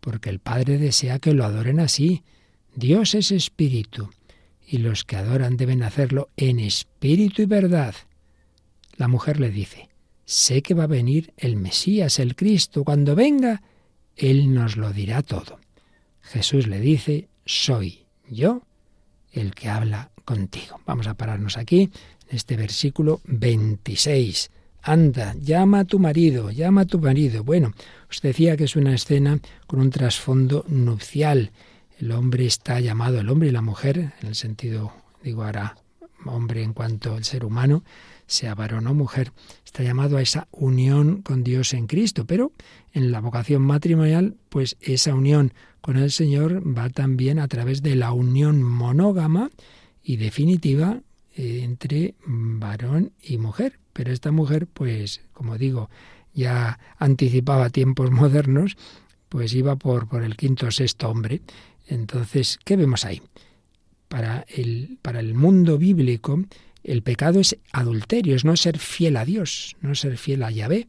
porque 0.00 0.30
el 0.30 0.38
Padre 0.38 0.78
desea 0.78 1.18
que 1.18 1.34
lo 1.34 1.44
adoren 1.44 1.80
así. 1.80 2.22
Dios 2.74 3.14
es 3.14 3.30
espíritu, 3.30 4.10
y 4.66 4.78
los 4.78 5.04
que 5.04 5.16
adoran 5.16 5.56
deben 5.56 5.82
hacerlo 5.82 6.28
en 6.36 6.60
espíritu 6.60 7.42
y 7.42 7.46
verdad. 7.46 7.94
La 9.00 9.08
mujer 9.08 9.40
le 9.40 9.48
dice, 9.48 9.88
sé 10.26 10.60
que 10.60 10.74
va 10.74 10.84
a 10.84 10.86
venir 10.86 11.32
el 11.38 11.56
Mesías, 11.56 12.18
el 12.18 12.36
Cristo. 12.36 12.84
Cuando 12.84 13.14
venga, 13.14 13.62
Él 14.14 14.52
nos 14.52 14.76
lo 14.76 14.92
dirá 14.92 15.22
todo. 15.22 15.58
Jesús 16.20 16.66
le 16.66 16.80
dice, 16.80 17.30
soy 17.46 18.04
yo 18.28 18.60
el 19.32 19.54
que 19.54 19.70
habla 19.70 20.10
contigo. 20.26 20.82
Vamos 20.84 21.06
a 21.06 21.14
pararnos 21.14 21.56
aquí, 21.56 21.90
en 22.28 22.36
este 22.36 22.58
versículo 22.58 23.22
26. 23.24 24.50
Anda, 24.82 25.34
llama 25.40 25.78
a 25.78 25.84
tu 25.86 25.98
marido, 25.98 26.50
llama 26.50 26.82
a 26.82 26.86
tu 26.86 26.98
marido. 26.98 27.42
Bueno, 27.42 27.72
os 28.10 28.20
decía 28.20 28.58
que 28.58 28.64
es 28.64 28.76
una 28.76 28.94
escena 28.94 29.40
con 29.66 29.80
un 29.80 29.88
trasfondo 29.88 30.66
nupcial. 30.68 31.52
El 31.98 32.12
hombre 32.12 32.44
está 32.44 32.80
llamado, 32.80 33.18
el 33.18 33.30
hombre 33.30 33.48
y 33.48 33.52
la 33.52 33.62
mujer, 33.62 34.12
en 34.20 34.28
el 34.28 34.34
sentido, 34.34 34.92
digo 35.22 35.44
ahora, 35.44 35.78
hombre 36.26 36.62
en 36.62 36.74
cuanto 36.74 37.14
al 37.14 37.24
ser 37.24 37.46
humano, 37.46 37.82
sea 38.30 38.54
varón 38.54 38.86
o 38.86 38.94
mujer, 38.94 39.32
está 39.64 39.82
llamado 39.82 40.16
a 40.16 40.22
esa 40.22 40.46
unión 40.52 41.20
con 41.22 41.42
Dios 41.42 41.74
en 41.74 41.88
Cristo, 41.88 42.24
pero 42.26 42.52
en 42.92 43.10
la 43.10 43.20
vocación 43.20 43.62
matrimonial, 43.62 44.36
pues 44.48 44.76
esa 44.80 45.14
unión 45.14 45.52
con 45.80 45.96
el 45.96 46.12
Señor 46.12 46.62
va 46.66 46.90
también 46.90 47.40
a 47.40 47.48
través 47.48 47.82
de 47.82 47.96
la 47.96 48.12
unión 48.12 48.62
monógama 48.62 49.50
y 50.02 50.16
definitiva 50.16 51.00
eh, 51.36 51.62
entre 51.64 52.14
varón 52.24 53.12
y 53.20 53.38
mujer. 53.38 53.78
Pero 53.92 54.12
esta 54.12 54.30
mujer, 54.30 54.68
pues, 54.68 55.22
como 55.32 55.58
digo, 55.58 55.90
ya 56.32 56.78
anticipaba 56.98 57.70
tiempos 57.70 58.10
modernos, 58.12 58.76
pues 59.28 59.54
iba 59.54 59.74
por, 59.74 60.08
por 60.08 60.22
el 60.22 60.36
quinto 60.36 60.66
o 60.66 60.70
sexto 60.70 61.10
hombre. 61.10 61.40
Entonces, 61.88 62.60
¿qué 62.64 62.76
vemos 62.76 63.04
ahí? 63.04 63.22
Para 64.08 64.44
el, 64.48 64.98
para 65.02 65.18
el 65.18 65.34
mundo 65.34 65.78
bíblico, 65.78 66.44
el 66.82 67.02
pecado 67.02 67.40
es 67.40 67.56
adulterio, 67.72 68.34
es 68.34 68.44
no 68.44 68.56
ser 68.56 68.78
fiel 68.78 69.16
a 69.16 69.24
Dios, 69.24 69.76
no 69.80 69.94
ser 69.94 70.16
fiel 70.16 70.42
a 70.42 70.50
Yahvé. 70.50 70.88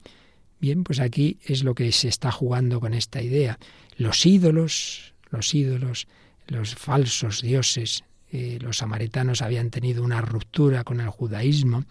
Bien, 0.59 0.83
pues 0.83 0.99
aquí 0.99 1.37
es 1.43 1.63
lo 1.63 1.75
que 1.75 1.91
se 1.91 2.07
está 2.07 2.31
jugando 2.31 2.79
con 2.79 2.93
esta 2.93 3.21
idea. 3.21 3.57
Los 3.97 4.25
ídolos, 4.25 5.13
los 5.29 5.53
ídolos, 5.53 6.07
los 6.47 6.75
falsos 6.75 7.41
dioses, 7.41 8.03
eh, 8.31 8.59
los 8.61 8.77
samaritanos 8.77 9.41
habían 9.41 9.71
tenido 9.71 10.03
una 10.03 10.21
ruptura 10.21 10.83
con 10.83 10.99
el 10.99 11.09
judaísmo, 11.09 11.85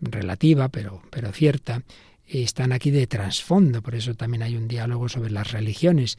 relativa, 0.00 0.68
pero, 0.68 1.02
pero 1.10 1.32
cierta, 1.32 1.82
están 2.26 2.72
aquí 2.72 2.90
de 2.90 3.06
trasfondo, 3.06 3.82
por 3.82 3.94
eso 3.94 4.14
también 4.14 4.42
hay 4.42 4.56
un 4.56 4.68
diálogo 4.68 5.08
sobre 5.08 5.30
las 5.30 5.52
religiones. 5.52 6.18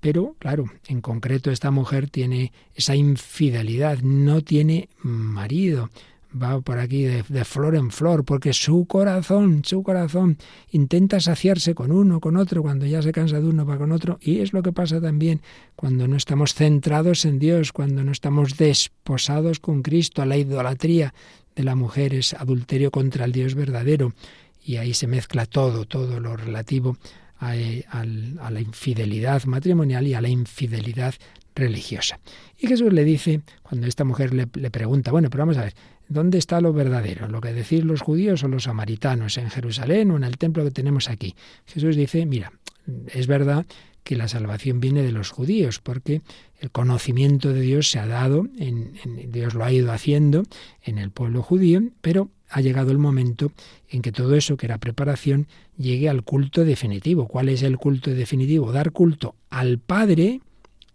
Pero, 0.00 0.36
claro, 0.38 0.66
en 0.86 1.00
concreto 1.00 1.50
esta 1.50 1.70
mujer 1.70 2.08
tiene 2.08 2.52
esa 2.74 2.94
infidelidad, 2.94 3.98
no 3.98 4.40
tiene 4.40 4.88
marido, 5.02 5.90
va 6.30 6.60
por 6.60 6.78
aquí 6.78 7.04
de, 7.04 7.44
flor 7.44 7.74
en 7.74 7.90
flor, 7.90 8.24
porque 8.24 8.52
su 8.52 8.86
corazón, 8.86 9.62
su 9.64 9.82
corazón 9.82 10.38
intenta 10.70 11.20
saciarse 11.20 11.74
con 11.74 11.92
uno, 11.92 12.20
con 12.20 12.36
otro, 12.36 12.62
cuando 12.62 12.86
ya 12.86 13.02
se 13.02 13.12
cansa 13.12 13.40
de 13.40 13.46
uno 13.46 13.66
va 13.66 13.78
con 13.78 13.92
otro, 13.92 14.18
y 14.20 14.40
es 14.40 14.52
lo 14.52 14.62
que 14.62 14.72
pasa 14.72 15.00
también 15.00 15.42
cuando 15.76 16.08
no 16.08 16.16
estamos 16.16 16.54
centrados 16.54 17.24
en 17.24 17.38
Dios, 17.38 17.72
cuando 17.72 18.04
no 18.04 18.12
estamos 18.12 18.56
desposados 18.56 19.60
con 19.60 19.82
Cristo, 19.82 20.22
a 20.22 20.26
la 20.26 20.36
idolatría 20.36 21.14
de 21.56 21.64
la 21.64 21.74
mujer 21.74 22.14
es 22.14 22.34
adulterio 22.34 22.90
contra 22.90 23.24
el 23.24 23.32
Dios 23.32 23.54
verdadero, 23.54 24.12
y 24.62 24.76
ahí 24.76 24.94
se 24.94 25.06
mezcla 25.06 25.46
todo, 25.46 25.84
todo 25.84 26.20
lo 26.20 26.36
relativo 26.36 26.96
a, 27.38 27.54
a, 27.90 28.04
la 28.04 28.60
infidelidad 28.60 29.44
matrimonial 29.44 30.06
y 30.06 30.14
a 30.14 30.20
la 30.20 30.28
infidelidad 30.28 31.14
religiosa. 31.54 32.20
Y 32.58 32.66
Jesús 32.66 32.92
le 32.92 33.04
dice, 33.04 33.40
cuando 33.62 33.86
esta 33.86 34.04
mujer 34.04 34.34
le, 34.34 34.46
pregunta, 34.46 35.10
bueno, 35.10 35.30
pero 35.30 35.42
vamos 35.42 35.56
a 35.56 35.64
ver, 35.64 35.74
¿dónde 36.10 36.36
está 36.36 36.60
lo 36.60 36.74
verdadero? 36.74 37.28
¿Lo 37.28 37.40
que 37.40 37.54
decís 37.54 37.84
los 37.84 38.02
judíos 38.02 38.44
o 38.44 38.48
los 38.48 38.64
samaritanos? 38.64 39.38
¿En 39.38 39.48
Jerusalén 39.48 40.10
o 40.10 40.16
en 40.18 40.24
el 40.24 40.36
templo 40.36 40.62
que 40.64 40.70
tenemos 40.70 41.08
aquí? 41.08 41.34
Jesús 41.64 41.96
dice, 41.96 42.26
mira, 42.26 42.52
es 43.14 43.26
verdad 43.26 43.64
que 44.02 44.16
la 44.16 44.28
salvación 44.28 44.80
viene 44.80 45.02
de 45.02 45.12
los 45.12 45.30
judíos, 45.30 45.78
porque 45.78 46.20
el 46.58 46.70
conocimiento 46.70 47.52
de 47.52 47.60
Dios 47.60 47.90
se 47.90 47.98
ha 47.98 48.06
dado, 48.06 48.48
en, 48.58 48.94
en, 49.04 49.30
Dios 49.30 49.54
lo 49.54 49.64
ha 49.64 49.72
ido 49.72 49.92
haciendo 49.92 50.42
en 50.82 50.98
el 50.98 51.10
pueblo 51.10 51.42
judío, 51.42 51.82
pero 52.00 52.28
ha 52.48 52.60
llegado 52.60 52.90
el 52.90 52.98
momento 52.98 53.52
en 53.88 54.02
que 54.02 54.10
todo 54.10 54.34
eso 54.34 54.56
que 54.56 54.66
era 54.66 54.78
preparación 54.78 55.46
llegue 55.78 56.08
al 56.08 56.24
culto 56.24 56.64
definitivo. 56.64 57.28
¿Cuál 57.28 57.48
es 57.48 57.62
el 57.62 57.78
culto 57.78 58.10
definitivo? 58.10 58.72
Dar 58.72 58.90
culto 58.90 59.36
al 59.48 59.78
Padre 59.78 60.40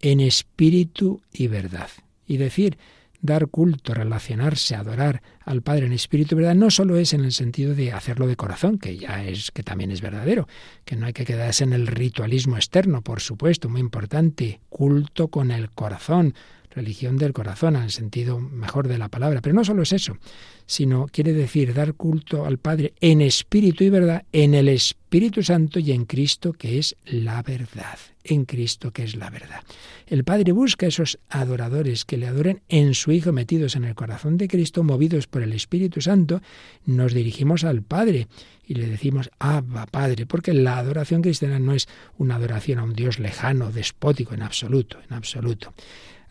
en 0.02 0.20
espíritu 0.20 1.22
y 1.32 1.48
verdad. 1.48 1.90
Y 2.28 2.38
decir, 2.38 2.78
dar 3.26 3.48
culto, 3.48 3.94
relacionarse, 3.94 4.76
adorar 4.76 5.22
al 5.42 5.62
Padre 5.62 5.86
en 5.86 5.94
espíritu 5.94 6.36
verdad, 6.36 6.56
no 6.56 6.72
solo 6.72 6.98
es 6.98 7.14
en 7.14 7.24
el 7.24 7.32
sentido 7.32 7.76
de 7.76 7.92
hacerlo 7.92 8.28
de 8.28 8.36
corazón, 8.36 8.78
que 8.78 8.98
ya 8.98 9.24
es, 9.24 9.52
que 9.52 9.64
también 9.64 9.92
es 9.92 10.02
verdadero, 10.02 10.48
que 10.86 10.96
no 10.96 11.06
hay 11.06 11.14
que 11.14 11.26
quedarse 11.26 11.64
en 11.64 11.74
el 11.74 11.88
ritualismo 11.88 12.56
externo, 12.56 13.02
por 13.02 13.22
supuesto, 13.22 13.70
muy 13.70 13.82
importante, 13.82 14.62
culto 14.70 15.28
con 15.30 15.52
el 15.52 15.70
corazón, 15.72 16.34
religión 16.76 17.18
del 17.18 17.34
corazón, 17.34 17.76
en 17.76 17.84
el 17.84 17.92
sentido 17.92 18.40
mejor 18.40 18.88
de 18.88 18.98
la 18.98 19.10
palabra. 19.10 19.42
Pero 19.42 19.56
no 19.56 19.64
solo 19.64 19.84
es 19.84 19.94
eso, 19.94 20.18
sino 20.66 21.08
quiere 21.08 21.34
decir 21.34 21.74
dar 21.74 21.94
culto 21.94 22.46
al 22.46 22.58
Padre 22.58 22.94
en 23.00 23.22
espíritu 23.22 23.84
y 23.84 23.90
verdad, 23.90 24.26
en 24.32 24.54
el 24.54 24.68
Espíritu 24.68 25.44
Santo 25.44 25.80
y 25.80 25.92
en 25.92 26.06
Cristo 26.06 26.54
que 26.54 26.78
es 26.78 26.96
la 27.06 27.42
verdad, 27.42 27.98
en 28.24 28.46
Cristo 28.46 28.92
que 28.92 29.04
es 29.04 29.16
la 29.16 29.30
verdad. 29.30 29.62
El 30.08 30.24
Padre 30.24 30.52
busca 30.52 30.88
esos 30.88 31.20
adoradores 31.30 32.06
que 32.06 32.18
le 32.18 32.28
adoren 32.28 32.62
en 32.68 32.94
su 32.94 33.12
Hijo 33.12 33.32
metidos 33.32 33.76
en 33.76 33.86
el 33.86 33.96
corazón 33.96 34.38
de 34.38 34.48
Cristo, 34.48 34.84
movidos 34.84 35.28
por 35.28 35.42
el 35.42 35.54
Espíritu 35.54 36.02
Santo, 36.02 36.42
nos 36.86 37.14
dirigimos 37.14 37.64
al 37.64 37.82
Padre 37.82 38.28
y 38.68 38.74
le 38.74 38.88
decimos, 38.88 39.30
Abba, 39.40 39.86
Padre, 39.86 40.26
porque 40.26 40.54
la 40.54 40.78
adoración 40.78 41.22
cristiana 41.22 41.60
no 41.60 41.74
es 41.74 41.88
una 42.18 42.36
adoración 42.36 42.80
a 42.80 42.84
un 42.84 42.94
Dios 42.94 43.20
lejano, 43.20 43.72
despótico, 43.72 44.34
en 44.34 44.42
absoluto, 44.42 45.00
en 45.08 45.16
absoluto. 45.16 45.74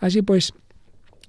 Así 0.05 0.21
pues, 0.21 0.53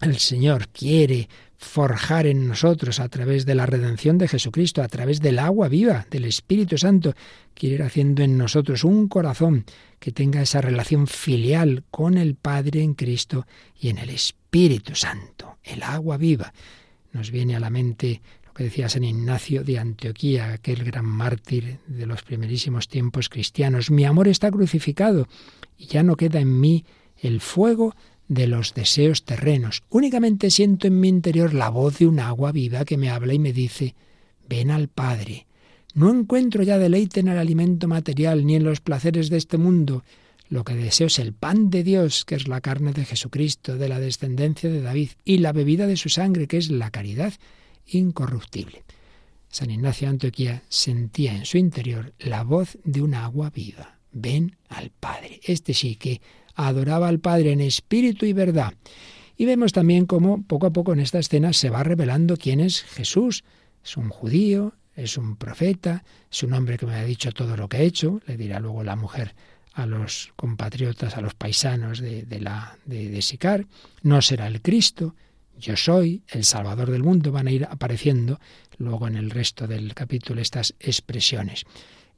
el 0.02 0.18
Señor 0.18 0.68
quiere 0.68 1.30
forjar 1.56 2.28
en 2.28 2.46
nosotros 2.46 3.00
a 3.00 3.08
través 3.08 3.46
de 3.46 3.56
la 3.56 3.66
redención 3.66 4.18
de 4.18 4.28
Jesucristo, 4.28 4.84
a 4.84 4.90
través 4.90 5.22
del 5.22 5.40
agua 5.40 5.70
viva, 5.70 6.06
del 6.12 6.26
Espíritu 6.26 6.78
Santo, 6.78 7.14
quiere 7.54 7.76
ir 7.76 7.84
haciendo 7.84 8.22
en 8.22 8.38
nosotros 8.38 8.84
un 8.84 9.08
corazón 9.08 9.64
que 9.98 10.12
tenga 10.12 10.42
esa 10.42 10.60
relación 10.60 11.08
filial 11.08 11.86
con 11.90 12.18
el 12.18 12.36
Padre 12.36 12.82
en 12.82 12.96
Cristo 12.96 13.48
y 13.80 13.88
en 13.88 13.98
el 13.98 14.10
Espíritu 14.10 14.94
Santo, 14.94 15.58
el 15.64 15.82
agua 15.82 16.18
viva. 16.18 16.52
Nos 17.14 17.32
viene 17.32 17.56
a 17.56 17.62
la 17.62 17.70
mente 17.70 18.22
lo 18.46 18.54
que 18.54 18.66
decía 18.66 18.90
San 18.90 19.06
Ignacio 19.06 19.64
de 19.64 19.80
Antioquía, 19.80 20.52
aquel 20.52 20.84
gran 20.84 21.06
mártir 21.06 21.80
de 21.88 22.06
los 22.06 22.24
primerísimos 22.24 22.90
tiempos 22.90 23.30
cristianos. 23.30 23.90
Mi 23.90 24.04
amor 24.04 24.28
está 24.28 24.52
crucificado 24.52 25.30
y 25.78 25.86
ya 25.86 26.04
no 26.04 26.18
queda 26.18 26.42
en 26.42 26.60
mí 26.60 26.84
el 27.22 27.40
fuego 27.40 27.96
de 28.28 28.48
los 28.48 28.74
deseos 28.74 29.24
terrenos. 29.24 29.84
Únicamente 29.90 30.50
siento 30.52 30.88
en 30.88 31.00
mi 31.00 31.08
interior 31.08 31.54
la 31.54 31.70
voz 31.70 32.00
de 32.00 32.08
un 32.08 32.20
agua 32.20 32.52
viva 32.52 32.86
que 32.86 32.98
me 32.98 33.10
habla 33.10 33.34
y 33.34 33.40
me 33.40 33.54
dice, 33.54 33.96
ven 34.48 34.72
al 34.72 34.88
Padre. 34.88 35.48
No 35.94 36.10
encuentro 36.12 36.64
ya 36.64 36.78
deleite 36.78 37.22
en 37.22 37.30
el 37.30 37.38
alimento 37.38 37.88
material 37.88 38.46
ni 38.46 38.56
en 38.56 38.64
los 38.64 38.82
placeres 38.82 39.30
de 39.30 39.38
este 39.38 39.58
mundo. 39.58 40.04
Lo 40.50 40.64
que 40.64 40.76
deseo 40.76 41.08
es 41.08 41.20
el 41.20 41.34
pan 41.34 41.70
de 41.70 41.84
Dios, 41.84 42.26
que 42.26 42.36
es 42.36 42.48
la 42.48 42.62
carne 42.62 42.94
de 42.94 43.06
Jesucristo, 43.06 43.78
de 43.78 43.90
la 43.90 44.00
descendencia 44.00 44.70
de 44.70 44.82
David, 44.82 45.12
y 45.24 45.38
la 45.38 45.54
bebida 45.54 45.88
de 45.88 45.98
su 45.98 46.10
sangre, 46.10 46.48
que 46.48 46.58
es 46.58 46.70
la 46.70 46.92
caridad 46.92 47.34
incorruptible. 47.88 48.84
San 49.50 49.72
Ignacio 49.72 50.08
de 50.08 50.12
Antioquía 50.12 50.64
sentía 50.68 51.34
en 51.34 51.46
su 51.46 51.58
interior 51.58 52.14
la 52.20 52.44
voz 52.44 52.78
de 52.84 53.02
un 53.02 53.14
agua 53.14 53.50
viva. 53.50 54.00
Ven 54.12 54.58
al 54.68 54.92
Padre. 54.92 55.40
Este 55.44 55.74
sí 55.74 55.96
que 55.96 56.22
adoraba 56.56 57.08
al 57.08 57.20
Padre 57.20 57.52
en 57.52 57.62
espíritu 57.62 58.26
y 58.26 58.34
verdad. 58.34 58.74
Y 59.38 59.46
vemos 59.46 59.74
también 59.74 60.06
cómo 60.06 60.44
poco 60.44 60.68
a 60.68 60.74
poco 60.74 60.94
en 60.94 61.00
esta 61.00 61.20
escena 61.20 61.54
se 61.54 61.70
va 61.70 61.84
revelando 61.84 62.38
quién 62.38 62.60
es 62.60 62.84
Jesús. 62.84 63.44
Es 63.84 63.98
un 63.98 64.10
judío, 64.10 64.74
es 64.96 65.18
un 65.18 65.36
profeta, 65.36 66.04
es 66.32 66.44
un 66.44 66.54
hombre 66.54 66.78
que 66.78 66.86
me 66.86 66.96
ha 66.96 67.04
dicho 67.04 67.32
todo 67.32 67.58
lo 67.58 67.68
que 67.68 67.78
ha 67.78 67.82
hecho, 67.82 68.22
le 68.28 68.38
dirá 68.38 68.60
luego 68.60 68.84
la 68.84 68.96
mujer 68.96 69.36
a 69.74 69.86
los 69.86 70.32
compatriotas, 70.38 71.18
a 71.18 71.22
los 71.22 71.34
paisanos 71.34 72.00
de, 72.00 72.24
de 72.24 72.40
la, 72.40 72.78
de, 72.86 73.22
Sicar, 73.22 73.68
no 74.04 74.22
será 74.22 74.48
el 74.48 74.62
Cristo, 74.62 75.16
yo 75.60 75.76
soy 75.76 76.24
el 76.30 76.46
Salvador 76.46 76.92
del 76.92 77.04
mundo, 77.04 77.32
van 77.34 77.48
a 77.48 77.52
ir 77.52 77.66
apareciendo 77.66 78.40
luego 78.78 79.08
en 79.08 79.18
el 79.18 79.30
resto 79.30 79.68
del 79.68 79.94
capítulo 79.94 80.42
estas 80.42 80.74
expresiones. 80.80 81.66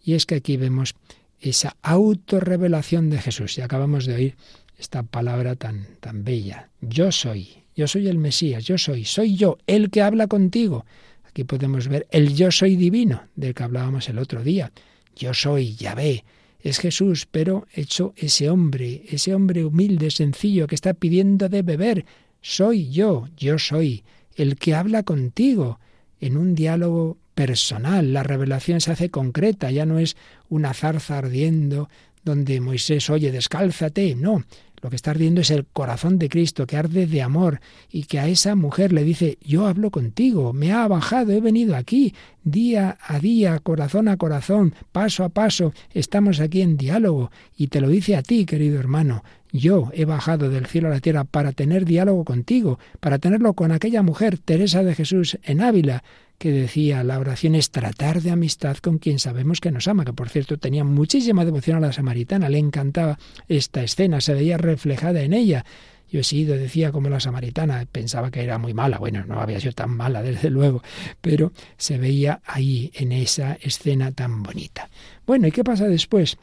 Y 0.04 0.14
es 0.14 0.28
que 0.28 0.36
aquí 0.36 0.56
vemos 0.56 0.94
esa 1.40 1.78
autorrevelación 1.82 3.10
de 3.10 3.20
Jesús. 3.20 3.58
Y 3.58 3.62
acabamos 3.62 4.06
de 4.06 4.16
oír 4.16 4.36
esta 4.78 5.04
palabra 5.04 5.56
tan, 5.56 5.88
tan 6.00 6.24
bella. 6.24 6.70
Yo 6.82 7.12
soy, 7.12 7.64
yo 7.76 7.88
soy 7.88 8.08
el 8.08 8.18
Mesías, 8.18 8.66
yo 8.66 8.78
soy, 8.78 9.06
soy 9.06 9.36
yo, 9.36 9.58
el 9.68 9.90
que 9.90 10.02
habla 10.02 10.28
contigo. 10.28 10.86
Aquí 11.24 11.44
podemos 11.44 11.88
ver 11.88 12.08
el 12.12 12.36
yo 12.36 12.52
soy 12.52 12.76
divino 12.76 13.24
del 13.36 13.54
que 13.54 13.64
hablábamos 13.64 14.10
el 14.10 14.20
otro 14.20 14.44
día. 14.44 14.72
Yo 15.16 15.34
soy 15.34 15.76
Yahvé, 15.76 16.24
Es 16.60 16.80
Jesús, 16.80 17.28
pero 17.30 17.68
hecho 17.74 18.14
ese 18.18 18.50
hombre, 18.50 19.04
ese 19.10 19.34
hombre 19.34 19.64
humilde, 19.64 20.12
sencillo, 20.12 20.68
que 20.68 20.76
está 20.76 20.94
pidiendo 20.94 21.50
de 21.50 21.62
beber. 21.62 22.06
Soy 22.42 22.90
yo, 22.90 23.28
yo 23.38 23.58
soy, 23.60 24.04
el 24.36 24.58
que 24.58 24.74
habla 24.76 25.04
contigo, 25.04 25.80
en 26.20 26.38
un 26.38 26.56
diálogo 26.56 27.18
personal. 27.38 28.14
La 28.14 28.24
revelación 28.24 28.82
se 28.82 28.92
hace 28.92 29.12
concreta, 29.12 29.70
ya 29.70 29.86
no 29.86 30.00
es 30.00 30.18
una 30.50 30.74
zarza 30.74 31.20
ardiendo 31.20 31.88
donde 32.26 32.60
Moisés 32.60 33.12
oye, 33.12 33.32
descálzate. 33.32 34.16
No, 34.16 34.44
lo 34.82 34.90
que 34.90 34.96
está 34.96 35.12
ardiendo 35.12 35.42
es 35.42 35.52
el 35.52 35.64
corazón 35.66 36.18
de 36.18 36.30
Cristo, 36.30 36.66
que 36.66 36.78
arde 36.78 37.06
de 37.06 37.22
amor, 37.22 37.62
y 37.92 38.04
que 38.04 38.20
a 38.20 38.28
esa 38.28 38.56
mujer 38.56 38.92
le 38.92 39.04
dice, 39.04 39.38
yo 39.40 39.68
hablo 39.68 39.92
contigo, 39.92 40.52
me 40.52 40.72
ha 40.72 40.88
bajado, 40.88 41.32
he 41.32 41.40
venido 41.40 41.76
aquí, 41.76 42.16
día 42.44 42.98
a 43.02 43.20
día, 43.20 43.60
corazón 43.60 44.08
a 44.08 44.18
corazón, 44.18 44.74
paso 44.92 45.24
a 45.24 45.30
paso, 45.30 45.74
estamos 45.94 46.40
aquí 46.40 46.62
en 46.62 46.76
diálogo, 46.76 47.30
y 47.56 47.68
te 47.68 47.82
lo 47.82 47.88
dice 47.88 48.16
a 48.16 48.24
ti, 48.24 48.46
querido 48.46 48.80
hermano, 48.80 49.24
yo 49.54 49.92
he 49.94 50.06
bajado 50.06 50.50
del 50.50 50.66
cielo 50.66 50.88
a 50.88 50.92
la 50.92 51.00
tierra 51.00 51.24
para 51.24 51.52
tener 51.52 51.86
diálogo 51.86 52.26
contigo, 52.26 52.80
para 53.00 53.20
tenerlo 53.20 53.54
con 53.54 53.72
aquella 53.72 54.02
mujer, 54.02 54.40
Teresa 54.40 54.84
de 54.84 54.96
Jesús, 54.96 55.38
en 55.44 55.62
Ávila, 55.62 56.04
que 56.38 56.52
decía 56.52 57.04
la 57.04 57.20
oración 57.20 57.56
es 57.56 57.72
tratar 57.72 58.22
de 58.22 58.32
amistad 58.32 58.78
con 58.78 59.00
quien 59.00 59.20
sabemos 59.20 59.60
que 59.60 59.72
nos 59.72 59.88
ama, 59.88 60.06
que 60.06 60.14
por 60.14 60.30
cierto 60.30 60.58
tenía 60.58 60.84
muchísima 60.84 61.46
devoción 61.46 61.78
a 61.78 61.80
la 61.80 61.94
samaritana, 61.94 62.50
le 62.50 62.60
encantaba 62.60 63.18
esta 63.48 63.84
escena, 63.84 64.22
se 64.22 64.34
veía 64.34 64.58
reflejada 64.58 65.22
en 65.22 65.34
ella. 65.34 65.66
Yo 66.10 66.22
he 66.22 66.24
sido, 66.24 66.56
decía, 66.56 66.92
como 66.92 67.10
la 67.10 67.20
samaritana, 67.20 67.86
pensaba 67.92 68.32
que 68.32 68.42
era 68.42 68.58
muy 68.58 68.74
mala, 68.74 68.98
bueno, 68.98 69.26
no 69.26 69.42
había 69.42 69.60
sido 69.60 69.74
tan 69.74 69.90
mala, 69.90 70.22
desde 70.24 70.50
luego, 70.50 70.82
pero 71.22 71.52
se 71.78 71.98
veía 71.98 72.42
ahí, 72.46 72.92
en 72.94 73.12
esa 73.12 73.58
escena 73.62 74.12
tan 74.12 74.44
bonita. 74.44 74.90
Bueno, 75.26 75.48
¿y 75.48 75.52
qué 75.52 75.64
pasa 75.64 75.88
después? 75.88 76.38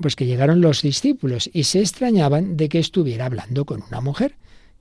Pues 0.00 0.16
que 0.16 0.26
llegaron 0.26 0.60
los 0.60 0.82
discípulos 0.82 1.50
y 1.52 1.64
se 1.64 1.80
extrañaban 1.80 2.56
de 2.56 2.68
que 2.68 2.78
estuviera 2.78 3.26
hablando 3.26 3.64
con 3.64 3.82
una 3.82 4.00
mujer. 4.00 4.36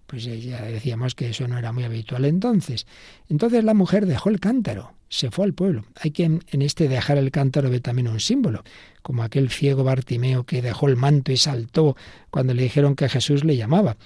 Pues 0.09 0.23
ya 0.23 0.63
decíamos 0.63 1.13
que 1.13 1.29
eso 1.29 1.47
no 1.47 1.59
era 1.59 1.71
muy 1.71 1.83
habitual 1.83 2.25
entonces. 2.25 2.87
Entonces 3.29 3.63
la 3.63 3.75
mujer 3.75 4.07
dejó 4.07 4.29
el 4.29 4.39
cántaro, 4.39 4.93
se 5.07 5.29
fue 5.29 5.45
al 5.45 5.53
pueblo. 5.53 5.85
Hay 6.01 6.09
quien 6.09 6.43
en 6.47 6.63
este 6.63 6.87
dejar 6.87 7.19
el 7.19 7.29
cántaro 7.29 7.69
ve 7.69 7.79
también 7.79 8.07
un 8.07 8.19
símbolo, 8.19 8.63
como 9.03 9.21
aquel 9.21 9.51
ciego 9.51 9.83
Bartimeo 9.83 10.45
que 10.45 10.63
dejó 10.63 10.87
el 10.87 10.95
manto 10.95 11.31
y 11.31 11.37
saltó 11.37 11.95
cuando 12.31 12.55
le 12.55 12.63
dijeron 12.63 12.95
que 12.95 13.07
Jesús 13.07 13.43
le 13.43 13.55
llamaba. 13.55 13.97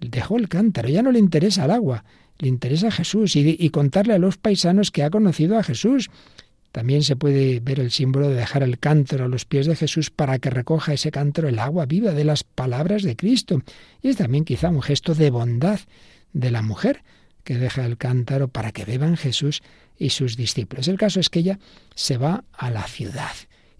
Dejó 0.00 0.36
el 0.36 0.48
cántaro, 0.48 0.88
ya 0.88 1.00
no 1.00 1.12
le 1.12 1.20
interesa 1.20 1.66
el 1.66 1.70
agua, 1.70 2.04
le 2.40 2.48
interesa 2.48 2.90
Jesús 2.90 3.36
y, 3.36 3.56
y 3.56 3.70
contarle 3.70 4.14
a 4.14 4.18
los 4.18 4.38
paisanos 4.38 4.90
que 4.90 5.04
ha 5.04 5.10
conocido 5.10 5.56
a 5.56 5.62
Jesús. 5.62 6.10
También 6.72 7.02
se 7.02 7.16
puede 7.16 7.60
ver 7.60 7.80
el 7.80 7.90
símbolo 7.90 8.30
de 8.30 8.34
dejar 8.34 8.62
el 8.62 8.78
cántaro 8.78 9.26
a 9.26 9.28
los 9.28 9.44
pies 9.44 9.66
de 9.66 9.76
Jesús 9.76 10.10
para 10.10 10.38
que 10.38 10.48
recoja 10.48 10.94
ese 10.94 11.10
cántaro 11.10 11.48
el 11.48 11.58
agua 11.58 11.84
viva 11.84 12.12
de 12.12 12.24
las 12.24 12.44
palabras 12.44 13.02
de 13.02 13.14
Cristo. 13.14 13.62
Y 14.00 14.08
es 14.08 14.16
también 14.16 14.44
quizá 14.44 14.70
un 14.70 14.82
gesto 14.82 15.14
de 15.14 15.30
bondad 15.30 15.80
de 16.32 16.50
la 16.50 16.62
mujer 16.62 17.02
que 17.44 17.58
deja 17.58 17.84
el 17.84 17.98
cántaro 17.98 18.48
para 18.48 18.72
que 18.72 18.86
beban 18.86 19.18
Jesús 19.18 19.62
y 19.98 20.10
sus 20.10 20.36
discípulos. 20.36 20.88
El 20.88 20.96
caso 20.96 21.20
es 21.20 21.28
que 21.28 21.40
ella 21.40 21.58
se 21.94 22.16
va 22.16 22.44
a 22.52 22.70
la 22.70 22.84
ciudad 22.84 23.32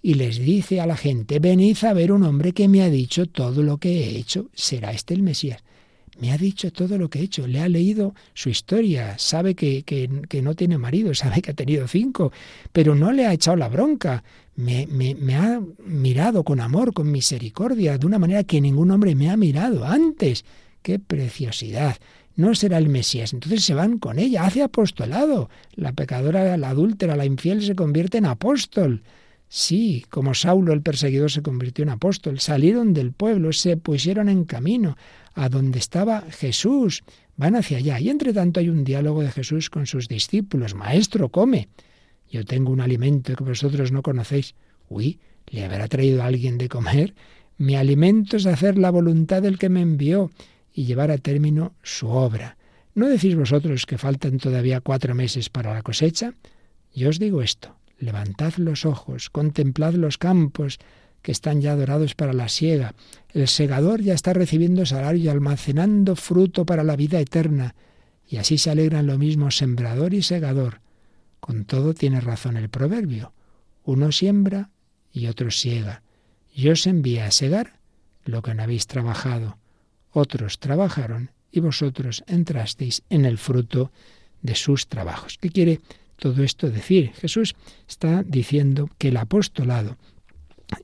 y 0.03 0.15
les 0.15 0.39
dice 0.39 0.81
a 0.81 0.87
la 0.87 0.97
gente, 0.97 1.39
venid 1.39 1.79
a 1.85 1.95
ver 1.95 2.13
un 2.13 2.25
hombre 2.25 2.53
que 2.53 2.69
me 2.69 2.83
ha 2.83 2.91
dicho 2.91 3.27
todo 3.27 3.63
lo 3.63 3.79
que 3.79 4.05
he 4.05 4.19
hecho, 4.19 4.51
¿será 4.53 4.93
este 4.93 5.15
el 5.15 5.23
Mesías? 5.23 5.63
Me 6.19 6.33
ha 6.33 6.39
dicho 6.39 6.73
todo 6.73 6.99
lo 6.99 7.09
que 7.09 7.21
he 7.21 7.23
hecho, 7.23 7.47
le 7.47 7.61
ha 7.61 7.69
leído 7.69 8.15
su 8.35 8.51
historia, 8.51 9.17
sabe 9.19 9.55
que, 9.55 9.83
que, 9.83 10.43
no 10.43 10.55
tiene 10.55 10.79
marido, 10.79 11.15
sabe 11.15 11.43
que 11.43 11.53
ha 11.53 11.55
tenido 11.55 11.89
cinco, 11.89 12.33
pero 12.73 12.95
no 12.95 13.13
le 13.13 13.27
ha 13.27 13.33
echado 13.33 13.57
la 13.57 13.69
bronca, 13.69 14.23
me, 14.55 14.87
me, 14.87 15.15
me, 15.15 15.37
ha 15.37 15.61
mirado 15.85 16.45
con 16.45 16.61
amor, 16.61 16.93
con 16.93 17.11
misericordia, 17.11 17.97
de 17.97 18.07
una 18.07 18.19
manera 18.19 18.45
que 18.45 18.61
ningún 18.61 18.91
hombre 18.91 19.15
me 19.15 19.31
ha 19.31 19.37
mirado 19.37 19.87
antes. 19.87 20.45
¡Qué 20.83 20.99
preciosidad! 20.99 21.97
No 22.37 22.55
será 22.55 22.79
el 22.79 22.89
Mesías. 22.89 23.33
Entonces 23.33 23.65
se 23.65 23.75
van 23.75 23.99
con 23.99 24.19
ella, 24.19 24.45
hace 24.45 24.63
apostolado. 24.63 25.49
La 25.75 25.93
pecadora, 25.93 26.57
la 26.57 26.71
adúltera, 26.71 27.17
la 27.17 27.25
infiel 27.25 27.63
se 27.63 27.75
convierte 27.75 28.19
en 28.19 28.27
apóstol. 28.27 29.03
Sí, 29.49 30.05
como 30.09 30.35
Saulo 30.35 30.73
el 30.73 30.83
perseguidor 30.83 31.31
se 31.31 31.43
convirtió 31.43 31.83
en 31.83 31.91
apóstol, 31.91 32.41
salieron 32.41 32.95
del 32.95 33.13
pueblo, 33.13 33.53
se 33.53 33.77
pusieron 33.77 34.31
en 34.31 34.45
camino 34.45 34.97
a 35.35 35.49
donde 35.49 35.79
estaba 35.79 36.23
Jesús, 36.31 37.03
van 37.37 37.57
hacia 37.57 37.79
allá. 37.79 38.01
Y 38.01 38.11
entre 38.11 38.33
tanto 38.33 38.61
hay 38.61 38.69
un 38.69 38.85
diálogo 38.85 39.23
de 39.23 39.31
Jesús 39.31 39.71
con 39.71 39.87
sus 39.87 40.09
discípulos. 40.09 40.75
Maestro, 40.75 41.29
come. 41.29 41.69
Yo 42.31 42.45
tengo 42.45 42.73
un 42.73 42.81
alimento 42.81 43.35
que 43.35 43.45
vosotros 43.45 43.93
no 43.93 44.03
conocéis. 44.03 44.55
Uy, 44.89 45.19
¿le 45.49 45.65
habrá 45.65 45.89
traído 45.89 46.23
alguien 46.23 46.59
de 46.59 46.69
comer? 46.69 47.15
Mi 47.59 47.77
alimento 47.77 48.37
es 48.37 48.47
hacer 48.47 48.79
la 48.79 48.91
voluntad 48.91 49.43
del 49.43 49.59
que 49.59 49.69
me 49.69 49.83
envió 49.83 50.31
y 50.73 50.85
llevar 50.85 51.11
a 51.11 51.19
término 51.19 51.75
su 51.83 52.09
obra. 52.09 52.57
¿No 52.95 53.09
decís 53.09 53.37
vosotros 53.37 53.87
que 53.87 53.99
faltan 53.99 54.39
todavía 54.39 54.81
cuatro 54.81 55.15
meses 55.15 55.49
para 55.49 55.73
la 55.73 55.83
cosecha? 55.83 56.35
Yo 56.95 57.09
os 57.09 57.19
digo 57.19 57.41
esto, 57.43 57.77
Levantad 58.03 58.55
los 58.57 58.85
ojos, 58.85 59.31
contemplad 59.31 59.95
los 59.95 60.19
campos 60.19 60.81
que 61.23 61.33
están 61.33 61.61
ya 61.61 61.77
dorados 61.77 62.15
para 62.15 62.33
la 62.33 62.49
siega. 62.49 62.95
El 63.33 63.49
segador 63.49 64.03
ya 64.03 64.15
está 64.15 64.33
recibiendo 64.33 64.85
salario 64.85 65.25
y 65.25 65.29
almacenando 65.29 66.17
fruto 66.17 66.67
para 66.67 66.85
la 66.85 66.97
vida 66.97 67.21
eterna. 67.21 67.75
Y 68.29 68.37
así 68.37 68.59
se 68.59 68.71
alegran 68.71 69.07
lo 69.07 69.19
mismo 69.19 69.51
sembrador 69.51 70.15
y 70.15 70.23
segador. 70.23 70.81
Con 71.41 71.65
todo 71.65 71.95
tiene 71.95 72.21
razón 72.21 72.57
el 72.57 72.69
proverbio. 72.69 73.33
Uno 73.85 74.13
siembra 74.13 74.71
y 75.13 75.27
otro 75.27 75.51
siega. 75.51 76.03
Yo 76.55 76.73
os 76.73 76.87
envié 76.87 77.23
a 77.23 77.31
segar 77.31 77.79
lo 78.25 78.43
que 78.43 78.55
no 78.55 78.63
habéis 78.63 78.87
trabajado. 78.87 79.59
Otros 80.13 80.59
trabajaron 80.59 81.31
y 81.51 81.61
vosotros 81.61 82.25
entrasteis 82.27 83.03
en 83.11 83.25
el 83.25 83.39
fruto 83.39 83.93
de 84.43 84.55
sus 84.55 84.89
trabajos. 84.89 85.39
¿Qué 85.41 85.51
quiere 85.51 85.81
todo 86.17 86.43
esto 86.43 86.71
decir? 86.71 87.13
Jesús 87.15 87.55
está 87.89 88.23
diciendo 88.23 88.89
que 88.99 89.09
el 89.09 89.17
apostolado 89.17 89.97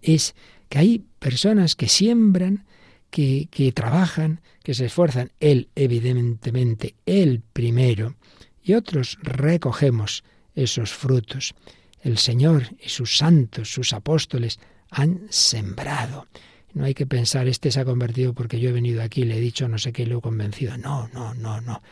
es 0.02 0.34
que 0.68 0.78
hay 0.78 1.04
personas 1.18 1.74
que 1.74 1.88
siembran, 1.88 2.64
que, 3.10 3.48
que 3.50 3.72
trabajan, 3.72 4.40
que 4.62 4.74
se 4.74 4.86
esfuerzan, 4.86 5.32
Él 5.40 5.68
evidentemente, 5.74 6.94
Él 7.06 7.42
primero, 7.52 8.14
y 8.62 8.74
otros 8.74 9.18
recogemos 9.22 10.24
esos 10.54 10.92
frutos. 10.92 11.54
El 12.02 12.18
Señor 12.18 12.76
y 12.84 12.90
sus 12.90 13.16
santos, 13.16 13.72
sus 13.72 13.92
apóstoles, 13.92 14.58
han 14.90 15.26
sembrado. 15.30 16.26
No 16.74 16.84
hay 16.84 16.94
que 16.94 17.06
pensar, 17.06 17.48
este 17.48 17.70
se 17.70 17.80
ha 17.80 17.84
convertido 17.84 18.34
porque 18.34 18.60
yo 18.60 18.68
he 18.68 18.72
venido 18.72 19.02
aquí, 19.02 19.24
le 19.24 19.38
he 19.38 19.40
dicho 19.40 19.68
no 19.68 19.78
sé 19.78 19.92
qué, 19.92 20.06
lo 20.06 20.18
he 20.18 20.20
convencido. 20.20 20.76
No, 20.76 21.08
no, 21.12 21.34
no, 21.34 21.60
no. 21.60 21.82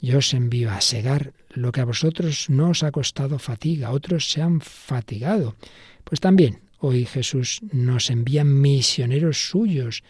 Yo 0.00 0.18
os 0.18 0.34
envío 0.34 0.70
a 0.70 0.82
segar 0.82 1.32
lo 1.50 1.72
que 1.72 1.80
a 1.80 1.86
vosotros 1.86 2.50
no 2.50 2.70
os 2.70 2.82
ha 2.82 2.92
costado 2.92 3.38
fatiga, 3.38 3.90
otros 3.90 4.30
se 4.30 4.42
han 4.42 4.60
fatigado. 4.60 5.56
Pues 6.04 6.20
también 6.20 6.60
hoy 6.84 7.06
Jesús 7.06 7.60
nos 7.72 8.10
envía 8.10 8.44
misioneros 8.44 9.48
suyos 9.48 10.02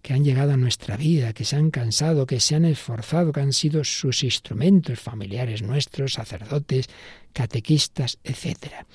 que 0.00 0.14
han 0.14 0.24
llegado 0.24 0.52
a 0.52 0.56
nuestra 0.56 0.96
vida, 0.96 1.34
que 1.34 1.44
se 1.44 1.56
han 1.56 1.70
cansado, 1.70 2.26
que 2.26 2.40
se 2.40 2.54
han 2.54 2.64
esforzado, 2.64 3.32
que 3.32 3.40
han 3.40 3.52
sido 3.52 3.84
sus 3.84 4.24
instrumentos 4.24 4.98
familiares 4.98 5.62
nuestros, 5.62 6.14
sacerdotes, 6.14 6.88
catequistas, 7.34 8.18
etc. 8.24 8.86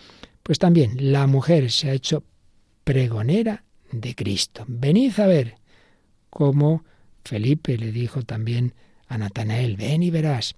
Pues 0.41 0.57
también 0.57 1.11
la 1.11 1.27
mujer 1.27 1.71
se 1.71 1.91
ha 1.91 1.93
hecho 1.93 2.23
pregonera 2.83 3.63
de 3.91 4.15
Cristo. 4.15 4.65
Venid 4.67 5.19
a 5.19 5.27
ver 5.27 5.55
cómo 6.31 6.85
Felipe 7.23 7.77
le 7.77 7.91
dijo 7.91 8.23
también 8.23 8.73
a 9.07 9.19
Natanael, 9.19 9.77
ven 9.77 10.01
y 10.01 10.09
verás. 10.09 10.55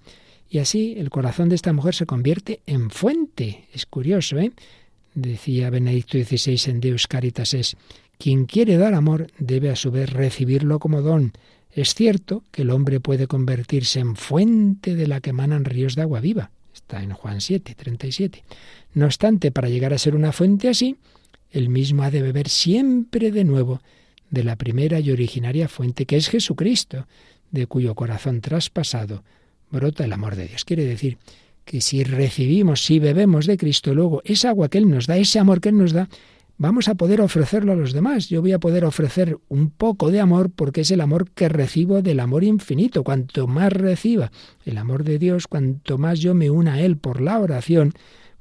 Y 0.50 0.60
así 0.60 0.96
el 0.98 1.10
corazón 1.10 1.50
de 1.50 1.56
esta 1.56 1.74
mujer 1.74 1.94
se 1.94 2.06
convierte 2.06 2.62
en 2.66 2.90
fuente. 2.90 3.68
Es 3.74 3.86
curioso, 3.86 4.40
¿eh? 4.40 4.54
Decía 5.14 5.70
Benedicto 5.70 6.18
XVI 6.18 6.72
en 6.72 6.80
Deus 6.80 7.08
Caritas 7.08 7.54
es, 7.54 7.76
quien 8.18 8.46
quiere 8.46 8.78
dar 8.78 8.94
amor 8.94 9.28
debe 9.38 9.70
a 9.70 9.76
su 9.76 9.92
vez 9.92 10.10
recibirlo 10.12 10.80
como 10.80 11.02
don. 11.02 11.34
Es 11.72 11.94
cierto 11.94 12.44
que 12.52 12.64
el 12.64 12.70
hombre 12.70 13.00
puede 13.00 13.28
convertirse 13.28 14.00
en 14.00 14.16
fuente 14.16 14.96
de 14.96 15.08
la 15.08 15.22
que 15.22 15.30
emanan 15.30 15.66
ríos 15.66 15.96
de 15.96 16.02
agua 16.02 16.20
viva. 16.20 16.52
Está 16.74 17.02
en 17.02 17.14
Juan 17.14 17.42
7, 17.42 17.76
37. 17.76 18.44
No 18.94 19.06
obstante, 19.06 19.52
para 19.52 19.70
llegar 19.70 19.94
a 19.94 19.98
ser 19.98 20.16
una 20.16 20.32
fuente 20.32 20.70
así, 20.70 20.98
el 21.52 21.70
mismo 21.70 22.04
ha 22.04 22.12
de 22.12 22.22
beber 22.22 22.50
siempre 22.50 23.32
de 23.32 23.44
nuevo 23.44 23.82
de 24.30 24.44
la 24.44 24.56
primera 24.56 25.00
y 25.00 25.12
originaria 25.12 25.68
fuente 25.68 26.06
que 26.06 26.18
es 26.18 26.30
Jesucristo, 26.30 27.08
de 27.52 27.68
cuyo 27.68 27.96
corazón 27.96 28.42
traspasado 28.42 29.24
brota 29.72 30.04
el 30.06 30.14
amor 30.14 30.36
de 30.36 30.48
Dios. 30.48 30.66
Quiere 30.66 30.86
decir 30.86 31.18
que 31.70 31.82
si 31.82 32.04
recibimos, 32.04 32.84
si 32.84 32.98
bebemos 32.98 33.46
de 33.46 33.56
Cristo, 33.56 33.94
luego 33.94 34.24
esa 34.26 34.50
agua 34.50 34.70
que 34.70 34.80
Él 34.80 34.90
nos 34.90 35.06
da, 35.06 35.18
ese 35.18 35.38
amor 35.38 35.62
que 35.62 35.70
Él 35.70 35.78
nos 35.78 35.94
da, 35.94 36.10
vamos 36.58 36.88
a 36.88 36.96
poder 36.96 37.22
ofrecerlo 37.22 37.74
a 37.74 37.76
los 37.76 37.94
demás. 37.94 38.28
Yo 38.28 38.42
voy 38.42 38.54
a 38.54 38.60
poder 38.60 38.86
ofrecer 38.86 39.38
un 39.50 39.70
poco 39.70 40.10
de 40.10 40.20
amor 40.20 40.50
porque 40.50 40.82
es 40.82 40.90
el 40.90 41.00
amor 41.00 41.30
que 41.30 41.48
recibo 41.48 42.02
del 42.02 42.22
amor 42.22 42.44
infinito. 42.44 43.04
Cuanto 43.04 43.46
más 43.46 43.72
reciba 43.72 44.32
el 44.66 44.80
amor 44.80 45.04
de 45.04 45.20
Dios, 45.20 45.46
cuanto 45.46 46.00
más 46.00 46.20
yo 46.20 46.34
me 46.34 46.50
una 46.50 46.74
a 46.74 46.82
Él 46.82 46.98
por 46.98 47.22
la 47.22 47.38
oración, 47.38 47.94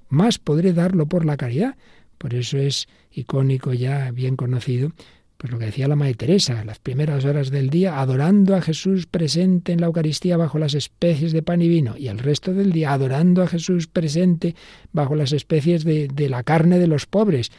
más 0.08 0.38
podré 0.38 0.72
darlo 0.72 1.04
por 1.06 1.26
la 1.26 1.36
caridad, 1.36 1.76
Por 2.16 2.32
eso 2.32 2.56
es 2.56 2.88
icónico 3.12 3.74
ya, 3.74 4.10
bien 4.10 4.36
conocido, 4.36 4.92
pues 5.38 5.52
lo 5.52 5.58
que 5.60 5.66
decía 5.66 5.86
la 5.86 5.94
Madre 5.94 6.14
Teresa, 6.14 6.64
las 6.64 6.80
primeras 6.80 7.24
horas 7.24 7.50
del 7.50 7.70
día 7.70 8.00
adorando 8.00 8.56
a 8.56 8.60
Jesús 8.60 9.06
presente 9.06 9.72
en 9.72 9.80
la 9.80 9.86
Eucaristía 9.86 10.36
bajo 10.36 10.58
las 10.58 10.74
especies 10.74 11.30
de 11.30 11.42
pan 11.42 11.62
y 11.62 11.68
vino, 11.68 11.96
y 11.96 12.08
el 12.08 12.18
resto 12.18 12.52
del 12.52 12.72
día 12.72 12.92
adorando 12.92 13.44
a 13.44 13.46
Jesús 13.46 13.86
presente 13.86 14.56
bajo 14.92 15.14
las 15.14 15.30
especies 15.32 15.84
de, 15.84 16.08
de 16.08 16.28
la 16.28 16.42
carne 16.42 16.80
de 16.80 16.88
los 16.88 17.06
pobres. 17.06 17.52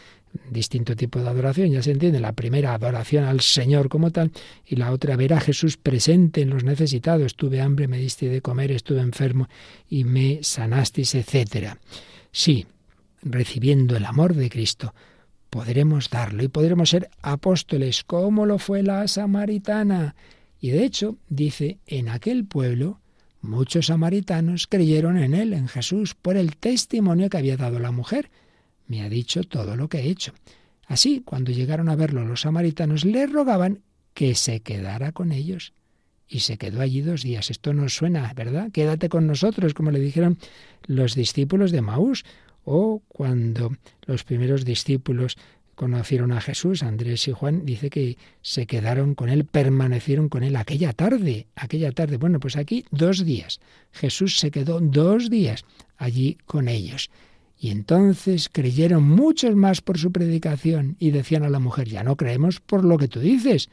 Distinto 0.52 0.96
tipo 0.98 1.22
de 1.22 1.30
adoración, 1.30 1.72
ya 1.72 1.82
se 1.82 1.92
entiende. 1.92 2.20
La 2.20 2.34
primera 2.34 2.74
adoración 2.74 3.24
al 3.24 3.40
Señor 3.40 3.88
como 3.88 4.12
tal, 4.12 4.32
y 4.66 4.76
la 4.76 4.92
otra 4.92 5.16
ver 5.16 5.34
a 5.34 5.40
Jesús 5.40 5.78
presente 5.78 6.42
en 6.42 6.50
los 6.50 6.66
necesitados. 6.66 7.36
Tuve 7.36 7.62
hambre, 7.62 7.88
me 7.88 7.98
diste 7.98 8.28
de 8.28 8.42
comer, 8.42 8.74
estuve 8.74 9.00
enfermo 9.00 9.48
y 9.90 10.04
me 10.04 10.40
sanasteis, 10.44 11.16
etcétera. 11.16 11.80
Sí, 12.32 12.68
recibiendo 13.24 13.96
el 13.96 14.06
amor 14.06 14.36
de 14.36 14.50
Cristo, 14.50 14.94
podremos 15.50 16.10
darlo 16.10 16.44
y 16.44 16.48
podremos 16.48 16.90
ser 16.90 17.10
apóstoles 17.22 18.04
como 18.04 18.46
lo 18.46 18.60
fue 18.60 18.84
la 18.84 19.08
samaritana. 19.08 20.16
Y 20.60 20.70
de 20.70 20.84
hecho, 20.84 21.18
dice, 21.30 21.80
en 21.88 22.10
aquel 22.10 22.46
pueblo 22.46 23.00
muchos 23.42 23.88
samaritanos 23.88 24.68
creyeron 24.68 25.18
en 25.18 25.34
él, 25.34 25.54
en 25.54 25.68
Jesús, 25.68 26.16
por 26.16 26.38
el 26.38 26.58
testimonio 26.58 27.30
que 27.30 27.38
había 27.38 27.58
dado 27.58 27.80
la 27.80 27.92
mujer. 27.92 28.30
Me 28.88 29.02
ha 29.02 29.10
dicho 29.10 29.44
todo 29.44 29.76
lo 29.76 29.88
que 29.88 30.00
he 30.00 30.10
hecho. 30.10 30.34
Así, 30.88 31.22
cuando 31.24 31.52
llegaron 31.52 31.90
a 31.90 31.96
verlo 31.96 32.26
los 32.26 32.42
samaritanos, 32.42 33.06
le 33.06 33.28
rogaban 33.28 33.82
que 34.14 34.36
se 34.36 34.62
quedara 34.62 35.12
con 35.12 35.32
ellos. 35.32 35.74
Y 36.28 36.42
se 36.42 36.58
quedó 36.58 36.82
allí 36.82 37.02
dos 37.02 37.24
días. 37.24 37.50
Esto 37.50 37.74
nos 37.74 37.96
suena, 37.96 38.34
¿verdad? 38.36 38.72
Quédate 38.72 39.10
con 39.10 39.26
nosotros, 39.26 39.74
como 39.74 39.92
le 39.92 40.00
dijeron 40.00 40.38
los 40.86 41.16
discípulos 41.16 41.72
de 41.72 41.82
Maús 41.82 42.26
o 42.64 43.02
cuando 43.08 43.72
los 44.06 44.24
primeros 44.24 44.66
discípulos 44.66 45.38
conocieron 45.80 46.34
a 46.34 46.42
Jesús, 46.42 46.84
Andrés 46.84 47.26
y 47.30 47.32
Juan, 47.32 47.66
dice 47.66 47.90
que 47.90 48.18
se 48.42 48.68
quedaron 48.68 49.16
con 49.16 49.30
él, 49.30 49.46
permanecieron 49.46 50.28
con 50.28 50.44
él 50.44 50.58
aquella 50.58 50.92
tarde, 50.92 51.48
aquella 51.56 51.94
tarde. 51.94 52.18
Bueno, 52.18 52.42
pues 52.42 52.58
aquí 52.58 52.84
dos 52.92 53.24
días. 53.24 53.62
Jesús 53.94 54.40
se 54.40 54.52
quedó 54.52 54.82
dos 54.82 55.30
días 55.30 55.64
allí 55.98 56.38
con 56.46 56.68
ellos. 56.68 57.10
Y 57.58 57.70
entonces 57.70 58.50
creyeron 58.52 59.04
muchos 59.04 59.56
más 59.56 59.80
por 59.80 59.98
su 59.98 60.12
predicación 60.12 60.98
y 61.00 61.12
decían 61.12 61.44
a 61.44 61.50
la 61.50 61.60
mujer, 61.60 61.88
ya 61.88 62.04
no 62.04 62.18
creemos 62.18 62.60
por 62.60 62.84
lo 62.84 62.98
que 62.98 63.08
tú 63.08 63.22
dices. 63.22 63.70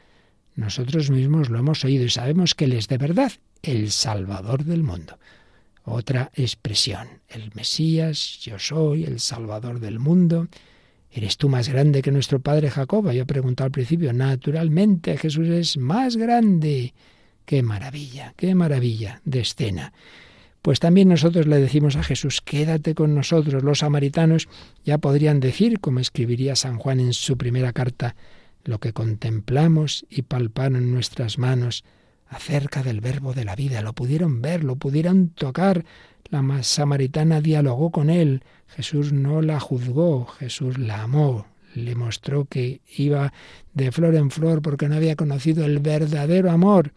Nosotros 0.54 1.10
mismos 1.10 1.50
lo 1.50 1.58
hemos 1.58 1.84
oído 1.84 2.04
y 2.04 2.10
sabemos 2.10 2.54
que 2.54 2.66
Él 2.66 2.74
es 2.74 2.86
de 2.86 2.98
verdad 2.98 3.32
el 3.62 3.90
Salvador 3.90 4.64
del 4.64 4.84
mundo 4.84 5.18
otra 5.86 6.30
expresión. 6.34 7.08
El 7.28 7.52
Mesías, 7.54 8.40
yo 8.42 8.58
soy 8.58 9.04
el 9.04 9.20
Salvador 9.20 9.80
del 9.80 9.98
mundo. 9.98 10.48
¿Eres 11.10 11.38
tú 11.38 11.48
más 11.48 11.68
grande 11.68 12.02
que 12.02 12.10
nuestro 12.10 12.40
padre 12.40 12.70
Jacob? 12.70 13.10
Yo 13.12 13.24
pregunté 13.24 13.62
al 13.62 13.70
principio. 13.70 14.12
Naturalmente, 14.12 15.16
Jesús 15.16 15.48
es 15.48 15.78
más 15.78 16.16
grande. 16.16 16.92
Qué 17.44 17.62
maravilla, 17.62 18.34
qué 18.36 18.54
maravilla 18.54 19.22
de 19.24 19.40
escena. 19.40 19.92
Pues 20.60 20.80
también 20.80 21.08
nosotros 21.08 21.46
le 21.46 21.58
decimos 21.58 21.94
a 21.94 22.02
Jesús, 22.02 22.40
quédate 22.40 22.96
con 22.96 23.14
nosotros. 23.14 23.62
Los 23.62 23.78
samaritanos 23.78 24.48
ya 24.84 24.98
podrían 24.98 25.38
decir, 25.38 25.78
como 25.78 26.00
escribiría 26.00 26.56
San 26.56 26.78
Juan 26.78 26.98
en 26.98 27.12
su 27.12 27.38
primera 27.38 27.72
carta, 27.72 28.16
lo 28.64 28.80
que 28.80 28.92
contemplamos 28.92 30.04
y 30.10 30.22
palparon 30.22 30.82
en 30.82 30.92
nuestras 30.92 31.38
manos 31.38 31.84
acerca 32.28 32.82
del 32.82 33.00
verbo 33.00 33.32
de 33.32 33.44
la 33.44 33.56
vida. 33.56 33.82
Lo 33.82 33.92
pudieron 33.92 34.42
ver, 34.42 34.64
lo 34.64 34.76
pudieron 34.76 35.28
tocar. 35.30 35.84
La 36.28 36.62
samaritana 36.62 37.40
dialogó 37.40 37.90
con 37.90 38.10
él. 38.10 38.42
Jesús 38.68 39.12
no 39.12 39.42
la 39.42 39.60
juzgó, 39.60 40.26
Jesús 40.26 40.78
la 40.78 41.02
amó. 41.02 41.46
Le 41.74 41.94
mostró 41.94 42.46
que 42.46 42.80
iba 42.96 43.32
de 43.74 43.92
flor 43.92 44.14
en 44.14 44.30
flor 44.30 44.62
porque 44.62 44.88
no 44.88 44.96
había 44.96 45.14
conocido 45.14 45.64
el 45.64 45.78
verdadero 45.78 46.50
amor. 46.50 46.92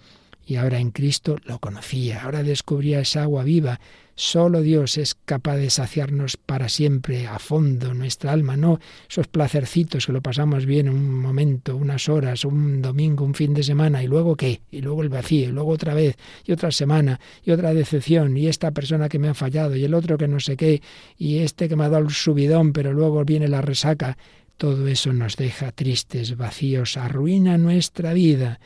Y 0.50 0.56
ahora 0.56 0.80
en 0.80 0.90
Cristo 0.90 1.38
lo 1.46 1.60
conocía, 1.60 2.24
ahora 2.24 2.42
descubría 2.42 3.02
esa 3.02 3.22
agua 3.22 3.44
viva, 3.44 3.80
Solo 4.16 4.62
Dios 4.62 4.98
es 4.98 5.16
capaz 5.16 5.56
de 5.56 5.70
saciarnos 5.70 6.36
para 6.36 6.68
siempre, 6.68 7.26
a 7.26 7.40
fondo, 7.40 7.94
nuestra 7.94 8.34
alma, 8.34 8.58
no 8.58 8.80
esos 9.10 9.28
placercitos 9.28 10.08
que 10.08 10.12
lo 10.12 10.22
pasamos 10.22 10.66
bien 10.66 10.90
un 10.90 11.14
momento, 11.14 11.78
unas 11.78 12.10
horas, 12.10 12.44
un 12.44 12.82
domingo, 12.82 13.24
un 13.24 13.34
fin 13.34 13.54
de 13.54 13.64
semana, 13.64 14.04
y 14.04 14.08
luego 14.08 14.36
qué, 14.36 14.60
y 14.72 14.82
luego 14.82 15.04
el 15.04 15.10
vacío, 15.10 15.48
y 15.48 15.52
luego 15.54 15.72
otra 15.72 15.94
vez, 15.94 16.18
y 16.44 16.52
otra 16.52 16.70
semana, 16.72 17.18
y 17.46 17.52
otra 17.52 17.74
decepción, 17.74 18.36
y 18.36 18.48
esta 18.48 18.72
persona 18.72 19.08
que 19.08 19.20
me 19.20 19.30
ha 19.30 19.34
fallado, 19.34 19.78
y 19.78 19.86
el 19.86 19.94
otro 19.94 20.18
que 20.18 20.28
no 20.28 20.42
sé 20.42 20.58
qué, 20.58 20.82
y 21.18 21.38
este 21.38 21.70
que 21.70 21.78
me 21.78 21.86
ha 21.86 21.90
dado 21.90 22.04
el 22.04 22.12
subidón, 22.12 22.74
pero 22.74 22.92
luego 22.92 23.24
viene 23.24 23.48
la 23.48 23.62
resaca. 23.62 24.18
Todo 24.58 24.86
eso 24.90 25.14
nos 25.14 25.38
deja 25.38 25.72
tristes, 25.72 26.36
vacíos, 26.36 26.98
arruina 26.98 27.58
nuestra 27.58 28.12
vida. 28.12 28.60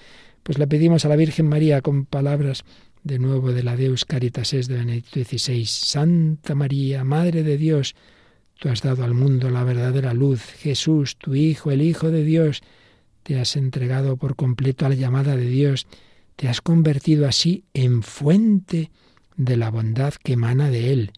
Pues 0.44 0.58
le 0.58 0.68
pedimos 0.68 1.06
a 1.06 1.10
la 1.10 1.16
Virgen 1.16 1.48
María 1.48 1.82
con 1.82 2.06
palabras 2.06 2.66
de 3.04 3.18
nuevo 3.18 3.54
de 3.54 3.64
la 3.64 3.78
Deus 3.78 4.04
Caritas 4.04 4.54
es 4.54 4.68
de 4.68 4.76
Benedicto 4.76 5.22
XVI. 5.24 5.66
Santa 5.66 6.54
María, 6.54 7.06
Madre 7.06 7.44
de 7.44 7.58
Dios, 7.58 7.96
tú 8.60 8.68
has 8.70 8.82
dado 8.82 9.06
al 9.06 9.14
mundo 9.14 9.50
la 9.50 9.64
verdadera 9.64 10.14
luz. 10.14 10.42
Jesús, 10.42 11.18
tu 11.18 11.34
Hijo, 11.34 11.72
el 11.72 11.82
Hijo 11.82 12.12
de 12.12 12.26
Dios, 12.26 12.62
te 13.24 13.40
has 13.40 13.56
entregado 13.56 14.18
por 14.18 14.36
completo 14.36 14.86
a 14.86 14.90
la 14.90 14.96
llamada 14.96 15.38
de 15.38 15.48
Dios. 15.48 15.88
Te 16.36 16.50
has 16.50 16.60
convertido 16.60 17.26
así 17.26 17.64
en 17.74 18.04
fuente 18.04 18.92
de 19.38 19.56
la 19.56 19.72
bondad 19.72 20.14
que 20.14 20.34
emana 20.34 20.70
de 20.70 20.92
Él. 20.92 21.12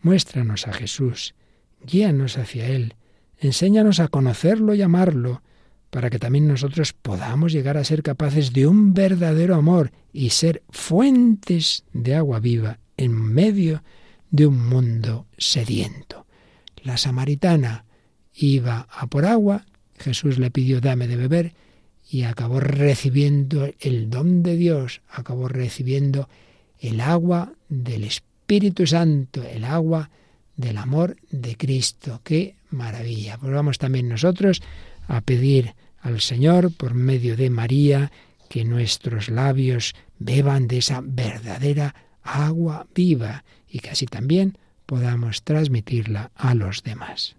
Muéstranos 0.00 0.66
a 0.66 0.72
Jesús, 0.72 1.34
guíanos 1.84 2.36
hacia 2.36 2.68
Él, 2.68 2.94
enséñanos 3.38 4.00
a 4.00 4.08
conocerlo 4.08 4.74
y 4.74 4.82
amarlo, 4.82 5.42
para 5.96 6.10
que 6.10 6.18
también 6.18 6.46
nosotros 6.46 6.92
podamos 6.92 7.54
llegar 7.54 7.78
a 7.78 7.84
ser 7.84 8.02
capaces 8.02 8.52
de 8.52 8.66
un 8.66 8.92
verdadero 8.92 9.54
amor 9.54 9.92
y 10.12 10.28
ser 10.28 10.62
fuentes 10.68 11.84
de 11.94 12.14
agua 12.14 12.38
viva 12.38 12.80
en 12.98 13.12
medio 13.14 13.82
de 14.30 14.44
un 14.44 14.68
mundo 14.68 15.24
sediento. 15.38 16.26
La 16.82 16.98
samaritana 16.98 17.86
iba 18.34 18.86
a 18.90 19.06
por 19.06 19.24
agua, 19.24 19.64
Jesús 19.98 20.38
le 20.38 20.50
pidió 20.50 20.82
dame 20.82 21.08
de 21.08 21.16
beber 21.16 21.54
y 22.10 22.24
acabó 22.24 22.60
recibiendo 22.60 23.66
el 23.80 24.10
don 24.10 24.42
de 24.42 24.56
Dios, 24.56 25.00
acabó 25.08 25.48
recibiendo 25.48 26.28
el 26.78 27.00
agua 27.00 27.54
del 27.70 28.04
Espíritu 28.04 28.86
Santo, 28.86 29.42
el 29.42 29.64
agua 29.64 30.10
del 30.56 30.76
amor 30.76 31.16
de 31.30 31.56
Cristo. 31.56 32.20
¡Qué 32.22 32.56
maravilla! 32.68 33.38
Pues 33.38 33.50
vamos 33.50 33.78
también 33.78 34.10
nosotros 34.10 34.60
a 35.08 35.22
pedir 35.22 35.74
al 36.06 36.20
Señor 36.20 36.72
por 36.72 36.94
medio 36.94 37.36
de 37.36 37.50
María 37.50 38.12
que 38.48 38.64
nuestros 38.64 39.28
labios 39.28 39.94
beban 40.20 40.68
de 40.68 40.78
esa 40.78 41.02
verdadera 41.02 41.96
agua 42.22 42.86
viva 42.94 43.44
y 43.68 43.80
que 43.80 43.90
así 43.90 44.06
también 44.06 44.56
podamos 44.86 45.42
transmitirla 45.42 46.30
a 46.36 46.54
los 46.54 46.84
demás. 46.84 47.36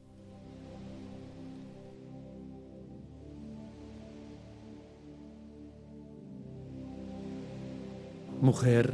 Mujer, 8.41 8.93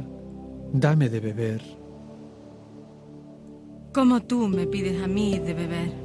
dame 0.72 1.08
de 1.08 1.18
beber. 1.18 1.62
Como 3.92 4.22
tú 4.22 4.46
me 4.46 4.68
pides 4.68 5.02
a 5.02 5.08
mí 5.08 5.40
de 5.40 5.52
beber. 5.52 6.03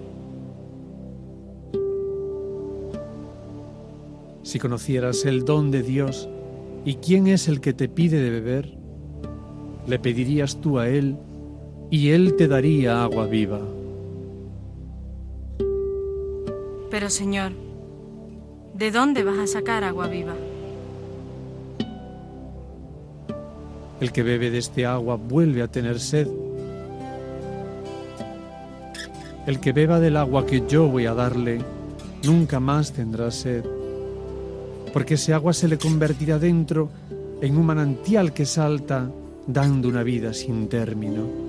Si 4.49 4.57
conocieras 4.57 5.25
el 5.25 5.45
don 5.45 5.69
de 5.69 5.83
Dios 5.83 6.27
y 6.83 6.95
quién 6.95 7.27
es 7.27 7.47
el 7.47 7.61
que 7.61 7.71
te 7.71 7.87
pide 7.87 8.19
de 8.19 8.31
beber, 8.31 8.79
le 9.85 9.99
pedirías 9.99 10.59
tú 10.59 10.79
a 10.79 10.89
Él 10.89 11.17
y 11.91 12.09
Él 12.09 12.35
te 12.35 12.47
daría 12.47 13.03
agua 13.03 13.27
viva. 13.27 13.61
Pero 16.89 17.11
Señor, 17.11 17.51
¿de 18.73 18.89
dónde 18.89 19.23
vas 19.23 19.37
a 19.37 19.45
sacar 19.45 19.83
agua 19.83 20.07
viva? 20.07 20.33
El 24.01 24.11
que 24.11 24.23
bebe 24.23 24.49
de 24.49 24.57
este 24.57 24.87
agua 24.87 25.15
vuelve 25.17 25.61
a 25.61 25.67
tener 25.67 25.99
sed. 25.99 26.27
El 29.45 29.59
que 29.59 29.73
beba 29.73 29.99
del 29.99 30.17
agua 30.17 30.47
que 30.47 30.63
yo 30.67 30.87
voy 30.87 31.05
a 31.05 31.13
darle, 31.13 31.59
nunca 32.23 32.59
más 32.59 32.91
tendrá 32.93 33.29
sed 33.29 33.63
porque 34.91 35.15
ese 35.15 35.33
agua 35.33 35.53
se 35.53 35.67
le 35.67 35.77
convertirá 35.77 36.39
dentro 36.39 36.89
en 37.41 37.57
un 37.57 37.65
manantial 37.65 38.33
que 38.33 38.45
salta 38.45 39.09
dando 39.47 39.87
una 39.87 40.03
vida 40.03 40.33
sin 40.33 40.67
término. 40.67 41.48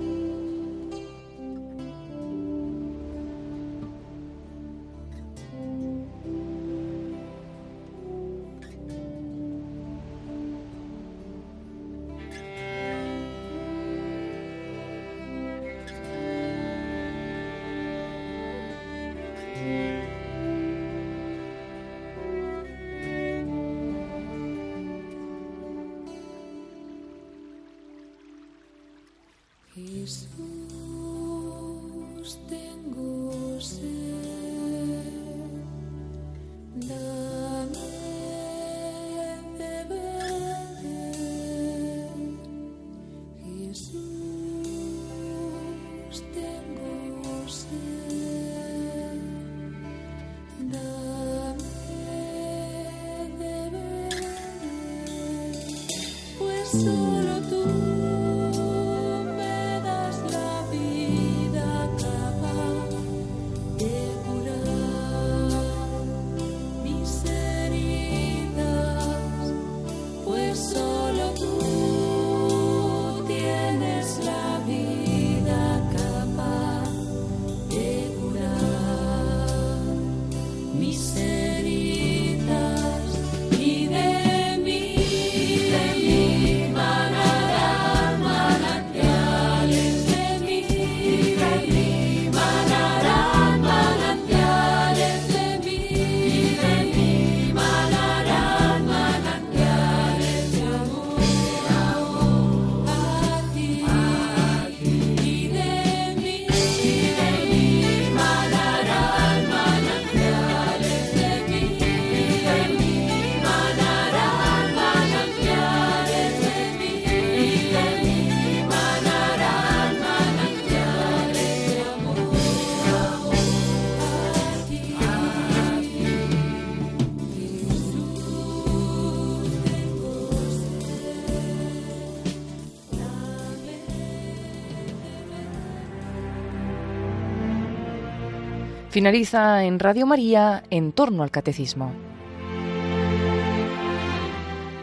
Finaliza 139.01 139.63
en 139.63 139.79
Radio 139.79 140.05
María 140.05 140.61
en 140.69 140.91
torno 140.91 141.23
al 141.23 141.31
catecismo. 141.31 141.91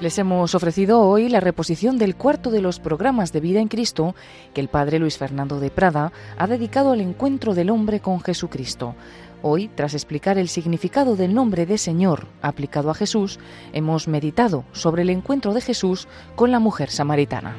Les 0.01 0.19
hemos 0.19 0.57
ofrecido 0.57 1.03
hoy 1.03 1.29
la 1.29 1.39
reposición 1.39 1.99
del 1.99 2.17
cuarto 2.17 2.51
de 2.51 2.61
los 2.61 2.81
programas 2.81 3.33
de 3.33 3.39
vida 3.39 3.61
en 3.61 3.69
Cristo 3.69 4.17
que 4.55 4.61
el 4.61 4.67
Padre 4.67 4.99
Luis 4.99 5.19
Fernando 5.19 5.61
de 5.61 5.71
Prada 5.71 6.11
ha 6.37 6.49
dedicado 6.49 6.91
al 6.91 7.01
encuentro 7.01 7.55
del 7.55 7.71
hombre 7.71 8.01
con 8.01 8.21
Jesucristo. 8.21 8.97
Hoy, 9.41 9.69
tras 9.69 9.95
explicar 9.95 10.37
el 10.37 10.49
significado 10.49 11.15
del 11.15 11.33
nombre 11.33 11.65
de 11.65 11.79
Señor 11.79 12.27
aplicado 12.43 12.91
a 12.91 12.95
Jesús, 12.95 13.39
hemos 13.73 14.09
meditado 14.09 14.65
sobre 14.73 15.03
el 15.03 15.11
encuentro 15.11 15.55
de 15.55 15.61
Jesús 15.61 16.09
con 16.35 16.51
la 16.51 16.59
mujer 16.59 16.91
samaritana. 16.91 17.55